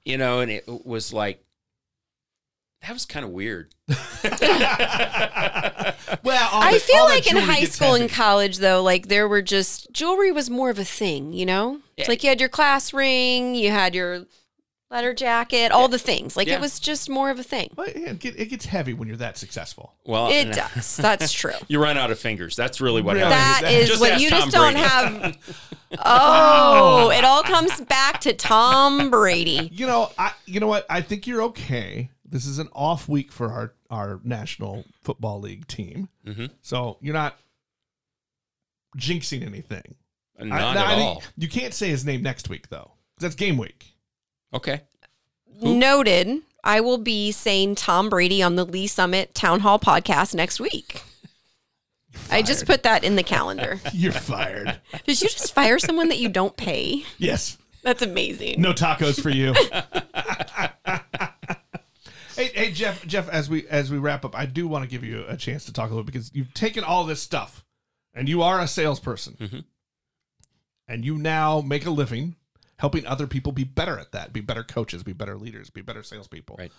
you 0.03 0.17
know, 0.17 0.39
and 0.39 0.49
it 0.49 0.67
was 0.67 1.13
like 1.13 1.45
that 2.81 2.91
was 2.91 3.05
kind 3.05 3.23
of 3.23 3.31
weird. 3.31 3.75
Well, 6.23 6.49
all 6.51 6.61
I 6.61 6.79
feel 6.79 7.05
like 7.05 7.29
in 7.29 7.37
high 7.37 7.61
gets 7.61 7.75
school 7.75 7.93
and 7.93 8.09
college, 8.09 8.57
though, 8.57 8.83
like 8.83 9.07
there 9.07 9.27
were 9.27 9.41
just 9.41 9.91
jewelry 9.91 10.31
was 10.31 10.49
more 10.49 10.69
of 10.69 10.79
a 10.79 10.83
thing, 10.83 11.31
you 11.31 11.45
know? 11.45 11.79
It's 11.95 12.09
like 12.09 12.23
you 12.23 12.29
had 12.29 12.39
your 12.39 12.49
class 12.49 12.93
ring, 12.93 13.55
you 13.55 13.71
had 13.71 13.95
your 13.95 14.25
letter 14.89 15.13
jacket, 15.13 15.71
all 15.71 15.87
the 15.89 15.99
things. 15.99 16.37
Like 16.37 16.47
Yeah. 16.47 16.55
it 16.55 16.61
was 16.61 16.79
just 16.79 17.09
more 17.09 17.29
of 17.29 17.39
a 17.39 17.43
thing. 17.43 17.71
Well, 17.75 17.87
yeah, 17.93 18.11
it, 18.11 18.19
get- 18.19 18.39
it 18.39 18.45
gets 18.45 18.65
heavy 18.65 18.93
when 18.93 19.07
you're 19.07 19.17
that 19.17 19.37
successful. 19.37 19.93
Well, 20.05 20.29
It 20.31 20.53
does. 20.53 20.97
That's 20.97 21.31
true. 21.31 21.51
You 21.67 21.81
run 21.81 21.97
out 21.97 22.09
of 22.11 22.19
fingers. 22.19 22.55
That's 22.55 22.79
really 22.79 23.01
what 23.01 23.15
Really? 23.17 23.29
happens. 23.31 23.61
That 23.69 23.73
is 23.73 23.89
Just 23.89 23.99
what 24.01 24.11
ask 24.11 24.21
you 24.21 24.29
Tom 24.29 24.39
just 24.49 24.51
don't 24.55 24.73
Brady. 24.73 24.87
have. 24.87 25.37
Oh, 26.03 27.11
it 27.11 27.23
all 27.23 27.43
comes 27.43 27.79
back 27.81 28.19
to 28.21 28.33
Tom 28.33 29.09
Brady. 29.09 29.69
You 29.71 29.87
know, 29.87 30.11
I 30.17 30.33
you 30.45 30.59
know 30.59 30.67
what? 30.67 30.85
I 30.89 30.99
think 31.01 31.25
you're 31.27 31.41
okay. 31.43 32.09
This 32.25 32.45
is 32.45 32.59
an 32.59 32.67
off 32.73 33.07
week 33.07 33.31
for 33.31 33.49
our 33.53 33.73
our 33.89 34.19
National 34.25 34.83
Football 35.01 35.39
League 35.39 35.65
team, 35.67 36.09
Mhm. 36.25 36.51
so 36.61 36.97
you're 36.99 37.13
not 37.13 37.37
jinxing 38.97 39.45
anything. 39.45 39.95
Not 40.39 40.61
I- 40.61 40.71
at 40.71 40.77
I 40.77 40.95
think- 40.95 41.01
all. 41.01 41.23
You 41.37 41.47
can't 41.47 41.73
say 41.73 41.89
his 41.89 42.03
name 42.05 42.21
next 42.21 42.49
week 42.49 42.67
though, 42.69 42.91
'cause 43.15 43.21
that's 43.21 43.35
game 43.35 43.57
week. 43.57 43.95
Okay. 44.53 44.81
Noted. 45.61 46.41
I 46.63 46.81
will 46.81 46.97
be 46.97 47.31
saying 47.31 47.75
Tom 47.75 48.09
Brady 48.09 48.43
on 48.43 48.55
the 48.55 48.65
Lee's 48.65 48.91
Summit 48.91 49.33
Town 49.33 49.61
Hall 49.61 49.79
podcast 49.79 50.35
next 50.35 50.59
week. 50.59 51.01
I 52.31 52.41
just 52.41 52.65
put 52.65 52.83
that 52.83 53.03
in 53.03 53.15
the 53.15 53.23
calendar. 53.23 53.79
You're 53.93 54.11
fired. 54.11 54.79
Did 55.05 55.21
you 55.21 55.29
just 55.29 55.53
fire 55.53 55.79
someone 55.79 56.09
that 56.09 56.17
you 56.19 56.29
don't 56.29 56.55
pay? 56.57 57.03
yes. 57.17 57.57
That's 57.83 58.01
amazing. 58.01 58.59
No 58.59 58.73
tacos 58.73 59.21
for 59.21 59.29
you. 59.29 59.53
hey, 62.35 62.47
hey, 62.53 62.71
Jeff. 62.71 63.05
Jeff, 63.07 63.29
as 63.29 63.49
we 63.49 63.65
as 63.67 63.89
we 63.91 63.97
wrap 63.97 64.25
up, 64.25 64.37
I 64.37 64.45
do 64.45 64.67
want 64.67 64.83
to 64.83 64.89
give 64.89 65.03
you 65.05 65.23
a 65.27 65.37
chance 65.37 65.63
to 65.65 65.73
talk 65.73 65.85
a 65.87 65.93
little 65.93 66.03
because 66.03 66.31
you've 66.33 66.53
taken 66.53 66.83
all 66.83 67.05
this 67.05 67.21
stuff, 67.21 67.63
and 68.13 68.27
you 68.27 68.41
are 68.41 68.59
a 68.59 68.67
salesperson, 68.67 69.37
Mhm. 69.39 69.63
and 70.87 71.05
you 71.05 71.17
now 71.17 71.61
make 71.61 71.85
a 71.85 71.89
living 71.89 72.35
helping 72.79 73.05
other 73.05 73.27
people 73.27 73.51
be 73.51 73.63
better 73.63 73.97
at 73.99 74.11
that, 74.11 74.33
be 74.33 74.41
better 74.41 74.63
coaches, 74.63 75.03
be 75.03 75.13
better 75.13 75.37
leaders, 75.37 75.69
be 75.69 75.81
better 75.81 76.03
salespeople, 76.03 76.55
Right. 76.57 76.71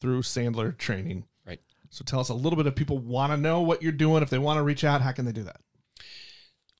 Through 0.00 0.22
Sandler 0.22 0.76
training. 0.76 1.26
Right. 1.46 1.60
So 1.90 2.04
tell 2.04 2.18
us 2.18 2.28
a 2.28 2.34
little 2.34 2.56
bit 2.56 2.66
if 2.66 2.74
people 2.74 2.98
want 2.98 3.32
to 3.32 3.36
know 3.36 3.60
what 3.60 3.82
you're 3.82 3.92
doing, 3.92 4.22
if 4.22 4.30
they 4.30 4.38
want 4.38 4.58
to 4.58 4.62
reach 4.62 4.82
out, 4.82 5.00
how 5.00 5.12
can 5.12 5.26
they 5.26 5.32
do 5.32 5.44
that? 5.44 5.60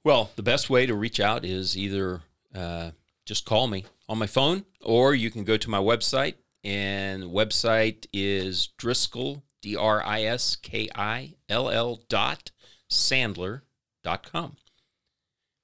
Well, 0.02 0.30
the 0.34 0.42
best 0.42 0.68
way 0.68 0.86
to 0.86 0.94
reach 0.94 1.20
out 1.20 1.44
is 1.44 1.78
either 1.78 2.22
uh, 2.52 2.90
just 3.24 3.44
call 3.44 3.68
me 3.68 3.84
on 4.08 4.18
my 4.18 4.26
phone, 4.26 4.64
or 4.80 5.14
you 5.14 5.30
can 5.30 5.44
go 5.44 5.56
to 5.56 5.70
my 5.70 5.78
website, 5.78 6.34
and 6.64 7.22
the 7.22 7.28
website 7.28 8.06
is 8.12 8.70
Driskill 8.78 9.42
D 9.60 9.76
R 9.76 10.02
I 10.02 10.22
S 10.24 10.56
K 10.56 10.88
I 10.94 11.34
L 11.48 11.70
L 11.70 12.00
dot 12.08 12.50
Sandler 12.90 13.62
dot 14.02 14.28
com. 14.30 14.56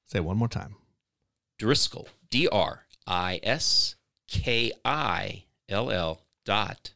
Say 0.06 0.20
one 0.20 0.36
more 0.36 0.48
time. 0.48 0.76
Driskill 1.60 2.06
D 2.30 2.46
R 2.46 2.84
I 3.08 3.40
S 3.42 3.96
K 4.28 4.70
I 4.84 5.44
L 5.68 5.90
L 5.90 6.20
dot 6.44 6.92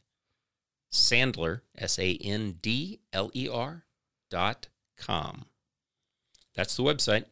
Sandler 0.91 1.61
S 1.75 1.97
A 1.97 2.15
N 2.21 2.59
D 2.61 2.99
L 3.11 3.31
E 3.33 3.49
R 3.51 3.83
dot 4.29 4.67
com. 4.95 5.45
That's 6.55 6.77
the 6.77 6.83
website, 6.83 7.25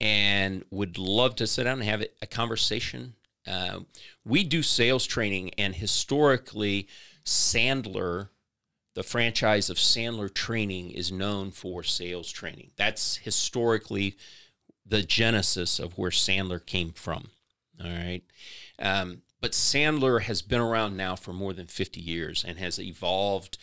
and 0.00 0.64
would 0.70 0.98
love 0.98 1.36
to 1.36 1.46
sit 1.46 1.64
down 1.64 1.78
and 1.78 1.88
have 1.88 2.04
a 2.20 2.26
conversation. 2.26 3.14
Uh, 3.46 3.80
we 4.24 4.42
do 4.42 4.62
sales 4.62 5.06
training, 5.06 5.52
and 5.56 5.76
historically, 5.76 6.88
Sandler, 7.24 8.28
the 8.94 9.04
franchise 9.04 9.70
of 9.70 9.76
Sandler 9.76 10.32
Training, 10.34 10.90
is 10.90 11.12
known 11.12 11.52
for 11.52 11.84
sales 11.84 12.30
training. 12.32 12.72
That's 12.76 13.18
historically 13.18 14.16
the 14.84 15.02
genesis 15.04 15.78
of 15.78 15.96
where 15.96 16.10
Sandler 16.10 16.64
came 16.64 16.90
from. 16.90 17.28
All 17.82 17.90
right. 17.90 18.22
Um, 18.78 19.22
but 19.40 19.52
Sandler 19.52 20.22
has 20.22 20.42
been 20.42 20.60
around 20.60 20.96
now 20.96 21.16
for 21.16 21.32
more 21.32 21.52
than 21.52 21.66
50 21.66 22.00
years 22.00 22.44
and 22.46 22.58
has 22.58 22.78
evolved 22.78 23.56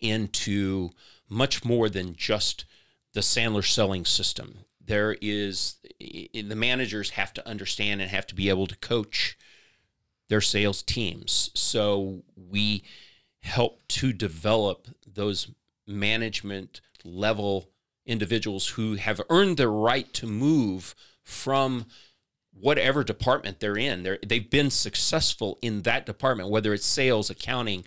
into 0.00 0.90
much 1.28 1.64
more 1.64 1.88
than 1.88 2.16
just 2.16 2.64
the 3.12 3.20
Sandler 3.20 3.64
selling 3.64 4.04
system. 4.04 4.60
There 4.84 5.16
is, 5.20 5.76
the 6.00 6.56
managers 6.56 7.10
have 7.10 7.32
to 7.34 7.48
understand 7.48 8.00
and 8.00 8.10
have 8.10 8.26
to 8.28 8.34
be 8.34 8.48
able 8.48 8.66
to 8.66 8.76
coach 8.78 9.36
their 10.28 10.40
sales 10.40 10.82
teams. 10.82 11.50
So 11.54 12.22
we 12.34 12.82
help 13.42 13.86
to 13.88 14.12
develop 14.12 14.88
those 15.06 15.48
management 15.86 16.80
level 17.04 17.70
individuals 18.06 18.68
who 18.68 18.94
have 18.94 19.20
earned 19.30 19.56
the 19.56 19.68
right 19.68 20.12
to 20.14 20.26
move 20.26 20.94
from 21.22 21.86
whatever 22.60 23.02
department 23.04 23.60
they're 23.60 23.76
in. 23.78 24.02
They're, 24.02 24.18
they've 24.26 24.48
been 24.48 24.70
successful 24.70 25.58
in 25.62 25.82
that 25.82 26.06
department, 26.06 26.50
whether 26.50 26.72
it's 26.74 26.86
sales, 26.86 27.30
accounting, 27.30 27.84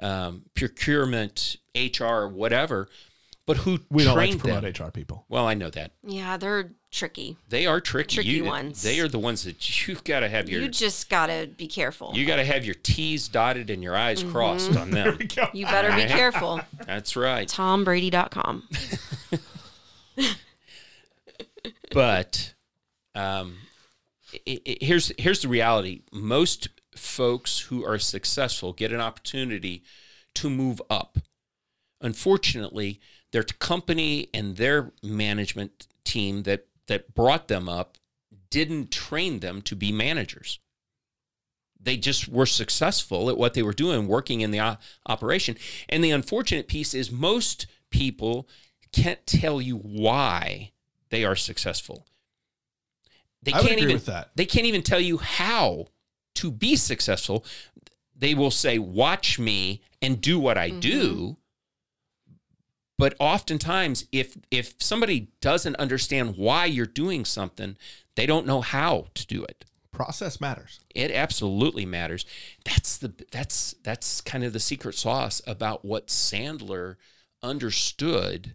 um, 0.00 0.42
procurement, 0.54 1.56
HR, 1.74 2.26
whatever. 2.26 2.88
But 3.46 3.58
who 3.58 3.78
We 3.90 4.02
don't 4.02 4.16
like 4.16 4.32
to 4.32 4.38
promote 4.38 4.62
them? 4.64 4.86
HR 4.88 4.90
people. 4.90 5.24
Well, 5.28 5.46
I 5.46 5.54
know 5.54 5.70
that 5.70 5.92
Yeah, 6.02 6.36
they're 6.36 6.72
tricky. 6.90 7.36
they 7.48 7.64
are 7.64 7.80
tricky. 7.80 8.16
Tricky 8.16 8.28
You- 8.30 8.44
ones. 8.44 8.82
They 8.82 8.98
are 8.98 9.06
the 9.06 9.20
ones 9.20 9.44
that 9.44 9.86
you've 9.86 10.02
got 10.02 10.20
to 10.20 10.28
have 10.28 10.48
your 10.48 10.62
You 10.62 10.68
just 10.68 11.08
gotta 11.08 11.48
be 11.56 11.68
careful. 11.68 12.10
you 12.16 12.26
got 12.26 12.36
to 12.36 12.44
have 12.44 12.64
your 12.64 12.74
T's 12.74 13.28
dotted 13.28 13.70
and 13.70 13.84
your 13.84 13.96
I's 13.96 14.20
Mm-hmm. 14.24 14.32
crossed 14.32 14.76
on 14.76 14.90
them. 14.90 15.16
You 15.52 15.64
better 15.66 15.94
be 15.94 16.06
careful. 16.12 16.60
That's 16.86 17.14
right. 17.14 17.46
TomBrady.com. 17.46 18.68
but 21.92 22.54
um, 23.14 23.56
i 24.46 24.60
i 24.66 24.76
here's 24.80 25.12
here's 25.18 25.42
the 25.42 25.48
reality: 25.48 26.02
most 26.12 26.68
folks 26.94 27.60
who 27.60 27.84
are 27.84 27.98
successful 27.98 28.72
get 28.72 28.92
an 28.92 29.00
opportunity 29.00 29.84
to 30.34 30.50
move 30.50 30.80
up. 30.90 31.18
Unfortunately, 32.00 33.00
their 33.32 33.42
company 33.42 34.28
and 34.34 34.56
their 34.56 34.92
management 35.02 35.86
team 36.04 36.42
that 36.44 36.66
that 36.86 37.14
brought 37.14 37.48
them 37.48 37.68
up 37.68 37.98
didn't 38.50 38.90
train 38.90 39.40
them 39.40 39.60
to 39.62 39.74
be 39.76 39.92
managers. 39.92 40.58
They 41.80 41.96
just 41.96 42.28
were 42.28 42.46
successful 42.46 43.28
at 43.28 43.38
what 43.38 43.54
they 43.54 43.62
were 43.62 43.72
doing, 43.72 44.08
working 44.08 44.40
in 44.40 44.50
the 44.50 44.60
o- 44.60 44.78
operation. 45.06 45.56
And 45.88 46.02
the 46.02 46.10
unfortunate 46.10 46.68
piece 46.68 46.94
is 46.94 47.10
most 47.10 47.66
people 47.90 48.48
can't 48.92 49.24
tell 49.26 49.60
you 49.60 49.76
why 49.76 50.72
they 51.10 51.24
are 51.24 51.36
successful. 51.36 52.06
They 53.46 53.52
I 53.52 53.60
can't 53.60 53.72
agree 53.72 53.82
even 53.82 53.94
with 53.94 54.06
that. 54.06 54.32
they 54.34 54.44
can't 54.44 54.66
even 54.66 54.82
tell 54.82 55.00
you 55.00 55.18
how 55.18 55.86
to 56.34 56.50
be 56.50 56.74
successful. 56.74 57.44
They 58.14 58.34
will 58.34 58.50
say, 58.50 58.78
"Watch 58.78 59.38
me 59.38 59.82
and 60.02 60.20
do 60.20 60.38
what 60.38 60.58
I 60.58 60.70
do." 60.70 61.12
Mm-hmm. 61.12 62.32
But 62.98 63.14
oftentimes, 63.20 64.06
if 64.10 64.36
if 64.50 64.74
somebody 64.80 65.28
doesn't 65.40 65.76
understand 65.76 66.36
why 66.36 66.64
you're 66.64 66.86
doing 66.86 67.24
something, 67.24 67.76
they 68.16 68.26
don't 68.26 68.46
know 68.46 68.62
how 68.62 69.06
to 69.14 69.26
do 69.26 69.44
it. 69.44 69.64
Process 69.92 70.40
matters. 70.40 70.80
It 70.94 71.12
absolutely 71.12 71.86
matters. 71.86 72.26
That's 72.64 72.98
the 72.98 73.12
that's 73.30 73.76
that's 73.84 74.20
kind 74.20 74.42
of 74.42 74.52
the 74.52 74.60
secret 74.60 74.96
sauce 74.96 75.40
about 75.46 75.84
what 75.84 76.08
Sandler 76.08 76.96
understood 77.44 78.54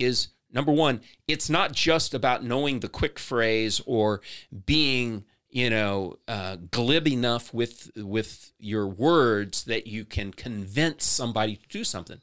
is 0.00 0.28
number 0.52 0.72
one, 0.72 1.00
it's 1.26 1.50
not 1.50 1.72
just 1.72 2.14
about 2.14 2.44
knowing 2.44 2.80
the 2.80 2.88
quick 2.88 3.18
phrase 3.18 3.80
or 3.86 4.20
being 4.66 5.24
you 5.50 5.70
know 5.70 6.18
uh, 6.28 6.56
glib 6.70 7.08
enough 7.08 7.52
with 7.54 7.90
with 7.96 8.52
your 8.58 8.86
words 8.86 9.64
that 9.64 9.86
you 9.86 10.04
can 10.04 10.32
convince 10.32 11.04
somebody 11.04 11.56
to 11.56 11.68
do 11.68 11.84
something. 11.84 12.20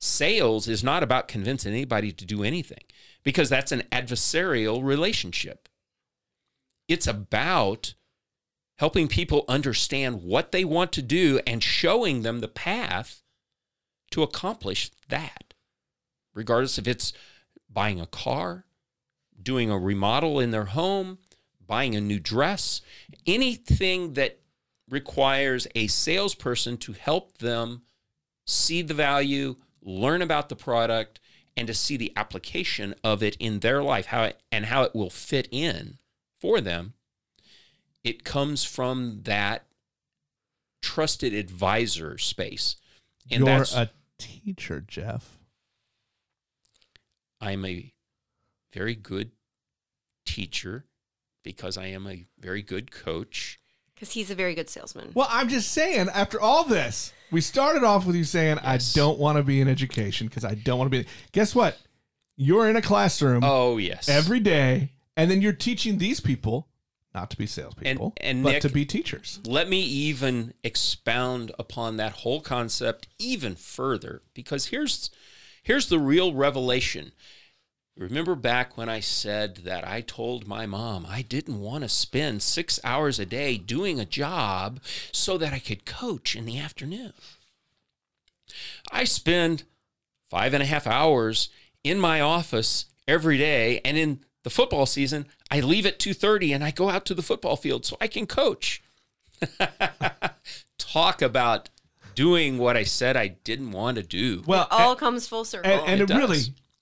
Sales 0.00 0.68
is 0.68 0.84
not 0.84 1.02
about 1.02 1.28
convincing 1.28 1.72
anybody 1.72 2.12
to 2.12 2.24
do 2.24 2.44
anything 2.44 2.84
because 3.24 3.48
that's 3.48 3.72
an 3.72 3.82
adversarial 3.90 4.82
relationship. 4.84 5.68
It's 6.86 7.06
about 7.06 7.94
helping 8.78 9.08
people 9.08 9.44
understand 9.48 10.22
what 10.22 10.52
they 10.52 10.64
want 10.64 10.92
to 10.92 11.02
do 11.02 11.40
and 11.46 11.62
showing 11.62 12.22
them 12.22 12.40
the 12.40 12.48
path 12.48 13.22
to 14.10 14.22
accomplish 14.22 14.90
that, 15.08 15.52
regardless 16.32 16.78
if 16.78 16.86
it's 16.86 17.12
buying 17.72 18.00
a 18.00 18.06
car, 18.06 18.64
doing 19.40 19.70
a 19.70 19.78
remodel 19.78 20.40
in 20.40 20.50
their 20.50 20.66
home, 20.66 21.18
buying 21.66 21.94
a 21.94 22.00
new 22.00 22.18
dress, 22.18 22.80
anything 23.26 24.14
that 24.14 24.40
requires 24.88 25.66
a 25.74 25.86
salesperson 25.86 26.76
to 26.78 26.92
help 26.92 27.38
them 27.38 27.82
see 28.46 28.82
the 28.82 28.94
value, 28.94 29.56
learn 29.82 30.22
about 30.22 30.48
the 30.48 30.56
product, 30.56 31.20
and 31.56 31.66
to 31.66 31.74
see 31.74 31.96
the 31.96 32.12
application 32.16 32.94
of 33.04 33.22
it 33.22 33.36
in 33.38 33.60
their 33.60 33.82
life, 33.82 34.06
how 34.06 34.24
it, 34.24 34.40
and 34.50 34.66
how 34.66 34.82
it 34.82 34.94
will 34.94 35.10
fit 35.10 35.48
in 35.50 35.98
for 36.40 36.60
them 36.60 36.94
it 38.04 38.24
comes 38.24 38.64
from 38.64 39.20
that 39.24 39.66
trusted 40.80 41.34
advisor 41.34 42.18
space. 42.18 42.76
And 43.30 43.44
You're 43.44 43.58
that's 43.58 43.74
a 43.74 43.90
teacher, 44.18 44.82
Jeff. 44.86 45.37
I'm 47.40 47.64
a 47.64 47.92
very 48.72 48.94
good 48.94 49.30
teacher 50.24 50.84
because 51.42 51.76
I 51.76 51.86
am 51.86 52.06
a 52.06 52.26
very 52.38 52.62
good 52.62 52.90
coach. 52.90 53.58
Because 53.94 54.12
he's 54.12 54.30
a 54.30 54.34
very 54.34 54.54
good 54.54 54.68
salesman. 54.68 55.10
Well, 55.14 55.28
I'm 55.30 55.48
just 55.48 55.72
saying, 55.72 56.08
after 56.12 56.40
all 56.40 56.64
this, 56.64 57.12
we 57.30 57.40
started 57.40 57.82
off 57.82 58.06
with 58.06 58.16
you 58.16 58.24
saying, 58.24 58.58
Yes. 58.62 58.96
I 58.96 58.98
don't 58.98 59.18
want 59.18 59.38
to 59.38 59.42
be 59.42 59.60
in 59.60 59.68
education 59.68 60.28
because 60.28 60.44
I 60.44 60.54
don't 60.54 60.78
want 60.78 60.90
to 60.92 61.02
be. 61.02 61.08
Guess 61.32 61.54
what? 61.54 61.78
You're 62.36 62.68
in 62.68 62.76
a 62.76 62.82
classroom 62.82 63.42
Oh 63.42 63.78
yes, 63.78 64.08
every 64.08 64.38
day, 64.38 64.92
and 65.16 65.28
then 65.28 65.42
you're 65.42 65.52
teaching 65.52 65.98
these 65.98 66.20
people 66.20 66.68
not 67.12 67.30
to 67.30 67.36
be 67.36 67.46
salespeople, 67.46 68.14
and 68.18 68.44
but 68.44 68.52
Nick- 68.52 68.62
to 68.62 68.68
be 68.68 68.84
teachers. 68.84 69.40
Let 69.44 69.68
me 69.68 69.80
even 69.80 70.54
expound 70.62 71.50
upon 71.58 71.96
that 71.96 72.12
whole 72.12 72.40
concept 72.40 73.08
even 73.18 73.56
further 73.56 74.22
because 74.34 74.66
here's 74.66 75.10
here's 75.68 75.90
the 75.90 75.98
real 75.98 76.32
revelation. 76.32 77.12
Remember 77.94 78.34
back 78.34 78.78
when 78.78 78.88
I 78.88 79.00
said 79.00 79.56
that 79.64 79.86
I 79.86 80.00
told 80.00 80.48
my 80.48 80.64
mom 80.64 81.06
I 81.06 81.20
didn't 81.20 81.60
want 81.60 81.82
to 81.82 81.90
spend 81.90 82.42
6 82.42 82.80
hours 82.82 83.18
a 83.18 83.26
day 83.26 83.58
doing 83.58 84.00
a 84.00 84.06
job 84.06 84.80
so 85.12 85.36
that 85.36 85.52
I 85.52 85.58
could 85.58 85.84
coach 85.84 86.34
in 86.34 86.46
the 86.46 86.58
afternoon. 86.58 87.12
I 88.90 89.04
spend 89.04 89.64
five 90.30 90.54
and 90.54 90.62
a 90.62 90.66
half 90.66 90.86
hours 90.86 91.50
in 91.84 91.98
my 91.98 92.18
office 92.18 92.86
every 93.06 93.36
day 93.36 93.82
and 93.84 93.98
in 93.98 94.20
the 94.44 94.50
football 94.50 94.86
season 94.86 95.26
i 95.50 95.60
leave 95.60 95.86
at 95.86 95.98
2.30 95.98 96.54
and 96.54 96.64
i 96.64 96.70
go 96.70 96.88
out 96.90 97.04
to 97.06 97.14
the 97.14 97.22
football 97.22 97.56
field 97.56 97.84
so 97.86 97.96
i 98.00 98.06
can 98.06 98.26
coach 98.26 98.82
talk 100.78 101.22
about 101.22 101.70
doing 102.18 102.58
what 102.58 102.76
i 102.76 102.82
said 102.82 103.16
i 103.16 103.28
didn't 103.28 103.70
want 103.70 103.96
to 103.96 104.02
do 104.02 104.42
Well, 104.46 104.66
All 104.72 104.96
comes 104.96 105.28
full 105.28 105.44
circle. 105.44 105.70
and, 105.70 105.80
oh, 105.80 105.84
and 105.84 106.00
It 106.00 106.10
it, 106.10 106.14
really, 106.16 106.38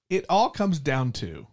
it 0.09 0.25
all 0.31 0.49
comes 0.51 0.79
down 0.79 1.13
to 1.13 1.47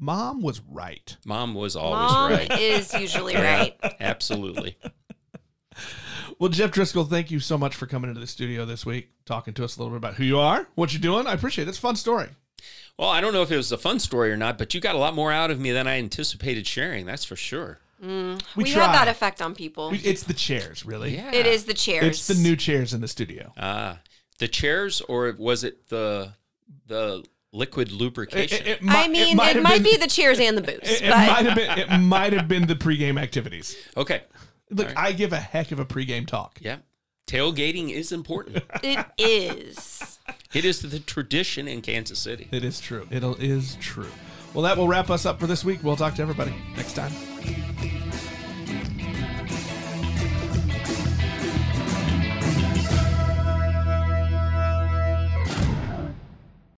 mom 0.00 0.42
was 0.42 0.60
right. 0.68 1.16
mom 1.24 1.54
was 1.54 1.76
always 1.76 2.12
Mom 2.12 2.30
right 2.32 2.60
is 2.60 2.92
usually 2.92 3.34
right. 3.34 3.74
absolutely 4.00 4.76
Well, 6.38 6.50
Jeff 6.50 6.70
Driskill, 6.70 7.08
thank 7.08 7.30
you 7.30 7.40
so 7.40 7.56
much 7.56 7.74
for 7.74 7.86
coming 7.86 8.10
into 8.10 8.20
the 8.20 8.26
studio 8.26 8.66
this 8.66 8.84
week, 8.84 9.08
talking 9.24 9.54
to 9.54 9.64
us 9.64 9.76
a 9.76 9.80
little 9.80 9.92
bit 9.92 9.96
about 9.96 10.14
who 10.16 10.24
you 10.24 10.38
are, 10.38 10.68
what 10.74 10.92
you're 10.92 11.00
doing. 11.00 11.26
I 11.26 11.32
appreciate 11.32 11.64
it. 11.64 11.70
It's 11.70 11.78
a 11.78 11.80
fun 11.80 11.96
story. 11.96 12.28
well 12.98 13.08
i 13.08 13.20
don't 13.22 13.32
know 13.32 13.40
if 13.42 13.50
it 13.50 13.56
was 13.56 13.72
a 13.72 13.78
fun 13.78 13.98
story 13.98 14.30
or 14.30 14.36
not 14.36 14.58
but 14.58 14.74
you 14.74 14.80
got 14.80 14.94
a 14.94 14.98
lot 14.98 15.14
more 15.14 15.32
out 15.32 15.50
of 15.50 15.58
me 15.60 15.70
than 15.72 15.86
i 15.86 15.96
anticipated 15.98 16.66
sharing 16.66 17.06
that's 17.06 17.24
for 17.24 17.36
sure 17.36 17.78
We, 18.00 18.36
We, 18.56 18.64
try. 18.72 18.82
have 18.82 18.92
that 18.92 19.08
effect 19.08 19.40
on 19.42 19.54
people. 19.54 19.90
We- 19.90 19.98
It's 19.98 20.22
the 20.24 20.34
chairs, 20.34 20.84
really. 20.84 21.14
yeah 21.16 21.32
It 21.32 21.46
is 21.46 21.64
the 21.64 21.74
chairs. 21.74 22.04
It's 22.04 22.26
the 22.26 22.34
new 22.34 22.56
chairs 22.56 22.92
in 22.94 23.00
the 23.00 23.08
studio. 23.08 23.52
ah 23.56 23.98
the 24.38 24.48
chairs 24.48 25.00
or 25.02 25.34
was 25.38 25.64
it 25.64 25.88
the 25.88 26.34
the 26.86 27.24
liquid 27.52 27.90
lubrication 27.90 28.58
it- 28.66 28.66
it 28.66 28.78
I 28.86 29.06
mi- 29.08 29.12
mean, 29.12 29.28
it 29.32 29.34
might, 29.36 29.56
have 29.56 29.64
been- 29.64 29.82
be 29.82 29.96
the 29.96 30.06
chairs 30.08 30.38
and 30.40 30.58
the 30.58 30.62
boots, 30.62 30.90
It, 30.90 31.02
it 31.04 31.10
might 31.10 31.46
have 31.46 31.54
been. 31.56 31.78
It 31.78 31.98
might 32.16 32.32
have 32.34 32.48
been 32.48 32.66
the 32.66 32.74
pregame 32.76 33.18
activities. 33.20 33.74
okay 33.96 34.22
Look, 34.70 34.88
All 34.88 34.94
right. 34.94 35.06
I 35.08 35.12
give 35.12 35.32
a 35.32 35.38
heck 35.40 35.70
of 35.72 35.78
a 35.78 35.86
pregame 35.86 36.26
talk. 36.26 36.58
yeah 36.60 36.78
tailgating 37.26 37.90
is 37.90 38.12
important 38.12 38.62
it 38.82 39.04
is. 39.18 40.18
It 40.52 40.64
is 40.64 40.80
the 40.82 41.00
tradition 41.00 41.66
in 41.66 41.82
Kansas 41.82 42.18
City. 42.20 42.48
It 42.52 42.62
is 42.64 42.78
true. 42.80 43.06
It 43.10 43.24
is 43.40 43.76
true. 43.80 44.10
Well, 44.56 44.62
that 44.62 44.78
will 44.78 44.88
wrap 44.88 45.10
us 45.10 45.26
up 45.26 45.38
for 45.38 45.46
this 45.46 45.66
week. 45.66 45.80
We'll 45.82 45.96
talk 45.96 46.14
to 46.14 46.22
everybody 46.22 46.54
next 46.78 46.94
time. 46.94 47.12